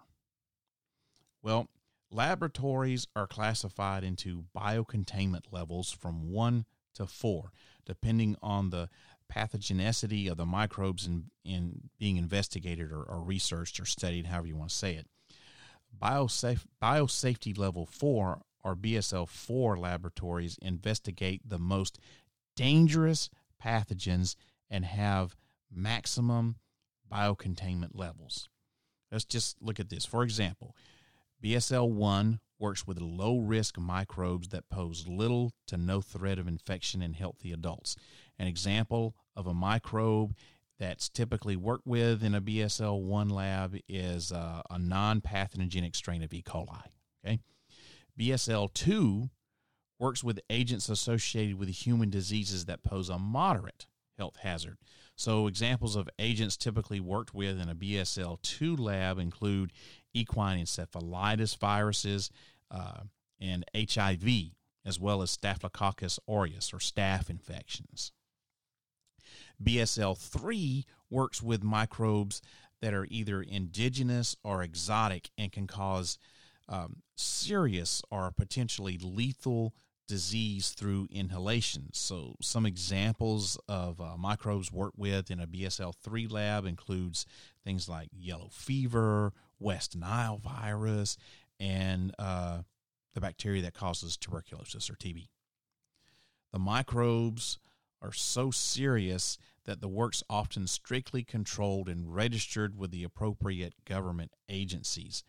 Well, 1.41 1.67
laboratories 2.11 3.07
are 3.15 3.27
classified 3.27 4.03
into 4.03 4.45
biocontainment 4.55 5.51
levels 5.51 5.91
from 5.91 6.31
1 6.31 6.65
to 6.95 7.07
4, 7.07 7.51
depending 7.85 8.35
on 8.41 8.69
the 8.69 8.89
pathogenicity 9.33 10.29
of 10.29 10.37
the 10.37 10.45
microbes 10.45 11.05
in, 11.05 11.25
in 11.45 11.89
being 11.99 12.17
investigated 12.17 12.91
or, 12.91 13.03
or 13.03 13.23
researched 13.23 13.79
or 13.79 13.85
studied, 13.85 14.27
however 14.27 14.47
you 14.47 14.55
want 14.55 14.69
to 14.69 14.75
say 14.75 14.95
it. 14.95 15.07
Biosafe, 16.01 16.65
biosafety 16.81 17.57
level 17.57 17.85
4 17.85 18.41
or 18.63 18.75
BSL 18.75 19.27
4 19.27 19.77
laboratories 19.77 20.57
investigate 20.61 21.41
the 21.45 21.59
most 21.59 21.99
dangerous 22.55 23.29
pathogens 23.63 24.35
and 24.69 24.85
have 24.85 25.35
maximum 25.71 26.55
biocontainment 27.11 27.91
levels. 27.93 28.49
Let's 29.11 29.25
just 29.25 29.61
look 29.61 29.79
at 29.79 29.89
this. 29.89 30.05
For 30.05 30.23
example, 30.23 30.75
BSL 31.43 31.89
1 31.89 32.39
works 32.59 32.85
with 32.85 33.01
low 33.01 33.39
risk 33.39 33.77
microbes 33.79 34.49
that 34.49 34.69
pose 34.69 35.07
little 35.07 35.53
to 35.67 35.77
no 35.77 36.01
threat 36.01 36.37
of 36.37 36.47
infection 36.47 37.01
in 37.01 37.13
healthy 37.13 37.51
adults. 37.51 37.95
An 38.37 38.47
example 38.47 39.15
of 39.35 39.47
a 39.47 39.53
microbe 39.53 40.35
that's 40.77 41.09
typically 41.09 41.55
worked 41.55 41.87
with 41.87 42.23
in 42.23 42.35
a 42.35 42.41
BSL 42.41 43.01
1 43.01 43.29
lab 43.29 43.77
is 43.87 44.31
uh, 44.31 44.61
a 44.69 44.79
non 44.79 45.21
pathogenic 45.21 45.95
strain 45.95 46.23
of 46.23 46.33
E. 46.33 46.41
coli. 46.41 46.83
Okay. 47.25 47.39
BSL 48.19 48.73
2 48.73 49.29
works 49.97 50.23
with 50.23 50.39
agents 50.49 50.89
associated 50.89 51.57
with 51.57 51.69
human 51.69 52.09
diseases 52.09 52.65
that 52.65 52.83
pose 52.83 53.09
a 53.09 53.17
moderate 53.17 53.87
health 54.17 54.37
hazard. 54.41 54.77
So, 55.15 55.47
examples 55.47 55.95
of 55.95 56.09
agents 56.19 56.57
typically 56.57 56.99
worked 56.99 57.33
with 57.33 57.59
in 57.59 57.69
a 57.69 57.75
BSL 57.75 58.41
2 58.41 58.75
lab 58.75 59.17
include 59.17 59.71
equine 60.13 60.63
encephalitis 60.63 61.57
viruses 61.57 62.29
uh, 62.71 63.01
and 63.39 63.65
HIV, 63.75 64.51
as 64.85 64.99
well 64.99 65.21
as 65.21 65.31
Staphylococcus 65.31 66.19
aureus 66.27 66.73
or 66.73 66.77
staph 66.77 67.29
infections. 67.29 68.11
BSL 69.61 70.17
3 70.17 70.85
works 71.09 71.41
with 71.41 71.63
microbes 71.63 72.41
that 72.81 72.93
are 72.93 73.07
either 73.09 73.41
indigenous 73.41 74.35
or 74.43 74.63
exotic 74.63 75.31
and 75.37 75.51
can 75.51 75.67
cause 75.67 76.17
um, 76.69 77.01
serious 77.17 78.01
or 78.09 78.31
potentially 78.31 78.97
lethal 79.01 79.73
disease 80.07 80.69
through 80.69 81.07
inhalation. 81.11 81.89
So, 81.93 82.35
some 82.41 82.65
examples 82.65 83.59
of 83.67 83.99
uh, 83.99 84.17
microbes 84.17 84.71
worked 84.71 84.97
with 84.97 85.29
in 85.29 85.39
a 85.39 85.47
BSL 85.47 85.93
3 86.01 86.27
lab 86.27 86.65
includes 86.65 87.25
things 87.63 87.87
like 87.87 88.09
yellow 88.11 88.49
fever, 88.51 89.33
West 89.59 89.95
Nile 89.95 90.37
virus, 90.37 91.17
and 91.59 92.13
uh, 92.17 92.61
the 93.13 93.21
bacteria 93.21 93.61
that 93.63 93.73
causes 93.73 94.17
tuberculosis 94.17 94.89
or 94.89 94.93
TB. 94.93 95.27
The 96.51 96.59
microbes 96.59 97.59
are 98.01 98.13
so 98.13 98.49
serious 98.49 99.37
that 99.65 99.81
the 99.81 99.87
work's 99.87 100.23
often 100.29 100.65
strictly 100.65 101.23
controlled 101.23 101.87
and 101.89 102.15
registered 102.15 102.77
with 102.77 102.89
the 102.91 103.03
appropriate 103.03 103.73
government 103.85 104.31
agencies. 104.47 105.23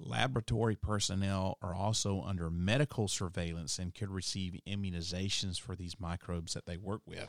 Laboratory 0.00 0.76
personnel 0.76 1.58
are 1.60 1.74
also 1.74 2.22
under 2.22 2.50
medical 2.50 3.08
surveillance 3.08 3.78
and 3.78 3.94
could 3.94 4.10
receive 4.10 4.60
immunizations 4.66 5.60
for 5.60 5.74
these 5.74 5.98
microbes 5.98 6.54
that 6.54 6.66
they 6.66 6.76
work 6.76 7.02
with. 7.04 7.28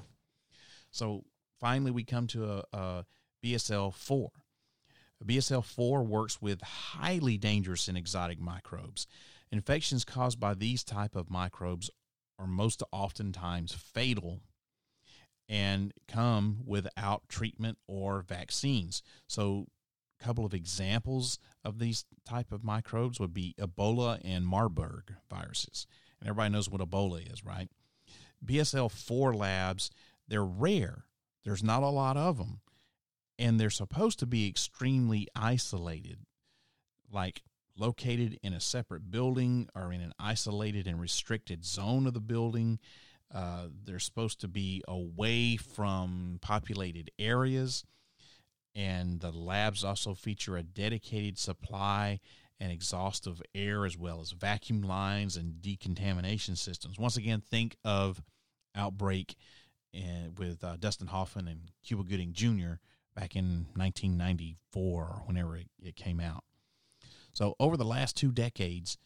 So 0.92 1.24
finally, 1.60 1.92
we 1.92 2.04
come 2.04 2.28
to 2.28 2.46
a, 2.46 2.64
a 2.74 3.06
BSL 3.44 3.94
4. 3.94 4.32
BSL 5.26 5.66
4 5.66 6.04
works 6.04 6.42
with 6.42 6.62
highly 6.62 7.38
dangerous 7.38 7.88
and 7.88 7.98
exotic 7.98 8.40
microbes. 8.40 9.08
Infections 9.52 10.06
caused 10.06 10.40
by 10.40 10.54
these 10.54 10.84
type 10.84 11.16
of 11.16 11.30
microbes 11.30 11.90
are 12.38 12.48
most 12.48 12.84
oftentimes 12.92 13.74
fatal 13.74 14.42
and 15.50 15.92
come 16.08 16.60
without 16.66 17.28
treatment 17.28 17.80
or 17.88 18.22
vaccines. 18.22 19.02
So 19.28 19.68
couple 20.20 20.46
of 20.46 20.54
examples 20.54 21.40
of 21.64 21.80
these 21.80 22.06
type 22.26 22.52
of 22.52 22.64
microbes 22.64 23.20
would 23.20 23.34
be 23.34 23.56
Ebola 23.60 24.20
and 24.24 24.46
Marburg 24.46 25.14
viruses. 25.30 25.88
And 26.20 26.30
everybody 26.30 26.52
knows 26.52 26.70
what 26.70 26.82
Ebola 26.82 27.32
is, 27.32 27.44
right? 27.46 27.70
BSL 28.46 28.92
4 28.92 29.34
labs, 29.34 29.90
they're 30.28 30.44
rare. 30.44 31.06
There's 31.44 31.64
not 31.64 31.84
a 31.84 31.90
lot 31.90 32.18
of 32.18 32.38
them. 32.38 32.62
And 33.38 33.60
they're 33.60 33.70
supposed 33.70 34.20
to 34.20 34.26
be 34.26 34.48
extremely 34.48 35.28
isolated, 35.36 36.20
like 37.12 37.44
located 37.78 38.38
in 38.44 38.54
a 38.54 38.60
separate 38.60 39.10
building 39.10 39.70
or 39.74 39.94
in 39.94 40.02
an 40.02 40.14
isolated 40.20 40.88
and 40.88 41.00
restricted 41.00 41.64
zone 41.64 42.06
of 42.06 42.14
the 42.14 42.20
building 42.20 42.80
uh, 43.34 43.68
they're 43.86 44.00
supposed 44.00 44.42
to 44.42 44.48
be 44.48 44.84
away 44.88 45.56
from 45.56 46.40
populated 46.42 47.12
areas, 47.20 47.84
and 48.80 49.20
the 49.20 49.32
labs 49.32 49.84
also 49.84 50.14
feature 50.14 50.56
a 50.56 50.64
dedicated 50.64 51.38
supply 51.38 52.22
and 52.62 52.72
exhaust 52.72 53.28
of 53.28 53.42
air 53.54 53.86
as 53.86 53.98
well 53.98 54.22
as 54.22 54.32
vacuum 54.32 54.82
lines 54.82 55.36
and 55.36 55.62
decontamination 55.62 56.56
systems. 56.56 56.98
Once 56.98 57.18
again, 57.18 57.42
think 57.42 57.76
of 57.84 58.24
Outbreak 58.76 59.36
and, 59.94 60.28
uh, 60.28 60.32
with 60.38 60.64
uh, 60.64 60.78
Dustin 60.80 61.08
Hoffman 61.08 61.48
and 61.48 61.72
Cuba 61.84 62.04
Gooding 62.04 62.32
Jr. 62.32 62.76
back 63.16 63.36
in 63.36 63.68
1994 63.76 64.82
or 64.82 65.24
whenever 65.26 65.58
it, 65.58 65.68
it 65.84 65.96
came 65.98 66.22
out. 66.22 66.44
So, 67.34 67.56
over 67.60 67.76
the 67.76 67.86
last 67.86 68.16
two 68.16 68.32
decades, 68.32 68.98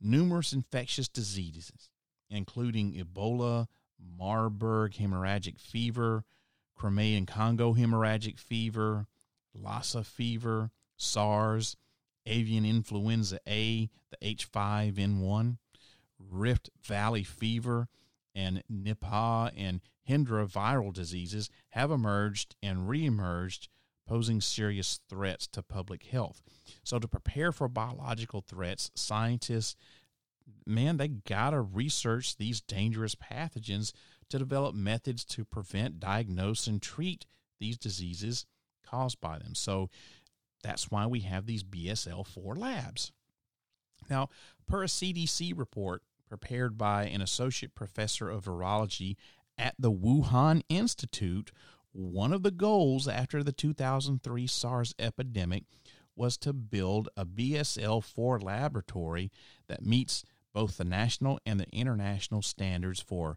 numerous 0.00 0.52
infectious 0.52 1.08
diseases 1.08 1.90
including 2.30 2.92
Ebola, 2.94 3.66
Marburg 4.18 4.94
hemorrhagic 4.94 5.60
fever, 5.60 6.24
Crimean 6.76 7.26
Congo 7.26 7.74
hemorrhagic 7.74 8.38
fever, 8.38 9.06
Lassa 9.54 10.04
fever, 10.04 10.70
SARS, 10.96 11.76
avian 12.26 12.64
influenza 12.64 13.40
A, 13.48 13.90
the 14.10 14.34
H5N1, 14.34 15.58
Rift 16.18 16.70
Valley 16.82 17.24
fever, 17.24 17.88
and 18.34 18.62
Nipah 18.70 19.50
and 19.56 19.80
Hendra 20.08 20.46
viral 20.46 20.92
diseases 20.92 21.50
have 21.70 21.90
emerged 21.90 22.54
and 22.62 22.88
reemerged, 22.88 23.68
posing 24.06 24.40
serious 24.40 25.00
threats 25.08 25.46
to 25.48 25.62
public 25.62 26.04
health. 26.04 26.42
So, 26.84 26.98
to 26.98 27.08
prepare 27.08 27.50
for 27.50 27.68
biological 27.68 28.40
threats, 28.40 28.90
scientists, 28.94 29.74
man, 30.64 30.96
they 30.96 31.08
got 31.08 31.50
to 31.50 31.60
research 31.60 32.36
these 32.36 32.60
dangerous 32.60 33.14
pathogens 33.14 33.92
to 34.30 34.38
develop 34.38 34.74
methods 34.74 35.24
to 35.24 35.44
prevent, 35.44 36.00
diagnose, 36.00 36.66
and 36.66 36.82
treat 36.82 37.26
these 37.60 37.78
diseases 37.78 38.46
caused 38.84 39.20
by 39.20 39.38
them. 39.38 39.54
So, 39.54 39.90
that's 40.62 40.90
why 40.90 41.06
we 41.06 41.20
have 41.20 41.46
these 41.46 41.62
BSL 41.62 42.26
4 42.26 42.56
labs. 42.56 43.12
Now, 44.10 44.28
per 44.66 44.82
a 44.82 44.86
CDC 44.86 45.56
report 45.56 46.02
prepared 46.28 46.76
by 46.76 47.04
an 47.04 47.22
associate 47.22 47.74
professor 47.74 48.28
of 48.28 48.44
virology 48.44 49.16
at 49.56 49.74
the 49.78 49.92
Wuhan 49.92 50.62
Institute, 50.68 51.52
one 51.92 52.32
of 52.32 52.42
the 52.42 52.50
goals 52.50 53.08
after 53.08 53.42
the 53.42 53.52
2003 53.52 54.46
SARS 54.46 54.94
epidemic 54.98 55.64
was 56.14 56.36
to 56.38 56.52
build 56.52 57.08
a 57.16 57.24
BSL 57.24 58.02
4 58.02 58.40
laboratory 58.40 59.30
that 59.68 59.84
meets 59.84 60.24
both 60.52 60.78
the 60.78 60.84
national 60.84 61.38
and 61.44 61.60
the 61.60 61.68
international 61.70 62.42
standards 62.42 63.00
for 63.00 63.36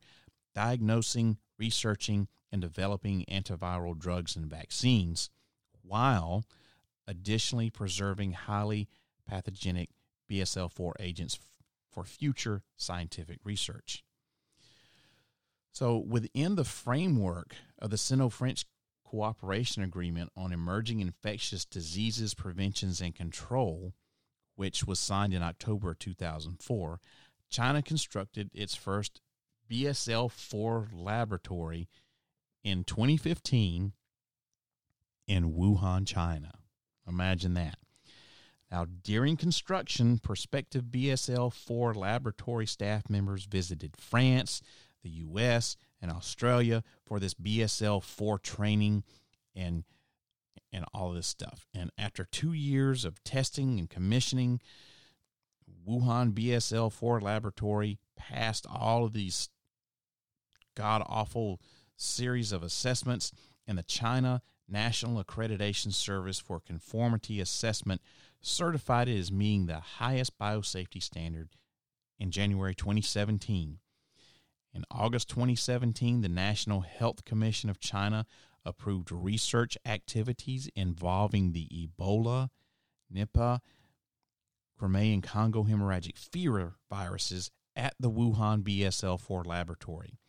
diagnosing, 0.60 1.38
researching, 1.57 2.28
and 2.51 2.60
developing 2.62 3.24
antiviral 3.32 3.97
drugs 3.97 4.36
and 4.36 4.45
vaccines, 4.47 5.30
while 5.84 6.43
additionally 7.07 7.70
preserving 7.70 8.34
highly 8.34 8.89
pathogenic 9.26 9.89
BSL 10.30 10.70
4 10.70 10.97
agents 10.99 11.39
for 11.89 12.03
future 12.03 12.62
scientific 12.76 13.39
research. 13.45 14.03
So, 15.72 15.97
within 15.97 16.55
the 16.55 16.66
framework 16.66 17.55
of 17.82 17.89
the 17.89 17.97
Sino 17.97 18.28
French 18.28 18.66
Cooperation 19.05 19.82
Agreement 19.82 20.30
on 20.36 20.51
Emerging 20.51 20.99
Infectious 20.99 21.64
Diseases 21.64 22.34
Preventions 22.34 22.99
and 22.99 23.16
Control, 23.16 23.93
which 24.57 24.84
was 24.84 24.99
signed 24.99 25.34
in 25.34 25.41
October 25.41 25.93
2004, 25.93 26.99
China 27.49 27.82
constructed 27.82 28.49
its 28.53 28.76
first 28.76 29.22
BSL 29.70 30.32
4 30.32 30.89
laboratory 30.93 31.88
in 32.63 32.84
2015 32.84 33.93
in 35.28 35.53
Wuhan, 35.53 36.07
China. 36.07 36.53
Imagine 37.07 37.53
that. 37.53 37.78
Now, 38.72 38.86
during 38.86 39.38
construction, 39.38 40.20
prospective 40.20 40.86
BSL 40.86 41.53
4 41.53 41.93
laboratory 41.93 42.65
staff 42.65 43.09
members 43.09 43.45
visited 43.45 43.95
France, 43.97 44.61
the 45.03 45.09
US, 45.09 45.76
and 46.01 46.11
Australia 46.11 46.84
for 47.05 47.20
this 47.20 47.34
BSL 47.34 48.03
4 48.03 48.39
training 48.39 49.03
and 49.55 49.84
and 50.72 50.86
all 50.93 51.11
this 51.13 51.26
stuff. 51.26 51.65
And 51.74 51.89
after 51.97 52.26
2 52.26 52.53
years 52.53 53.03
of 53.03 53.24
testing 53.24 53.80
and 53.80 53.89
commissioning, 53.89 54.61
Wuhan 55.88 56.32
BSL 56.34 56.91
4 56.91 57.22
laboratory 57.22 57.97
passed 58.15 58.67
all 58.70 59.05
of 59.05 59.13
these 59.13 59.49
god 60.76 61.03
awful 61.05 61.59
series 61.95 62.51
of 62.51 62.63
assessments 62.63 63.32
and 63.67 63.78
the 63.78 63.84
China 63.84 64.41
National 64.67 65.24
Accreditation 65.24 65.93
Service 65.93 66.39
for 66.39 66.59
Conformity 66.59 67.39
Assessment 67.39 68.01
certified 68.41 69.09
it 69.09 69.17
as 69.17 69.32
meeting 69.32 69.65
the 69.65 69.80
highest 69.80 70.38
biosafety 70.38 71.01
standard 71.01 71.49
in 72.20 72.32
January 72.32 72.76
2017. 72.76 73.80
In 74.74 74.86
August 74.91 75.30
2017, 75.30 76.22
the 76.22 76.30
National 76.30 76.82
Health 76.82 77.26
Commission 77.26 77.70
of 77.70 77.80
China 77.80 78.26
approved 78.63 79.11
research 79.11 79.78
activities 79.86 80.70
involving 80.76 81.51
the 81.51 81.67
Ebola, 81.74 82.49
Nipah, 83.13 83.59
Crimean 84.78 85.22
Congo 85.22 85.63
hemorrhagic 85.63 86.17
fever 86.17 86.76
viruses 86.89 87.51
at 87.76 87.95
the 87.99 88.11
Wuhan 88.11 88.63
BSL 88.63 89.20
4 89.20 89.43
laboratory. 89.43 90.20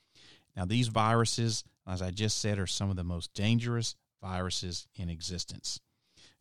Now, 0.61 0.67
these 0.67 0.89
viruses, 0.89 1.65
as 1.89 2.03
I 2.03 2.11
just 2.11 2.37
said, 2.37 2.59
are 2.59 2.67
some 2.67 2.91
of 2.91 2.97
the 2.97 3.03
most 3.03 3.33
dangerous 3.33 3.97
viruses 4.23 4.87
in 4.95 5.09
existence. 5.09 5.81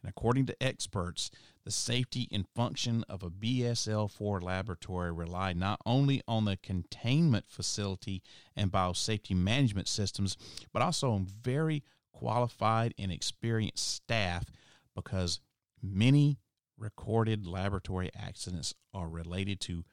And 0.03 0.09
according 0.09 0.45
to 0.47 0.61
experts, 0.61 1.31
the 1.63 1.71
safety 1.71 2.27
and 2.29 2.45
function 2.53 3.05
of 3.07 3.23
a 3.23 3.29
BSL 3.29 4.11
4 4.11 4.41
laboratory 4.41 5.13
rely 5.13 5.53
not 5.53 5.79
only 5.85 6.21
on 6.27 6.43
the 6.43 6.57
containment 6.57 7.45
facility 7.47 8.21
and 8.57 8.69
biosafety 8.69 9.37
management 9.37 9.87
systems, 9.87 10.35
but 10.73 10.81
also 10.81 11.13
on 11.13 11.25
very 11.25 11.81
qualified 12.11 12.93
and 12.99 13.13
experienced 13.13 13.87
staff 13.87 14.51
because 14.93 15.39
many 15.81 16.39
recorded 16.77 17.47
laboratory 17.47 18.09
accidents 18.13 18.73
are 18.93 19.07
related 19.07 19.61
to 19.61 19.85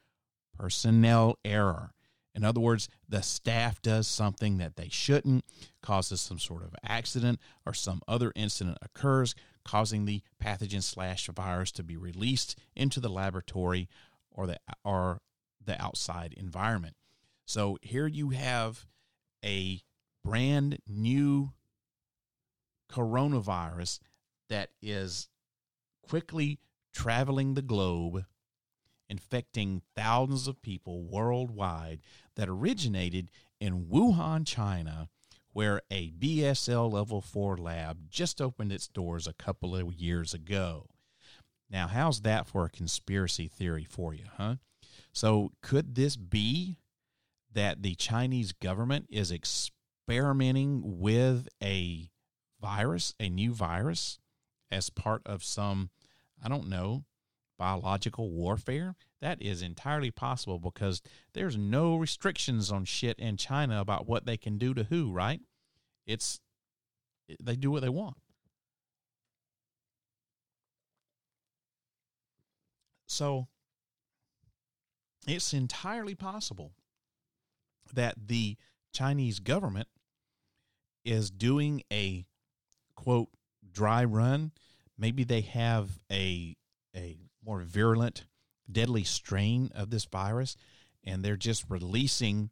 personnel 0.53 1.37
error. 1.45 1.93
In 2.37 2.45
other 2.45 2.59
words, 2.59 2.87
the 3.09 3.23
staff 3.23 3.81
does 3.81 4.07
something 4.07 4.59
that 4.59 4.75
they 4.75 4.89
shouldn't, 4.89 5.43
causes 5.81 6.21
some 6.21 6.37
sort 6.37 6.61
of 6.61 6.75
accident, 6.83 7.39
or 7.65 7.73
some 7.73 7.99
other 8.07 8.31
incident 8.35 8.77
occurs, 8.83 9.33
causing 9.65 10.05
the 10.05 10.21
pathogen 10.41 10.83
slash 10.83 11.25
virus 11.27 11.71
to 11.71 11.83
be 11.83 11.97
released 11.97 12.55
into 12.75 12.99
the 12.99 13.09
laboratory 13.09 13.89
or 14.29 14.45
the 14.45 14.59
or 14.85 15.19
the 15.65 15.81
outside 15.81 16.31
environment. 16.37 16.95
So 17.45 17.79
here 17.81 18.05
you 18.05 18.29
have 18.29 18.85
a 19.43 19.81
brand 20.23 20.77
new 20.87 21.53
coronavirus 22.91 23.99
that 24.47 24.69
is 24.79 25.27
quickly 26.07 26.59
traveling 26.93 27.55
the 27.55 27.63
globe 27.63 28.25
infecting 29.09 29.81
thousands 29.95 30.47
of 30.47 30.61
people 30.61 31.03
worldwide 31.03 32.01
that 32.35 32.49
originated 32.49 33.29
in 33.59 33.85
Wuhan, 33.85 34.45
China, 34.45 35.09
where 35.53 35.81
a 35.89 36.11
BSL 36.11 36.91
level 36.91 37.21
4 37.21 37.57
lab 37.57 38.09
just 38.09 38.41
opened 38.41 38.71
its 38.71 38.87
doors 38.87 39.25
a 39.25 39.33
couple 39.33 39.75
of 39.75 39.93
years 39.93 40.33
ago. 40.33 40.87
Now, 41.69 41.87
how's 41.87 42.21
that 42.21 42.47
for 42.47 42.65
a 42.65 42.69
conspiracy 42.69 43.47
theory 43.47 43.83
for 43.83 44.13
you, 44.13 44.25
huh? 44.37 44.55
So, 45.11 45.51
could 45.61 45.95
this 45.95 46.15
be 46.15 46.77
that 47.53 47.81
the 47.81 47.95
Chinese 47.95 48.51
government 48.51 49.07
is 49.09 49.31
experimenting 49.31 50.99
with 50.99 51.47
a 51.61 52.09
virus, 52.61 53.15
a 53.19 53.29
new 53.29 53.53
virus, 53.53 54.19
as 54.69 54.89
part 54.89 55.21
of 55.25 55.43
some, 55.43 55.89
I 56.43 56.49
don't 56.49 56.69
know, 56.69 57.03
biological 57.57 58.31
warfare? 58.31 58.95
That 59.21 59.41
is 59.41 59.61
entirely 59.61 60.11
possible 60.11 60.59
because 60.59 61.01
there's 61.33 61.57
no 61.57 61.95
restrictions 61.95 62.71
on 62.71 62.85
shit 62.85 63.17
in 63.19 63.37
China 63.37 63.81
about 63.81 64.07
what 64.07 64.25
they 64.25 64.37
can 64.37 64.57
do 64.57 64.73
to 64.73 64.83
who, 64.83 65.11
right? 65.11 65.41
It's 66.05 66.39
they 67.41 67.55
do 67.55 67.71
what 67.71 67.81
they 67.81 67.89
want. 67.89 68.17
So 73.07 73.47
it's 75.25 75.53
entirely 75.53 76.15
possible 76.15 76.73
that 77.93 78.27
the 78.27 78.57
Chinese 78.93 79.39
government 79.39 79.87
is 81.03 81.31
doing 81.31 81.83
a 81.91 82.25
quote 82.95 83.29
dry 83.71 84.03
run. 84.03 84.51
Maybe 84.97 85.23
they 85.23 85.41
have 85.41 85.99
a 86.11 86.55
a 86.95 87.17
more 87.47 87.61
virulent, 87.61 88.25
deadly 88.69 89.03
strain 89.03 89.71
of 89.73 89.89
this 89.89 90.05
virus, 90.05 90.57
and 91.03 91.23
they're 91.23 91.37
just 91.37 91.65
releasing 91.69 92.49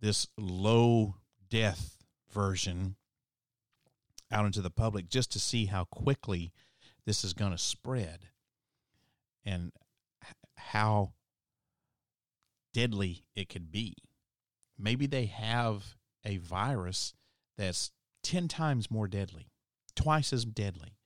this 0.00 0.26
low 0.36 1.14
death 1.48 1.98
version 2.32 2.96
out 4.32 4.44
into 4.44 4.60
the 4.60 4.70
public 4.70 5.08
just 5.08 5.30
to 5.30 5.38
see 5.38 5.66
how 5.66 5.84
quickly 5.84 6.52
this 7.06 7.22
is 7.22 7.32
going 7.32 7.52
to 7.52 7.58
spread 7.58 8.28
and 9.44 9.70
how 10.56 11.12
deadly 12.72 13.24
it 13.36 13.48
could 13.48 13.70
be. 13.70 13.94
Maybe 14.76 15.06
they 15.06 15.26
have 15.26 15.94
a 16.24 16.38
virus 16.38 17.14
that's 17.56 17.92
10 18.24 18.48
times 18.48 18.90
more 18.90 19.06
deadly, 19.06 19.52
twice 19.94 20.32
as 20.32 20.44
deadly 20.44 20.96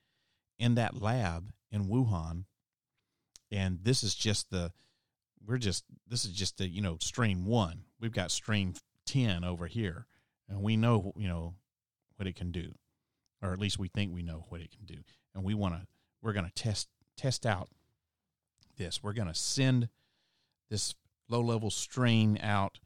in 0.59 0.76
that 0.76 1.03
lab 1.03 1.53
in 1.70 1.89
Wuhan 1.89 2.45
and 3.51 3.79
this 3.83 4.03
is 4.03 4.15
just 4.15 4.51
the 4.51 4.73
we're 5.47 5.59
just 5.59 5.85
this 6.07 6.25
is 6.25 6.33
just 6.33 6.59
the 6.59 6.69
you 6.69 6.81
know 6.81 6.97
strain 7.01 7.45
one 7.45 7.83
we've 8.01 8.13
got 8.13 8.31
strain 8.31 8.75
10 9.07 9.45
over 9.45 9.67
here 9.67 10.07
and 10.49 10.63
we 10.63 10.77
know 10.77 11.13
you 11.17 11.29
know 11.29 11.55
what 12.17 12.27
it 12.27 12.37
can 12.37 12.51
do 12.51 12.73
or 13.43 13.53
at 13.53 13.59
least 13.59 13.79
we 13.79 13.89
think 13.89 14.13
we 14.13 14.23
know 14.23 14.45
what 14.49 14.61
it 14.61 14.71
can 14.71 14.85
do 14.85 15.03
and 15.35 15.45
we 15.45 15.55
want 15.55 15.75
to 15.75 15.87
we're 16.23 16.33
going 16.33 16.47
to 16.47 16.53
test 16.53 16.89
test 17.17 17.47
out 17.47 17.69
this 18.77 19.03
we're 19.03 19.13
going 19.13 19.29
to 19.29 19.35
send 19.35 19.89
this 20.71 20.95
low 21.29 21.41
level 21.41 21.71
strain 21.71 22.39
out 22.43 22.79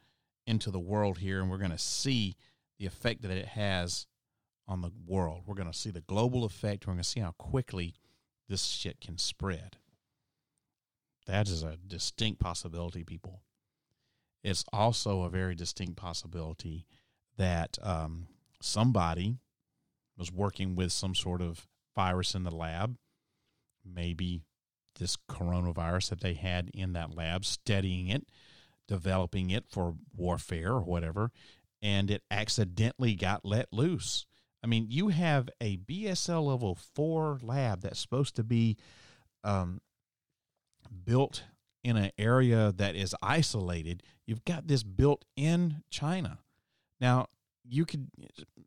into 0.47 0.71
the 0.71 0.81
world 0.81 1.19
here 1.19 1.41
and 1.41 1.51
we're 1.51 1.59
going 1.59 1.71
to 1.71 1.79
see 1.79 2.37
the 2.79 2.87
effect 2.87 3.23
that 3.23 3.31
it 3.31 3.47
has 3.47 4.07
on 4.67 4.81
the 4.81 4.91
world. 5.07 5.43
We're 5.47 5.55
going 5.55 5.71
to 5.71 5.79
see 5.79 5.91
the 5.91 6.01
global 6.01 6.45
effect. 6.45 6.87
We're 6.87 6.95
going 6.95 7.03
to 7.03 7.09
see 7.09 7.21
how 7.21 7.33
quickly 7.33 7.95
this 8.49 8.65
shit 8.65 9.01
can 9.01 9.19
spread. 9.19 9.77
That 11.27 11.49
is 11.49 11.63
a 11.63 11.77
distinct 11.87 12.41
possibility, 12.41 13.05
people. 13.05 13.43
It's 14.43 14.65
also 14.73 15.23
a 15.23 15.31
very 15.31 15.55
distinct 15.55 15.97
possibility 15.97 16.87
that 17.37 17.79
um, 17.83 18.27
somebody 18.61 19.37
was 20.19 20.33
working 20.33 20.75
with 20.75 20.93
some 20.93 21.15
sort 21.15 21.41
of 21.41 21.67
virus 21.95 22.35
in 22.35 22.43
the 22.43 22.55
lab, 22.55 22.97
maybe 23.85 24.43
this 24.99 25.17
coronavirus 25.29 26.11
that 26.11 26.21
they 26.21 26.35
had 26.35 26.71
in 26.75 26.93
that 26.93 27.15
lab, 27.15 27.45
studying 27.45 28.09
it, 28.09 28.27
developing 28.89 29.51
it 29.51 29.65
for 29.69 29.95
warfare 30.15 30.73
or 30.73 30.83
whatever, 30.83 31.31
and 31.81 32.11
it 32.11 32.23
accidentally 32.31 33.15
got 33.15 33.45
let 33.45 33.73
loose. 33.73 34.27
I 34.63 34.67
mean, 34.67 34.87
you 34.89 35.09
have 35.09 35.49
a 35.61 35.79
BSL 35.79 36.47
level 36.47 36.79
four 36.95 37.39
lab 37.43 37.81
that's 37.83 38.01
supposed 38.01 38.37
to 38.37 38.45
be 38.45 38.77
um, 39.43 39.81
built 41.05 41.45
in 41.85 41.97
an 41.97 42.11
area 42.19 42.73
that 42.77 42.95
is 42.95 43.15
isolated. 43.23 44.03
You've 44.27 44.45
got 44.45 44.69
this 44.69 44.83
built 44.83 45.25
in 45.37 45.83
China. 45.91 46.39
Now, 47.01 47.27
you 47.65 47.85
could 47.85 48.09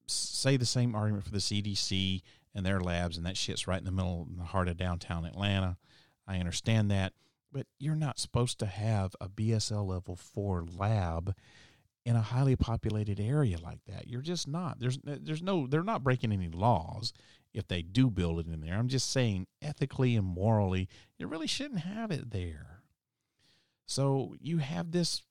say 0.07 0.57
the 0.57 0.65
same 0.65 0.95
argument 0.95 1.25
for 1.25 1.31
the 1.31 1.37
CDC 1.37 2.21
and 2.53 2.65
their 2.65 2.79
labs, 2.79 3.17
and 3.17 3.25
that 3.25 3.37
shit's 3.37 3.67
right 3.67 3.79
in 3.79 3.85
the 3.85 3.91
middle, 3.91 4.27
in 4.29 4.37
the 4.37 4.43
heart 4.43 4.67
of 4.67 4.77
downtown 4.77 5.25
Atlanta. 5.25 5.77
I 6.27 6.39
understand 6.39 6.89
that, 6.91 7.13
but 7.51 7.67
you're 7.79 7.95
not 7.95 8.19
supposed 8.19 8.59
to 8.59 8.65
have 8.65 9.15
a 9.21 9.29
BSL 9.29 9.87
level 9.87 10.15
four 10.15 10.63
lab 10.77 11.35
in 12.05 12.15
a 12.15 12.21
highly 12.21 12.55
populated 12.55 13.19
area 13.19 13.57
like 13.61 13.79
that. 13.87 14.07
You're 14.07 14.21
just 14.21 14.47
not. 14.47 14.79
There's 14.79 14.99
there's 15.03 15.41
no 15.41 15.67
they're 15.67 15.83
not 15.83 16.03
breaking 16.03 16.31
any 16.31 16.49
laws 16.49 17.13
if 17.55 17.67
they 17.67 17.81
do 17.81 18.09
build 18.09 18.39
it 18.39 18.47
in 18.47 18.61
there. 18.61 18.75
I'm 18.75 18.89
just 18.89 19.09
saying 19.11 19.47
ethically 19.61 20.15
and 20.15 20.27
morally, 20.27 20.89
you 21.17 21.27
really 21.27 21.47
shouldn't 21.47 21.79
have 21.79 22.11
it 22.11 22.31
there. 22.31 22.81
So 23.85 24.35
you 24.39 24.57
have 24.57 24.91
this 24.91 25.23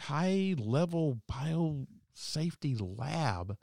high 0.00 0.54
level 0.58 1.20
biosafety 1.30 2.78
lab 2.98 3.56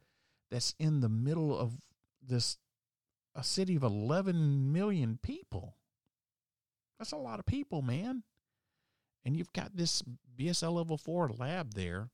that's 0.49 0.74
in 0.80 1.01
the 1.01 1.10
middle 1.10 1.58
of 1.58 1.74
this 2.26 2.58
a 3.36 3.43
city 3.43 3.76
of 3.76 3.84
11 3.84 4.72
million 4.72 5.20
people. 5.22 5.76
That's 6.97 7.12
a 7.12 7.18
lot 7.18 7.39
of 7.39 7.45
people, 7.45 7.82
man. 7.82 8.24
And 9.26 9.36
you've 9.36 9.53
got 9.53 9.76
this 9.76 10.01
BSL 10.39 10.74
level 10.74 10.97
4 10.97 11.32
lab 11.38 11.74
there 11.74 12.10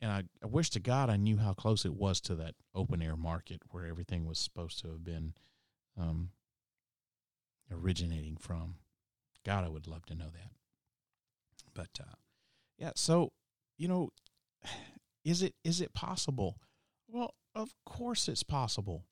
and 0.00 0.10
I, 0.10 0.22
I 0.42 0.46
wish 0.46 0.70
to 0.70 0.80
God 0.80 1.08
I 1.10 1.16
knew 1.16 1.38
how 1.38 1.52
close 1.52 1.84
it 1.84 1.94
was 1.94 2.20
to 2.22 2.34
that 2.36 2.54
open 2.74 3.02
air 3.02 3.16
market 3.16 3.62
where 3.70 3.86
everything 3.86 4.26
was 4.26 4.38
supposed 4.38 4.80
to 4.80 4.88
have 4.88 5.04
been 5.04 5.34
um, 5.98 6.30
originating 7.72 8.36
from. 8.36 8.76
God, 9.44 9.64
I 9.64 9.68
would 9.68 9.86
love 9.86 10.06
to 10.06 10.14
know 10.14 10.30
that. 10.32 10.50
But 11.74 11.90
uh, 12.00 12.14
yeah, 12.78 12.92
so 12.94 13.32
you 13.76 13.88
know, 13.88 14.10
is 15.24 15.42
it 15.42 15.54
is 15.64 15.80
it 15.80 15.94
possible? 15.94 16.58
Well, 17.08 17.34
of 17.54 17.74
course 17.84 18.28
it's 18.28 18.42
possible. 18.42 19.04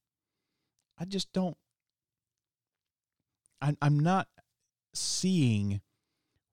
I 0.98 1.04
just 1.04 1.32
don't. 1.32 1.56
I, 3.60 3.76
I'm 3.80 3.98
not 3.98 4.28
seeing 4.94 5.80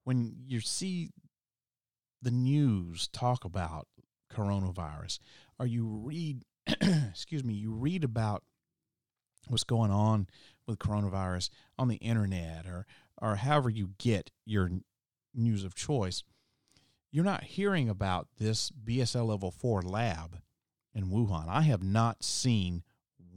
when 0.03 0.36
you 0.45 0.59
see 0.61 1.09
the 2.21 2.32
news 2.32 3.07
talk 3.07 3.45
about 3.45 3.88
coronavirus, 4.34 5.19
or 5.59 5.65
you 5.65 5.86
read, 5.86 6.43
excuse 6.67 7.43
me, 7.43 7.53
you 7.53 7.71
read 7.71 8.03
about 8.03 8.43
what's 9.47 9.63
going 9.63 9.91
on 9.91 10.27
with 10.67 10.80
coronavirus 10.80 11.49
on 11.77 11.88
the 11.88 11.97
internet 11.97 12.65
or 12.67 12.86
or 13.21 13.36
however 13.36 13.69
you 13.69 13.91
get 13.97 14.32
your 14.45 14.69
news 15.34 15.63
of 15.63 15.75
choice, 15.75 16.23
you're 17.11 17.25
not 17.25 17.43
hearing 17.43 17.89
about 17.89 18.27
this 18.38 18.71
BSL 18.71 19.27
level 19.27 19.51
4 19.51 19.82
lab 19.82 20.39
in 20.93 21.07
Wuhan. 21.07 21.47
I 21.47 21.61
have 21.61 21.84
not 21.84 22.23
seen 22.23 22.84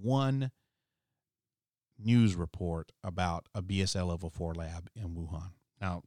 one 0.01 0.51
news 1.99 2.34
report 2.34 2.93
about 3.03 3.47
a 3.55 3.62
BSL 3.62 4.09
level 4.09 4.30
4 4.30 4.55
lab 4.55 4.88
in 4.95 5.14
Wuhan. 5.16 5.51
Now, 5.80 6.03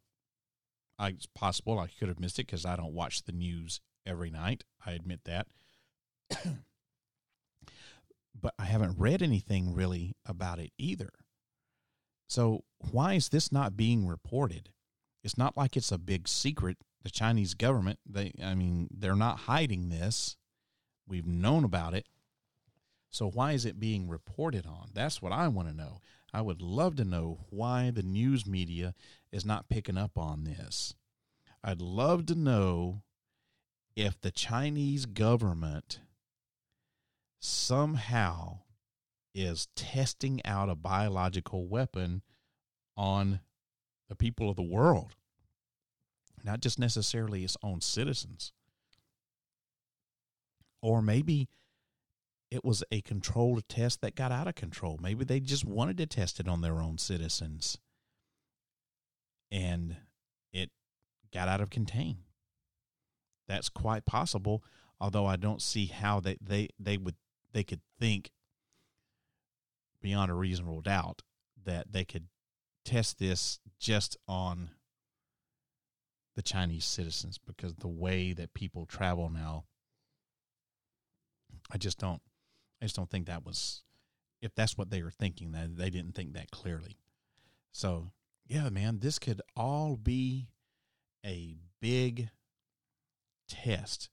I, 0.97 1.09
it's 1.09 1.25
possible 1.25 1.79
I 1.79 1.87
could 1.87 2.07
have 2.07 2.19
missed 2.19 2.39
it 2.39 2.45
because 2.47 2.65
I 2.65 2.75
don't 2.75 2.93
watch 2.93 3.23
the 3.23 3.31
news 3.33 3.81
every 4.05 4.29
night. 4.29 4.63
I 4.85 4.91
admit 4.91 5.21
that. 5.25 5.47
but 8.39 8.53
I 8.59 8.65
haven't 8.65 8.99
read 8.99 9.21
anything 9.21 9.73
really 9.73 10.15
about 10.25 10.59
it 10.59 10.71
either. 10.77 11.11
So, 12.27 12.63
why 12.91 13.13
is 13.13 13.29
this 13.29 13.51
not 13.51 13.77
being 13.77 14.07
reported? 14.07 14.69
It's 15.23 15.37
not 15.37 15.57
like 15.57 15.77
it's 15.77 15.91
a 15.91 15.97
big 15.97 16.27
secret. 16.27 16.77
The 17.03 17.09
Chinese 17.11 17.53
government, 17.53 17.99
they 18.05 18.31
I 18.43 18.55
mean, 18.55 18.87
they're 18.91 19.15
not 19.15 19.39
hiding 19.41 19.89
this. 19.89 20.37
We've 21.07 21.27
known 21.27 21.63
about 21.63 21.93
it. 21.93 22.07
So 23.15 23.29
why 23.29 23.53
is 23.53 23.65
it 23.65 23.79
being 23.79 24.09
reported 24.09 24.65
on? 24.65 24.89
That's 24.93 25.21
what 25.21 25.31
I 25.31 25.47
want 25.47 25.69
to 25.69 25.73
know. 25.73 26.01
I 26.33 26.41
would 26.41 26.61
love 26.61 26.97
to 26.97 27.05
know 27.05 27.45
why 27.49 27.89
the 27.89 28.03
news 28.03 28.45
media 28.45 28.93
is 29.31 29.45
not 29.45 29.69
picking 29.69 29.97
up 29.97 30.17
on 30.17 30.43
this. 30.43 30.95
I'd 31.63 31.79
love 31.79 32.25
to 32.25 32.35
know 32.35 33.03
if 33.95 34.19
the 34.19 34.31
Chinese 34.31 35.05
government 35.05 35.99
somehow 37.39 38.59
is 39.33 39.67
testing 39.75 40.41
out 40.45 40.69
a 40.69 40.75
biological 40.75 41.67
weapon 41.67 42.21
on 42.97 43.39
the 44.09 44.15
people 44.15 44.49
of 44.49 44.55
the 44.55 44.63
world, 44.63 45.15
not 46.43 46.61
just 46.61 46.79
necessarily 46.79 47.43
its 47.43 47.57
own 47.63 47.81
citizens. 47.81 48.51
Or 50.81 51.01
maybe 51.01 51.49
it 52.51 52.63
was 52.63 52.83
a 52.91 53.01
controlled 53.01 53.67
test 53.67 54.01
that 54.01 54.15
got 54.15 54.31
out 54.31 54.47
of 54.47 54.55
control. 54.55 54.99
Maybe 55.01 55.25
they 55.25 55.39
just 55.39 55.65
wanted 55.65 55.97
to 55.97 56.05
test 56.05 56.39
it 56.39 56.47
on 56.47 56.61
their 56.61 56.81
own 56.81 56.97
citizens 56.97 57.77
and 59.51 59.95
it 60.53 60.69
got 61.33 61.47
out 61.47 61.61
of 61.61 61.69
contain 61.69 62.17
that's 63.47 63.69
quite 63.69 64.05
possible. 64.05 64.63
Although 64.99 65.25
I 65.25 65.35
don't 65.35 65.61
see 65.61 65.87
how 65.87 66.19
they, 66.19 66.37
they, 66.41 66.69
they 66.79 66.97
would 66.97 67.15
they 67.55 67.63
could 67.63 67.81
think 67.99 68.31
beyond 70.01 70.29
a 70.29 70.35
reasonable 70.35 70.81
doubt 70.81 71.21
that 71.63 71.91
they 71.91 72.03
could 72.03 72.27
test 72.83 73.17
this 73.17 73.59
just 73.79 74.17
on 74.27 74.71
the 76.35 76.41
Chinese 76.41 76.83
citizens 76.83 77.37
because 77.37 77.73
the 77.75 77.87
way 77.87 78.33
that 78.33 78.53
people 78.53 78.85
travel 78.85 79.29
now, 79.29 79.63
I 81.71 81.77
just 81.77 81.97
don't, 81.97 82.21
I 82.81 82.85
just 82.85 82.97
don't 82.97 83.09
think 83.09 83.27
that 83.27 83.45
was, 83.45 83.83
if 84.41 84.53
that's 84.53 84.77
what 84.77 84.89
they 84.89 85.01
were 85.01 85.09
thinking, 85.09 85.53
that 85.53 85.77
they 85.77 85.89
didn't 85.89 86.13
think 86.13 86.33
that 86.33 86.51
clearly. 86.51 86.99
So 87.71 88.11
yeah, 88.47 88.69
man, 88.69 88.99
this 88.99 89.17
could 89.17 89.41
all 89.55 89.95
be 89.95 90.49
a 91.25 91.55
big 91.81 92.29
test 93.47 94.09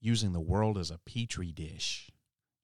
using 0.00 0.32
the 0.32 0.40
world 0.40 0.78
as 0.78 0.90
a 0.90 0.98
petri 0.98 1.52
dish. 1.52 2.10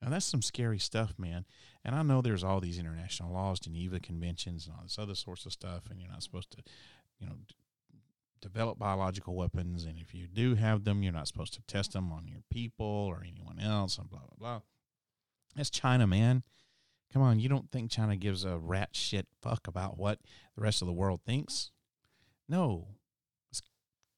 Now 0.01 0.11
that's 0.11 0.27
some 0.27 0.43
scary 0.43 0.79
stuff, 0.79 1.15
man. 1.19 1.47
And 1.85 1.95
I 1.95 2.03
know 2.03 2.21
there's 2.21 2.45
all 2.45 2.61
these 2.61 2.79
international 2.79 3.33
laws, 3.33 3.61
Geneva 3.61 4.01
conventions, 4.01 4.67
and 4.67 4.77
all 4.77 4.83
this 4.83 4.99
other 4.99 5.15
sorts 5.15 5.47
of 5.47 5.53
stuff, 5.53 5.85
and 5.91 6.01
you're 6.01 6.11
not 6.11 6.23
supposed 6.23 6.51
to, 6.53 6.59
you 7.19 7.27
know, 7.27 7.37
d- 7.49 7.55
develop 8.41 8.79
biological 8.79 9.35
weapons. 9.35 9.85
And 9.85 9.99
if 9.99 10.15
you 10.15 10.27
do 10.27 10.55
have 10.55 10.85
them, 10.85 11.03
you're 11.03 11.13
not 11.13 11.29
supposed 11.29 11.55
to 11.55 11.63
test 11.63 11.93
them 11.93 12.13
on 12.13 12.29
your 12.29 12.43
people 12.51 12.87
or 12.87 13.23
anyone 13.27 13.59
else, 13.59 13.99
and 13.99 14.09
blah 14.09 14.21
blah 14.21 14.37
blah. 14.39 14.61
That's 15.57 15.71
China, 15.71 16.07
man. 16.07 16.43
Come 17.13 17.23
on, 17.23 17.39
you 17.39 17.49
don't 17.49 17.71
think 17.71 17.91
China 17.91 18.17
gives 18.17 18.45
a 18.45 18.59
rat 18.59 18.91
shit 18.93 19.27
fuck 19.41 19.69
about 19.69 19.97
what 19.97 20.19
the 20.57 20.63
rest 20.63 20.83
of 20.83 20.87
the 20.87 20.93
world 20.93 21.21
thinks? 21.25 21.71
No, 22.49 22.89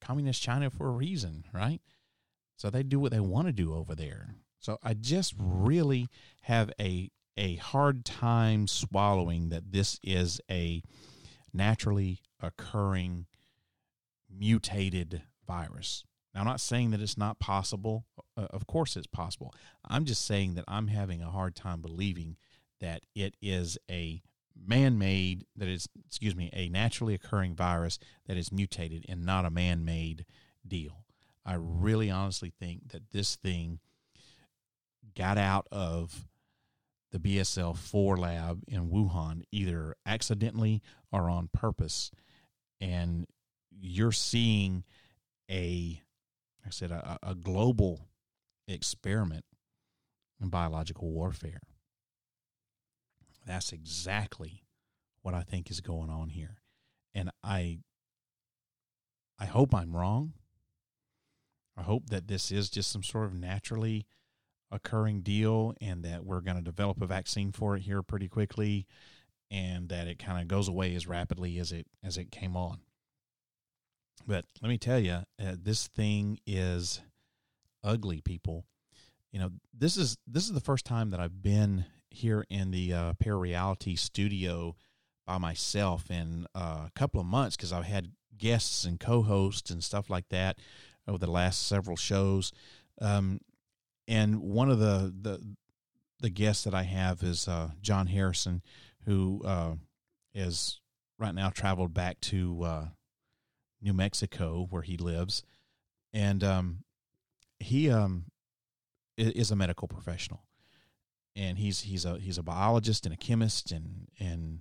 communist 0.00 0.42
China 0.42 0.70
for 0.70 0.88
a 0.88 0.92
reason, 0.92 1.44
right? 1.52 1.80
So 2.56 2.70
they 2.70 2.82
do 2.82 2.98
what 2.98 3.12
they 3.12 3.20
want 3.20 3.46
to 3.46 3.52
do 3.52 3.74
over 3.74 3.94
there. 3.94 4.34
So 4.58 4.78
I 4.82 4.94
just 4.94 5.34
really 5.38 6.08
have 6.42 6.72
a 6.80 7.10
a 7.36 7.56
hard 7.56 8.04
time 8.04 8.66
swallowing 8.66 9.50
that 9.50 9.70
this 9.70 10.00
is 10.02 10.40
a 10.50 10.82
naturally 11.52 12.20
occurring 12.40 13.26
mutated 14.34 15.22
virus. 15.46 16.04
Now, 16.34 16.40
I'm 16.40 16.46
not 16.46 16.60
saying 16.60 16.90
that 16.90 17.00
it's 17.00 17.18
not 17.18 17.38
possible. 17.38 18.04
Uh, 18.36 18.46
of 18.50 18.66
course, 18.66 18.96
it's 18.96 19.06
possible. 19.06 19.54
I'm 19.86 20.04
just 20.04 20.24
saying 20.24 20.54
that 20.54 20.64
I'm 20.66 20.88
having 20.88 21.22
a 21.22 21.30
hard 21.30 21.54
time 21.54 21.80
believing 21.80 22.36
that 22.80 23.02
it 23.14 23.36
is 23.40 23.78
a 23.90 24.22
man-made 24.64 25.44
that 25.56 25.68
is 25.68 25.88
excuse 26.06 26.34
me 26.34 26.50
a 26.52 26.68
naturally 26.68 27.14
occurring 27.14 27.54
virus 27.54 27.98
that 28.26 28.36
is 28.36 28.50
mutated 28.50 29.04
and 29.08 29.24
not 29.24 29.44
a 29.44 29.50
man-made 29.50 30.24
deal 30.66 31.04
I 31.46 31.54
really 31.54 32.10
honestly 32.10 32.52
think 32.58 32.90
that 32.90 33.12
this 33.12 33.36
thing 33.36 33.78
got 35.16 35.38
out 35.38 35.68
of 35.70 36.26
the 37.12 37.18
BSL 37.20 37.76
4 37.76 38.16
lab 38.16 38.62
in 38.66 38.90
Wuhan 38.90 39.42
either 39.52 39.94
accidentally 40.04 40.82
or 41.12 41.30
on 41.30 41.48
purpose. 41.52 42.10
And 42.80 43.26
you're 43.70 44.12
seeing 44.12 44.82
a, 45.48 46.02
like 46.60 46.66
I 46.66 46.70
said, 46.70 46.90
a, 46.90 47.16
a 47.22 47.34
global 47.36 48.08
experiment 48.66 49.44
in 50.40 50.48
biological 50.48 51.10
warfare. 51.10 51.60
That's 53.46 53.72
exactly 53.72 54.64
what 55.22 55.34
I 55.34 55.42
think 55.42 55.70
is 55.70 55.80
going 55.80 56.10
on 56.10 56.30
here. 56.30 56.58
And 57.14 57.30
I 57.42 57.78
I 59.38 59.46
hope 59.46 59.74
I'm 59.74 59.94
wrong. 59.94 60.32
I 61.76 61.82
hope 61.82 62.08
that 62.08 62.26
this 62.26 62.50
is 62.50 62.70
just 62.70 62.90
some 62.90 63.02
sort 63.02 63.26
of 63.26 63.34
naturally 63.34 64.06
occurring 64.70 65.20
deal 65.20 65.74
and 65.80 66.02
that 66.04 66.24
we're 66.24 66.40
going 66.40 66.56
to 66.56 66.62
develop 66.62 67.00
a 67.00 67.06
vaccine 67.06 67.52
for 67.52 67.76
it 67.76 67.82
here 67.82 68.02
pretty 68.02 68.28
quickly 68.28 68.86
and 69.50 69.88
that 69.90 70.08
it 70.08 70.18
kind 70.18 70.40
of 70.40 70.48
goes 70.48 70.68
away 70.68 70.94
as 70.94 71.06
rapidly 71.06 71.58
as 71.58 71.70
it 71.72 71.86
as 72.02 72.16
it 72.16 72.30
came 72.30 72.56
on. 72.56 72.80
But 74.26 74.44
let 74.60 74.68
me 74.68 74.78
tell 74.78 74.98
you, 74.98 75.22
uh, 75.40 75.54
this 75.62 75.86
thing 75.86 76.40
is 76.46 77.00
ugly, 77.84 78.20
people. 78.20 78.64
You 79.30 79.40
know, 79.40 79.50
this 79.76 79.96
is 79.96 80.16
this 80.26 80.44
is 80.44 80.52
the 80.52 80.60
first 80.60 80.84
time 80.84 81.10
that 81.10 81.20
I've 81.20 81.42
been 81.42 81.84
here 82.16 82.44
in 82.48 82.70
the 82.70 82.92
uh, 82.92 83.12
Parareality 83.14 83.98
studio 83.98 84.74
by 85.26 85.38
myself 85.38 86.10
in 86.10 86.46
uh, 86.54 86.84
a 86.86 86.92
couple 86.94 87.20
of 87.20 87.26
months 87.26 87.56
because 87.56 87.72
I've 87.72 87.84
had 87.84 88.12
guests 88.36 88.84
and 88.84 88.98
co-hosts 89.00 89.70
and 89.70 89.82
stuff 89.82 90.08
like 90.08 90.28
that 90.30 90.58
over 91.06 91.18
the 91.18 91.30
last 91.30 91.66
several 91.66 91.96
shows. 91.96 92.52
Um, 93.00 93.40
and 94.08 94.40
one 94.40 94.70
of 94.70 94.78
the 94.78 95.12
the 95.20 95.56
the 96.20 96.30
guests 96.30 96.64
that 96.64 96.74
I 96.74 96.84
have 96.84 97.22
is 97.22 97.46
uh, 97.46 97.70
John 97.82 98.06
Harrison, 98.06 98.62
who 99.04 99.42
uh, 99.44 99.74
is 100.34 100.80
right 101.18 101.34
now 101.34 101.50
traveled 101.50 101.92
back 101.92 102.20
to 102.22 102.62
uh, 102.62 102.86
New 103.82 103.92
Mexico 103.92 104.66
where 104.70 104.82
he 104.82 104.96
lives, 104.96 105.42
and 106.12 106.42
um, 106.42 106.84
he 107.58 107.90
um, 107.90 108.26
is 109.18 109.50
a 109.50 109.56
medical 109.56 109.88
professional, 109.88 110.44
and 111.36 111.58
he's 111.58 111.82
he's 111.82 112.04
a 112.04 112.18
he's 112.18 112.38
a 112.38 112.42
biologist 112.42 113.04
and 113.04 113.14
a 113.14 113.16
chemist 113.16 113.70
and 113.70 114.08
and 114.18 114.60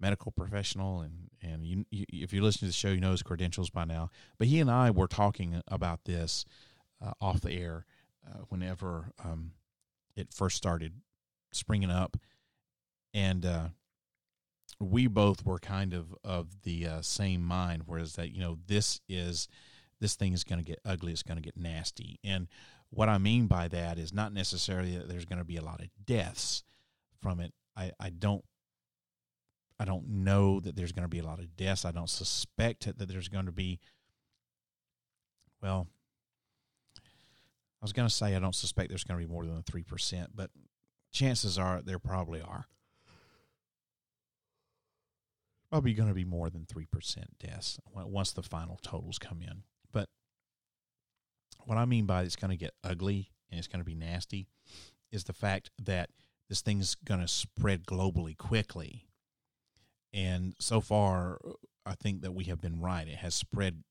medical 0.00 0.32
professional 0.32 1.00
and 1.00 1.30
and 1.40 1.64
you, 1.64 1.84
you, 1.90 2.04
if 2.10 2.32
you 2.32 2.40
to 2.50 2.64
the 2.64 2.72
show 2.72 2.88
you 2.88 3.00
know 3.00 3.12
his 3.12 3.22
credentials 3.22 3.70
by 3.70 3.84
now. 3.84 4.10
But 4.36 4.48
he 4.48 4.60
and 4.60 4.70
i 4.70 4.90
were 4.90 5.06
talking 5.06 5.62
about 5.68 6.04
this 6.04 6.44
uh, 7.04 7.12
off 7.20 7.40
the 7.40 7.52
air 7.52 7.86
uh, 8.26 8.40
whenever 8.48 9.12
um, 9.24 9.52
it 10.16 10.32
first 10.32 10.56
started 10.56 10.94
springing 11.52 11.90
up. 11.90 12.16
And 13.14 13.46
uh, 13.46 13.68
we 14.80 15.06
both 15.06 15.44
were 15.44 15.58
kind 15.58 15.94
of 15.94 16.14
of 16.24 16.62
the 16.62 16.86
uh, 16.86 17.02
same 17.02 17.42
mind 17.42 17.84
whereas 17.86 18.14
that 18.14 18.32
you 18.34 18.40
know 18.40 18.58
this 18.66 19.00
is 19.08 19.48
this 20.00 20.14
thing 20.14 20.32
is 20.32 20.44
going 20.44 20.58
to 20.58 20.64
get 20.64 20.80
ugly 20.84 21.12
it's 21.12 21.22
going 21.22 21.38
to 21.38 21.42
get 21.42 21.56
nasty. 21.56 22.18
And 22.22 22.48
what 22.90 23.08
i 23.08 23.18
mean 23.18 23.46
by 23.46 23.68
that 23.68 23.98
is 23.98 24.12
not 24.12 24.32
necessarily 24.32 24.96
that 24.96 25.08
there's 25.08 25.24
going 25.24 25.38
to 25.38 25.44
be 25.44 25.56
a 25.56 25.64
lot 25.64 25.80
of 25.80 25.88
deaths 26.04 26.62
from 27.20 27.40
it 27.40 27.52
i 27.76 27.90
i 28.00 28.10
don't 28.10 28.44
I 29.80 29.84
don't 29.84 30.08
know 30.08 30.60
that 30.60 30.74
there's 30.74 30.92
going 30.92 31.04
to 31.04 31.08
be 31.08 31.20
a 31.20 31.24
lot 31.24 31.38
of 31.38 31.56
deaths. 31.56 31.84
I 31.84 31.92
don't 31.92 32.10
suspect 32.10 32.98
that 32.98 33.08
there's 33.08 33.28
going 33.28 33.46
to 33.46 33.52
be, 33.52 33.78
well, 35.62 35.86
I 36.96 37.84
was 37.84 37.92
going 37.92 38.08
to 38.08 38.14
say 38.14 38.34
I 38.34 38.40
don't 38.40 38.54
suspect 38.54 38.88
there's 38.88 39.04
going 39.04 39.20
to 39.20 39.26
be 39.26 39.32
more 39.32 39.46
than 39.46 39.62
3%, 39.62 40.26
but 40.34 40.50
chances 41.12 41.58
are 41.58 41.80
there 41.80 42.00
probably 42.00 42.40
are. 42.40 42.66
Probably 45.70 45.92
going 45.92 46.08
to 46.08 46.14
be 46.14 46.24
more 46.24 46.50
than 46.50 46.64
3% 46.64 46.86
deaths 47.38 47.78
once 47.92 48.32
the 48.32 48.42
final 48.42 48.80
totals 48.82 49.18
come 49.18 49.42
in. 49.42 49.62
What 51.68 51.76
I 51.76 51.84
mean 51.84 52.06
by 52.06 52.22
it's 52.22 52.34
going 52.34 52.50
to 52.50 52.56
get 52.56 52.72
ugly 52.82 53.30
and 53.50 53.58
it's 53.58 53.68
going 53.68 53.80
to 53.80 53.84
be 53.84 53.94
nasty 53.94 54.46
is 55.12 55.24
the 55.24 55.34
fact 55.34 55.70
that 55.82 56.08
this 56.48 56.62
thing's 56.62 56.94
going 56.94 57.20
to 57.20 57.28
spread 57.28 57.84
globally 57.84 58.34
quickly 58.34 59.08
and 60.12 60.54
so 60.58 60.80
far, 60.80 61.38
I 61.84 61.94
think 61.94 62.22
that 62.22 62.32
we 62.32 62.44
have 62.44 62.60
been 62.60 62.80
right. 62.80 63.06
It 63.06 63.16
has 63.16 63.34
spread 63.34 63.82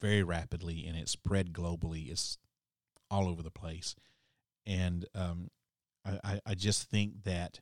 very 0.00 0.22
rapidly 0.22 0.86
and 0.86 0.96
it 0.96 1.08
spread 1.08 1.52
globally. 1.52 2.10
It's 2.10 2.38
all 3.10 3.28
over 3.28 3.42
the 3.42 3.50
place. 3.50 3.96
And 4.66 5.06
um, 5.14 5.48
I, 6.04 6.40
I 6.46 6.54
just 6.54 6.88
think 6.88 7.24
that 7.24 7.60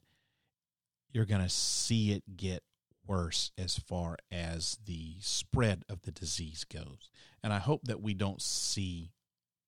you're 1.10 1.24
going 1.24 1.42
to 1.42 1.48
see 1.48 2.12
it 2.12 2.36
get 2.36 2.62
worse 3.06 3.50
as 3.58 3.78
far 3.78 4.16
as 4.30 4.78
the 4.84 5.16
spread 5.20 5.84
of 5.88 6.02
the 6.02 6.12
disease 6.12 6.64
goes. 6.64 7.10
And 7.42 7.52
I 7.52 7.58
hope 7.58 7.84
that 7.84 8.02
we 8.02 8.14
don't 8.14 8.42
see 8.42 9.10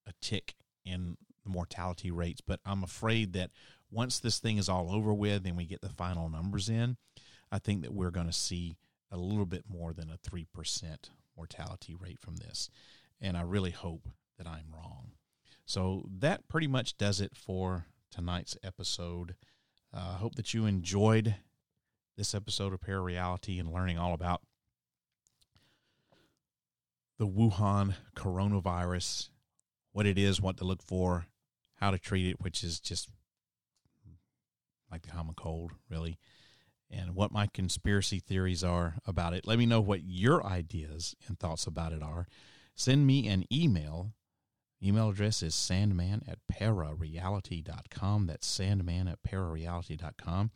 a 0.07 0.13
tick 0.21 0.55
in 0.85 1.17
the 1.45 1.51
mortality 1.51 2.11
rates, 2.11 2.41
but 2.41 2.61
I'm 2.65 2.83
afraid 2.83 3.33
that 3.35 3.51
once 3.91 4.19
this 4.19 4.39
thing 4.39 4.59
is 4.59 4.69
all 4.69 4.91
over 4.91 5.13
with 5.15 5.47
and 5.47 5.57
we 5.57 5.67
get 5.67 5.81
the 5.81 5.89
final 5.89 6.29
numbers 6.29 6.69
in, 6.69 6.97
I 7.53 7.59
think 7.59 7.83
that 7.83 7.95
we're 7.95 8.11
going 8.11 8.27
to 8.27 8.33
see 8.33 8.77
a 9.11 9.17
little 9.17 9.47
bit 9.47 9.65
more 9.69 9.93
than 9.93 10.11
a 10.11 10.19
3% 10.19 10.47
mortality 11.37 11.95
rate 11.95 12.19
from 12.21 12.37
this. 12.37 12.69
And 13.21 13.37
I 13.37 13.43
really 13.43 13.71
hope 13.71 14.09
that 14.39 14.47
I'm 14.47 14.73
wrong. 14.73 15.13
So 15.67 16.09
that 16.19 16.49
pretty 16.49 16.67
much 16.67 16.97
does 16.97 17.21
it 17.21 17.37
for 17.37 17.87
tonight's 18.11 18.57
episode. 18.63 19.37
Uh, 19.93 19.97
I 19.97 20.01
uh, 20.01 20.17
hope 20.17 20.35
that 20.35 20.53
you 20.53 20.67
enjoyed 20.67 21.37
this 22.17 22.35
episode 22.35 22.73
of 22.73 22.81
Parareality 22.81 23.59
and 23.59 23.73
learning 23.73 23.99
all 23.99 24.13
about 24.13 24.43
the 27.19 27.27
Wuhan 27.27 27.95
coronavirus, 28.17 29.29
what 29.95 30.05
it 30.05 30.19
is, 30.19 30.43
what 30.43 30.59
to 30.59 30.65
look 30.65 30.83
for, 30.83 31.25
how 31.77 31.91
to 31.91 31.99
treat 31.99 32.29
it, 32.29 32.37
which 32.41 32.63
is 32.63 32.79
just 32.79 33.09
like 34.91 35.01
the 35.01 35.11
common 35.11 35.35
cold, 35.35 35.73
really 35.89 36.19
and 36.91 37.15
what 37.15 37.33
my 37.33 37.47
conspiracy 37.47 38.19
theories 38.19 38.63
are 38.63 38.97
about 39.07 39.35
it. 39.35 39.47
Let 39.47 39.59
me 39.59 39.67
know 39.67 39.81
what 39.81 40.05
your 40.05 40.45
ideas 40.47 41.15
and 41.27 41.39
thoughts 41.39 41.67
about 41.67 41.93
it 41.93 42.03
are. 42.03 42.27
Send 42.75 43.07
me 43.07 43.27
an 43.29 43.45
email. 43.53 44.13
Email 44.83 45.11
address 45.11 45.43
is 45.43 45.55
sandman 45.55 46.23
at 46.29 46.39
parareality.com. 46.53 48.27
That's 48.27 48.47
sandman 48.47 49.09
at 49.09 49.23
parareality.com. 49.23 50.51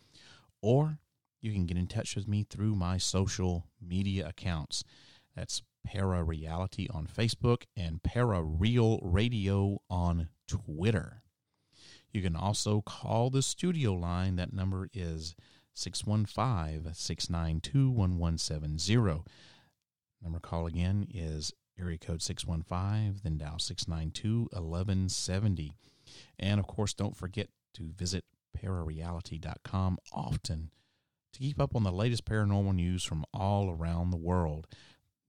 Or 0.61 0.99
you 1.41 1.53
can 1.53 1.67
get 1.67 1.79
in 1.79 1.87
touch 1.87 2.15
with 2.15 2.29
me 2.29 2.45
through 2.49 2.75
my 2.75 2.99
social 2.99 3.67
media 3.81 4.29
accounts. 4.29 4.85
That's 5.35 5.63
Para 5.89 6.23
Reality 6.23 6.87
on 6.91 7.07
Facebook 7.07 7.63
and 7.75 8.03
Para 8.03 8.43
Real 8.43 8.99
Radio 9.03 9.81
on 9.89 10.29
Twitter. 10.47 11.23
You 12.13 12.21
can 12.21 12.37
also 12.37 12.83
call 12.83 13.31
the 13.31 13.43
studio 13.43 13.95
line. 13.95 14.37
That 14.37 14.53
number 14.53 14.89
is 14.93 15.35
615 15.73 16.93
692 16.93 17.91
1170. 17.91 19.23
Number 20.23 20.41
call 20.41 20.67
again 20.67 21.07
is 21.13 21.53
area 21.81 21.97
code 21.97 22.21
615, 22.21 23.21
then 23.23 23.39
dial 23.39 23.59
692 23.59 24.49
1170. 24.53 25.73
And 26.39 26.61
of 26.61 26.67
course, 26.67 26.93
don't 26.93 27.17
forget 27.17 27.49
to 27.75 27.93
visit 27.97 28.25
parareality.com 28.59 29.99
often 30.13 30.71
to 31.33 31.39
keep 31.39 31.61
up 31.61 31.75
on 31.75 31.85
the 31.85 31.93
latest 31.93 32.27
paranormal 32.27 32.75
news 32.75 33.05
from 33.05 33.25
all 33.33 33.71
around 33.71 34.11
the 34.11 34.17
world. 34.17 34.67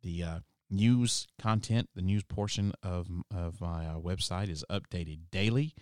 The 0.01 0.23
uh, 0.23 0.39
news 0.69 1.27
content, 1.39 1.89
the 1.95 2.01
news 2.01 2.23
portion 2.23 2.73
of, 2.83 3.07
of 3.35 3.61
my 3.61 3.87
uh, 3.87 3.95
website 3.95 4.49
is 4.49 4.65
updated 4.69 5.19
daily, 5.31 5.73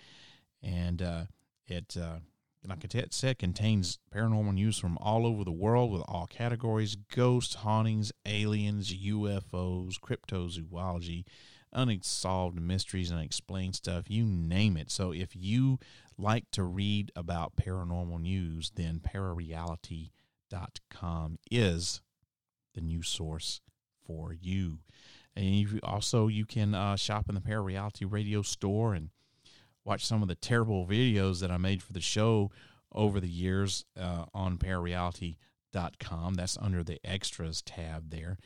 and 0.62 1.02
uh, 1.02 1.24
it 1.68 1.98
uh, 1.98 2.20
like 2.68 2.84
I 2.84 2.88
said, 3.12 3.40
contains 3.40 4.00
paranormal 4.14 4.54
news 4.54 4.78
from 4.78 4.98
all 5.00 5.26
over 5.26 5.46
the 5.46 5.52
world 5.52 5.92
with 5.92 6.04
all 6.08 6.28
categories 6.28 6.96
ghosts, 6.96 7.56
hauntings, 7.56 8.12
aliens, 8.26 8.94
UFOs, 8.94 9.96
cryptozoology, 10.00 11.26
unsolved 11.72 12.60
mysteries, 12.60 13.10
and 13.10 13.20
unexplained 13.20 13.76
stuff 13.76 14.10
you 14.10 14.26
name 14.26 14.76
it. 14.78 14.92
So 14.92 15.14
if 15.14 15.36
you 15.36 15.80
like 16.18 16.52
to 16.52 16.64
read 16.64 17.12
about 17.16 17.56
paranormal 17.56 18.20
news, 18.22 18.72
then 18.76 19.00
parareality.com 19.00 21.40
is 21.50 22.02
the 22.74 22.82
new 22.82 23.02
source 23.02 23.62
for 24.08 24.34
you. 24.34 24.80
And 25.36 25.46
you 25.46 25.80
also 25.84 26.28
you 26.28 26.46
can 26.46 26.74
uh, 26.74 26.96
shop 26.96 27.30
in 27.30 27.36
the 27.36 27.42
Parareality 27.42 28.12
Radio 28.12 28.42
store 28.42 28.96
and 28.96 29.10
watch 29.86 30.06
some 30.06 30.22
of 30.22 30.28
the 30.28 30.36
terrible 30.36 30.88
videos 30.88 31.42
that 31.42 31.52
I 31.52 31.58
made 31.58 31.84
for 31.84 31.94
the 31.94 32.02
show 32.02 32.50
over 32.92 33.20
the 33.20 33.30
years 33.30 33.86
uh, 34.00 34.26
on 34.34 34.58
parareality.com. 34.58 36.34
That's 36.34 36.58
under 36.58 36.84
the 36.84 37.00
extras 37.04 37.62
tab 37.62 38.10
there. 38.10 38.38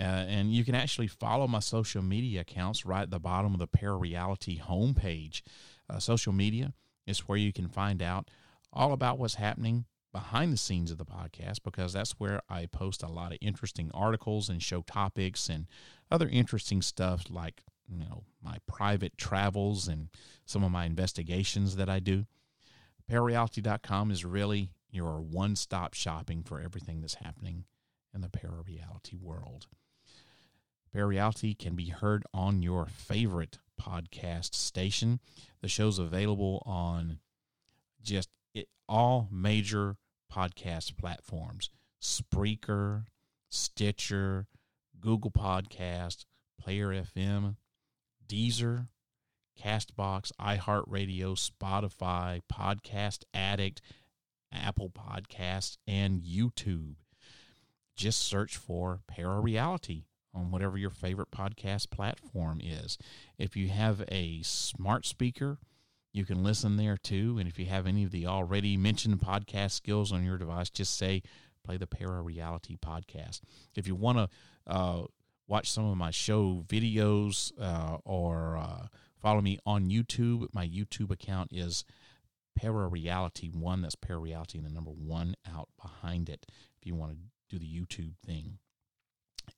Uh, 0.00 0.04
and 0.04 0.52
you 0.52 0.64
can 0.64 0.74
actually 0.74 1.08
follow 1.08 1.48
my 1.48 1.58
social 1.58 2.02
media 2.02 2.42
accounts 2.42 2.86
right 2.86 3.02
at 3.02 3.10
the 3.10 3.18
bottom 3.18 3.52
of 3.52 3.58
the 3.58 3.66
Parareality 3.66 4.60
homepage. 4.60 5.42
Uh, 5.90 5.98
social 5.98 6.32
media 6.32 6.72
is 7.06 7.20
where 7.20 7.38
you 7.38 7.52
can 7.52 7.68
find 7.68 8.00
out 8.00 8.30
all 8.72 8.92
about 8.92 9.18
what's 9.18 9.34
happening 9.34 9.86
behind 10.12 10.52
the 10.52 10.56
scenes 10.56 10.90
of 10.90 10.98
the 10.98 11.04
podcast 11.04 11.58
because 11.64 11.92
that's 11.92 12.12
where 12.12 12.40
I 12.48 12.66
post 12.66 13.02
a 13.02 13.08
lot 13.08 13.32
of 13.32 13.38
interesting 13.40 13.90
articles 13.92 14.48
and 14.48 14.62
show 14.62 14.82
topics 14.82 15.48
and 15.48 15.66
other 16.10 16.28
interesting 16.28 16.82
stuff 16.82 17.24
like 17.30 17.62
you 17.88 17.98
know 17.98 18.24
my 18.42 18.58
private 18.66 19.16
travels 19.18 19.88
and 19.88 20.08
some 20.46 20.64
of 20.64 20.70
my 20.70 20.84
investigations 20.84 21.76
that 21.76 21.88
I 21.88 21.98
do. 21.98 22.26
Parareality.com 23.10 24.10
is 24.10 24.24
really 24.24 24.70
your 24.90 25.20
one-stop 25.20 25.94
shopping 25.94 26.42
for 26.42 26.60
everything 26.60 27.00
that's 27.00 27.14
happening 27.14 27.64
in 28.14 28.20
the 28.20 28.28
parareality 28.28 29.18
world. 29.20 29.66
Parareality 30.94 31.58
can 31.58 31.74
be 31.74 31.88
heard 31.88 32.24
on 32.32 32.62
your 32.62 32.86
favorite 32.86 33.58
podcast 33.80 34.54
station. 34.54 35.20
The 35.60 35.68
show's 35.68 35.98
available 35.98 36.62
on 36.66 37.18
just 38.02 38.30
it, 38.58 38.68
all 38.88 39.28
major 39.30 39.96
podcast 40.32 40.96
platforms 40.96 41.70
Spreaker, 42.02 43.04
Stitcher, 43.50 44.46
Google 45.00 45.30
Podcast, 45.30 46.24
Player 46.60 46.88
FM, 46.88 47.56
Deezer, 48.28 48.88
Castbox, 49.60 50.30
iHeartRadio, 50.40 51.34
Spotify, 51.34 52.40
Podcast 52.52 53.24
Addict, 53.34 53.80
Apple 54.52 54.90
Podcasts, 54.90 55.76
and 55.86 56.22
YouTube. 56.22 56.94
Just 57.96 58.20
search 58.20 58.56
for 58.56 59.00
Parareality 59.10 60.04
on 60.32 60.50
whatever 60.50 60.78
your 60.78 60.90
favorite 60.90 61.30
podcast 61.32 61.90
platform 61.90 62.60
is. 62.62 62.96
If 63.38 63.56
you 63.56 63.68
have 63.68 64.04
a 64.08 64.42
smart 64.42 65.04
speaker, 65.04 65.58
you 66.12 66.24
can 66.24 66.42
listen 66.42 66.76
there 66.76 66.96
too. 66.96 67.36
And 67.38 67.48
if 67.48 67.58
you 67.58 67.66
have 67.66 67.86
any 67.86 68.04
of 68.04 68.10
the 68.10 68.26
already 68.26 68.76
mentioned 68.76 69.20
podcast 69.20 69.72
skills 69.72 70.12
on 70.12 70.24
your 70.24 70.38
device, 70.38 70.70
just 70.70 70.96
say, 70.96 71.22
play 71.64 71.76
the 71.76 71.86
Parareality 71.86 72.78
podcast. 72.78 73.40
If 73.76 73.86
you 73.86 73.94
want 73.94 74.18
to 74.18 74.28
uh, 74.66 75.02
watch 75.46 75.70
some 75.70 75.84
of 75.84 75.96
my 75.96 76.10
show 76.10 76.64
videos 76.66 77.52
uh, 77.60 77.98
or 78.04 78.56
uh, 78.56 78.86
follow 79.20 79.40
me 79.40 79.58
on 79.66 79.90
YouTube, 79.90 80.46
my 80.52 80.66
YouTube 80.66 81.10
account 81.10 81.50
is 81.52 81.84
Parareality 82.58 83.54
One. 83.54 83.82
That's 83.82 83.96
Parareality 83.96 84.54
and 84.54 84.64
the 84.64 84.70
number 84.70 84.90
one 84.90 85.34
out 85.54 85.68
behind 85.80 86.28
it 86.28 86.46
if 86.80 86.86
you 86.86 86.94
want 86.94 87.12
to 87.12 87.18
do 87.50 87.58
the 87.58 87.66
YouTube 87.66 88.14
thing. 88.24 88.58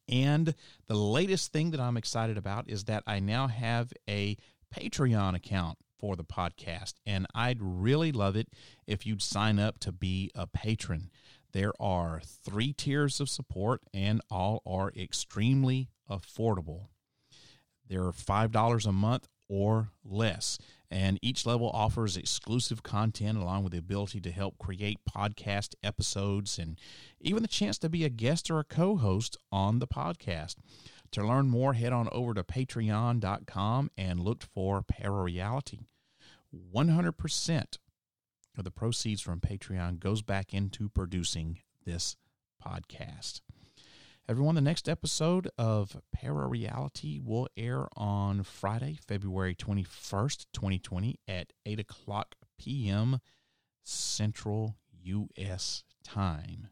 And 0.08 0.54
the 0.86 0.96
latest 0.96 1.52
thing 1.52 1.70
that 1.72 1.80
I'm 1.80 1.96
excited 1.96 2.36
about 2.36 2.68
is 2.68 2.84
that 2.84 3.02
I 3.06 3.20
now 3.20 3.48
have 3.48 3.92
a 4.08 4.36
Patreon 4.74 5.34
account 5.34 5.78
for 6.00 6.16
the 6.16 6.24
podcast. 6.24 6.94
And 7.06 7.26
I'd 7.34 7.58
really 7.60 8.12
love 8.12 8.36
it 8.36 8.48
if 8.86 9.06
you'd 9.06 9.22
sign 9.22 9.58
up 9.58 9.78
to 9.80 9.92
be 9.92 10.30
a 10.34 10.46
patron. 10.46 11.10
There 11.52 11.72
are 11.80 12.20
three 12.24 12.72
tiers 12.72 13.20
of 13.20 13.28
support, 13.28 13.82
and 13.92 14.20
all 14.30 14.62
are 14.64 14.92
extremely 14.96 15.90
affordable. 16.08 16.86
They're 17.88 18.12
$5 18.12 18.86
a 18.86 18.92
month 18.92 19.28
or 19.48 19.90
less. 20.04 20.58
And 20.92 21.18
each 21.22 21.44
level 21.44 21.70
offers 21.70 22.16
exclusive 22.16 22.82
content 22.82 23.38
along 23.38 23.62
with 23.64 23.72
the 23.72 23.78
ability 23.78 24.20
to 24.22 24.30
help 24.30 24.58
create 24.58 24.98
podcast 25.08 25.74
episodes 25.82 26.58
and 26.58 26.78
even 27.20 27.42
the 27.42 27.48
chance 27.48 27.78
to 27.78 27.88
be 27.88 28.04
a 28.04 28.08
guest 28.08 28.50
or 28.50 28.60
a 28.60 28.64
co 28.64 28.96
host 28.96 29.36
on 29.52 29.78
the 29.78 29.86
podcast. 29.86 30.56
To 31.12 31.26
learn 31.26 31.50
more, 31.50 31.74
head 31.74 31.92
on 31.92 32.08
over 32.12 32.34
to 32.34 32.44
patreon.com 32.44 33.90
and 33.96 34.20
look 34.20 34.42
for 34.42 34.82
Parareality. 34.82 35.86
100% 36.74 37.78
of 38.56 38.64
the 38.64 38.70
proceeds 38.70 39.20
from 39.20 39.40
Patreon 39.40 39.98
goes 39.98 40.22
back 40.22 40.54
into 40.54 40.88
producing 40.88 41.58
this 41.84 42.16
podcast. 42.64 43.40
Everyone, 44.28 44.54
the 44.54 44.60
next 44.60 44.88
episode 44.88 45.50
of 45.58 46.00
Parareality 46.16 47.20
will 47.24 47.48
air 47.56 47.88
on 47.96 48.44
Friday, 48.44 48.98
February 49.08 49.56
21st, 49.56 50.46
2020 50.52 51.18
at 51.26 51.52
8 51.66 51.80
o'clock 51.80 52.36
p.m. 52.56 53.18
Central 53.82 54.76
U.S. 55.02 55.82
time. 56.04 56.68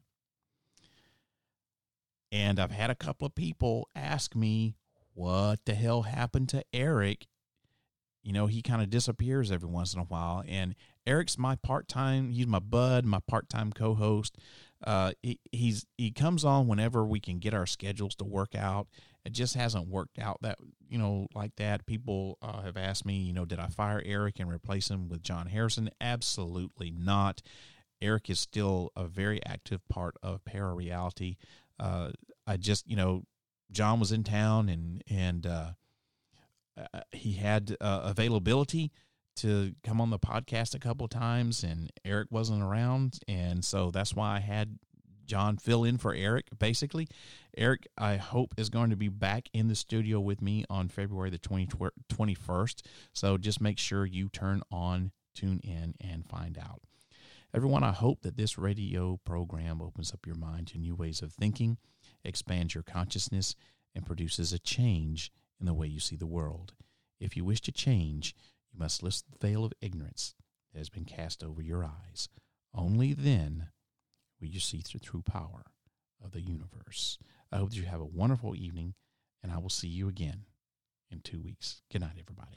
And 2.30 2.60
I've 2.60 2.70
had 2.70 2.90
a 2.90 2.94
couple 2.94 3.26
of 3.26 3.34
people 3.34 3.88
ask 3.94 4.34
me, 4.34 4.76
what 5.14 5.60
the 5.64 5.74
hell 5.74 6.02
happened 6.02 6.48
to 6.50 6.64
Eric? 6.72 7.26
You 8.22 8.32
know, 8.32 8.46
he 8.46 8.62
kind 8.62 8.82
of 8.82 8.90
disappears 8.90 9.50
every 9.50 9.68
once 9.68 9.94
in 9.94 10.00
a 10.00 10.04
while. 10.04 10.44
And 10.46 10.74
Eric's 11.06 11.38
my 11.38 11.56
part 11.56 11.88
time, 11.88 12.30
he's 12.30 12.46
my 12.46 12.58
bud, 12.58 13.04
my 13.04 13.20
part 13.26 13.48
time 13.48 13.72
co 13.72 13.94
host. 13.94 14.36
Uh, 14.84 15.12
he, 15.22 15.40
he's 15.50 15.86
he 15.96 16.12
comes 16.12 16.44
on 16.44 16.68
whenever 16.68 17.04
we 17.04 17.18
can 17.18 17.38
get 17.38 17.54
our 17.54 17.66
schedules 17.66 18.14
to 18.16 18.24
work 18.24 18.54
out. 18.54 18.86
It 19.24 19.32
just 19.32 19.54
hasn't 19.54 19.88
worked 19.88 20.18
out 20.18 20.38
that 20.42 20.58
you 20.88 20.98
know 20.98 21.26
like 21.34 21.56
that. 21.56 21.86
People 21.86 22.38
uh, 22.42 22.62
have 22.62 22.76
asked 22.76 23.04
me, 23.04 23.16
you 23.16 23.32
know, 23.32 23.44
did 23.44 23.58
I 23.58 23.66
fire 23.66 24.02
Eric 24.04 24.38
and 24.38 24.50
replace 24.50 24.90
him 24.90 25.08
with 25.08 25.22
John 25.22 25.46
Harrison? 25.46 25.90
Absolutely 26.00 26.90
not. 26.90 27.42
Eric 28.00 28.30
is 28.30 28.38
still 28.38 28.92
a 28.94 29.04
very 29.04 29.44
active 29.44 29.80
part 29.88 30.14
of 30.22 30.44
Parareality. 30.44 31.36
Uh, 31.78 32.10
I 32.46 32.56
just, 32.56 32.88
you 32.88 32.96
know, 32.96 33.24
John 33.70 34.00
was 34.00 34.12
in 34.12 34.24
town 34.24 34.68
and 34.68 35.02
and 35.10 35.46
uh, 35.46 35.70
uh, 36.76 37.00
he 37.12 37.34
had 37.34 37.76
uh, 37.80 38.00
availability 38.04 38.92
to 39.36 39.74
come 39.84 40.00
on 40.00 40.10
the 40.10 40.18
podcast 40.18 40.74
a 40.74 40.78
couple 40.78 41.04
of 41.04 41.10
times, 41.10 41.62
and 41.62 41.90
Eric 42.04 42.28
wasn't 42.30 42.62
around, 42.62 43.20
and 43.28 43.64
so 43.64 43.90
that's 43.90 44.14
why 44.14 44.36
I 44.36 44.40
had 44.40 44.78
John 45.26 45.58
fill 45.58 45.84
in 45.84 45.98
for 45.98 46.12
Eric. 46.12 46.46
Basically, 46.58 47.06
Eric, 47.56 47.86
I 47.96 48.16
hope 48.16 48.54
is 48.56 48.68
going 48.68 48.90
to 48.90 48.96
be 48.96 49.08
back 49.08 49.48
in 49.52 49.68
the 49.68 49.74
studio 49.74 50.18
with 50.18 50.42
me 50.42 50.64
on 50.68 50.88
February 50.88 51.30
the 51.30 51.38
20, 51.38 51.68
21st. 52.12 52.82
So 53.12 53.38
just 53.38 53.60
make 53.60 53.78
sure 53.78 54.06
you 54.06 54.28
turn 54.28 54.62
on, 54.72 55.12
tune 55.36 55.60
in, 55.62 55.94
and 56.00 56.26
find 56.26 56.58
out. 56.58 56.80
Everyone, 57.54 57.82
I 57.82 57.92
hope 57.92 58.20
that 58.22 58.36
this 58.36 58.58
radio 58.58 59.18
program 59.24 59.80
opens 59.80 60.12
up 60.12 60.26
your 60.26 60.36
mind 60.36 60.66
to 60.68 60.78
new 60.78 60.94
ways 60.94 61.22
of 61.22 61.32
thinking, 61.32 61.78
expands 62.22 62.74
your 62.74 62.82
consciousness, 62.82 63.54
and 63.94 64.04
produces 64.04 64.52
a 64.52 64.58
change 64.58 65.32
in 65.58 65.64
the 65.64 65.72
way 65.72 65.86
you 65.86 65.98
see 65.98 66.14
the 66.14 66.26
world. 66.26 66.74
If 67.18 67.38
you 67.38 67.46
wish 67.46 67.62
to 67.62 67.72
change, 67.72 68.34
you 68.70 68.78
must 68.78 69.02
lift 69.02 69.24
the 69.30 69.46
veil 69.46 69.64
of 69.64 69.72
ignorance 69.80 70.34
that 70.72 70.78
has 70.78 70.90
been 70.90 71.06
cast 71.06 71.42
over 71.42 71.62
your 71.62 71.84
eyes. 71.84 72.28
Only 72.74 73.14
then 73.14 73.68
will 74.38 74.48
you 74.48 74.60
see 74.60 74.82
the 74.82 74.98
true 74.98 75.22
power 75.22 75.64
of 76.22 76.32
the 76.32 76.42
universe. 76.42 77.18
I 77.50 77.56
hope 77.56 77.70
that 77.70 77.76
you 77.76 77.84
have 77.84 78.02
a 78.02 78.04
wonderful 78.04 78.54
evening, 78.56 78.92
and 79.42 79.50
I 79.50 79.56
will 79.56 79.70
see 79.70 79.88
you 79.88 80.06
again 80.06 80.44
in 81.10 81.20
two 81.20 81.40
weeks. 81.40 81.80
Good 81.90 82.02
night, 82.02 82.18
everybody. 82.18 82.50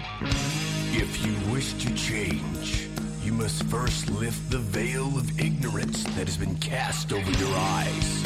If 0.93 1.25
you 1.25 1.53
wish 1.53 1.73
to 1.73 1.93
change, 1.95 2.87
you 3.23 3.33
must 3.33 3.63
first 3.63 4.09
lift 4.09 4.49
the 4.49 4.59
veil 4.59 5.07
of 5.17 5.39
ignorance 5.39 6.03
that 6.15 6.27
has 6.27 6.37
been 6.37 6.55
cast 6.57 7.13
over 7.13 7.31
your 7.31 7.55
eyes. 7.55 8.23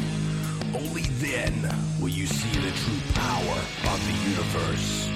Only 0.73 1.03
then 1.19 1.53
will 2.01 2.09
you 2.09 2.25
see 2.25 2.59
the 2.59 2.71
true 2.71 3.13
power 3.13 3.59
of 3.93 4.07
the 4.07 4.29
universe. 4.29 5.14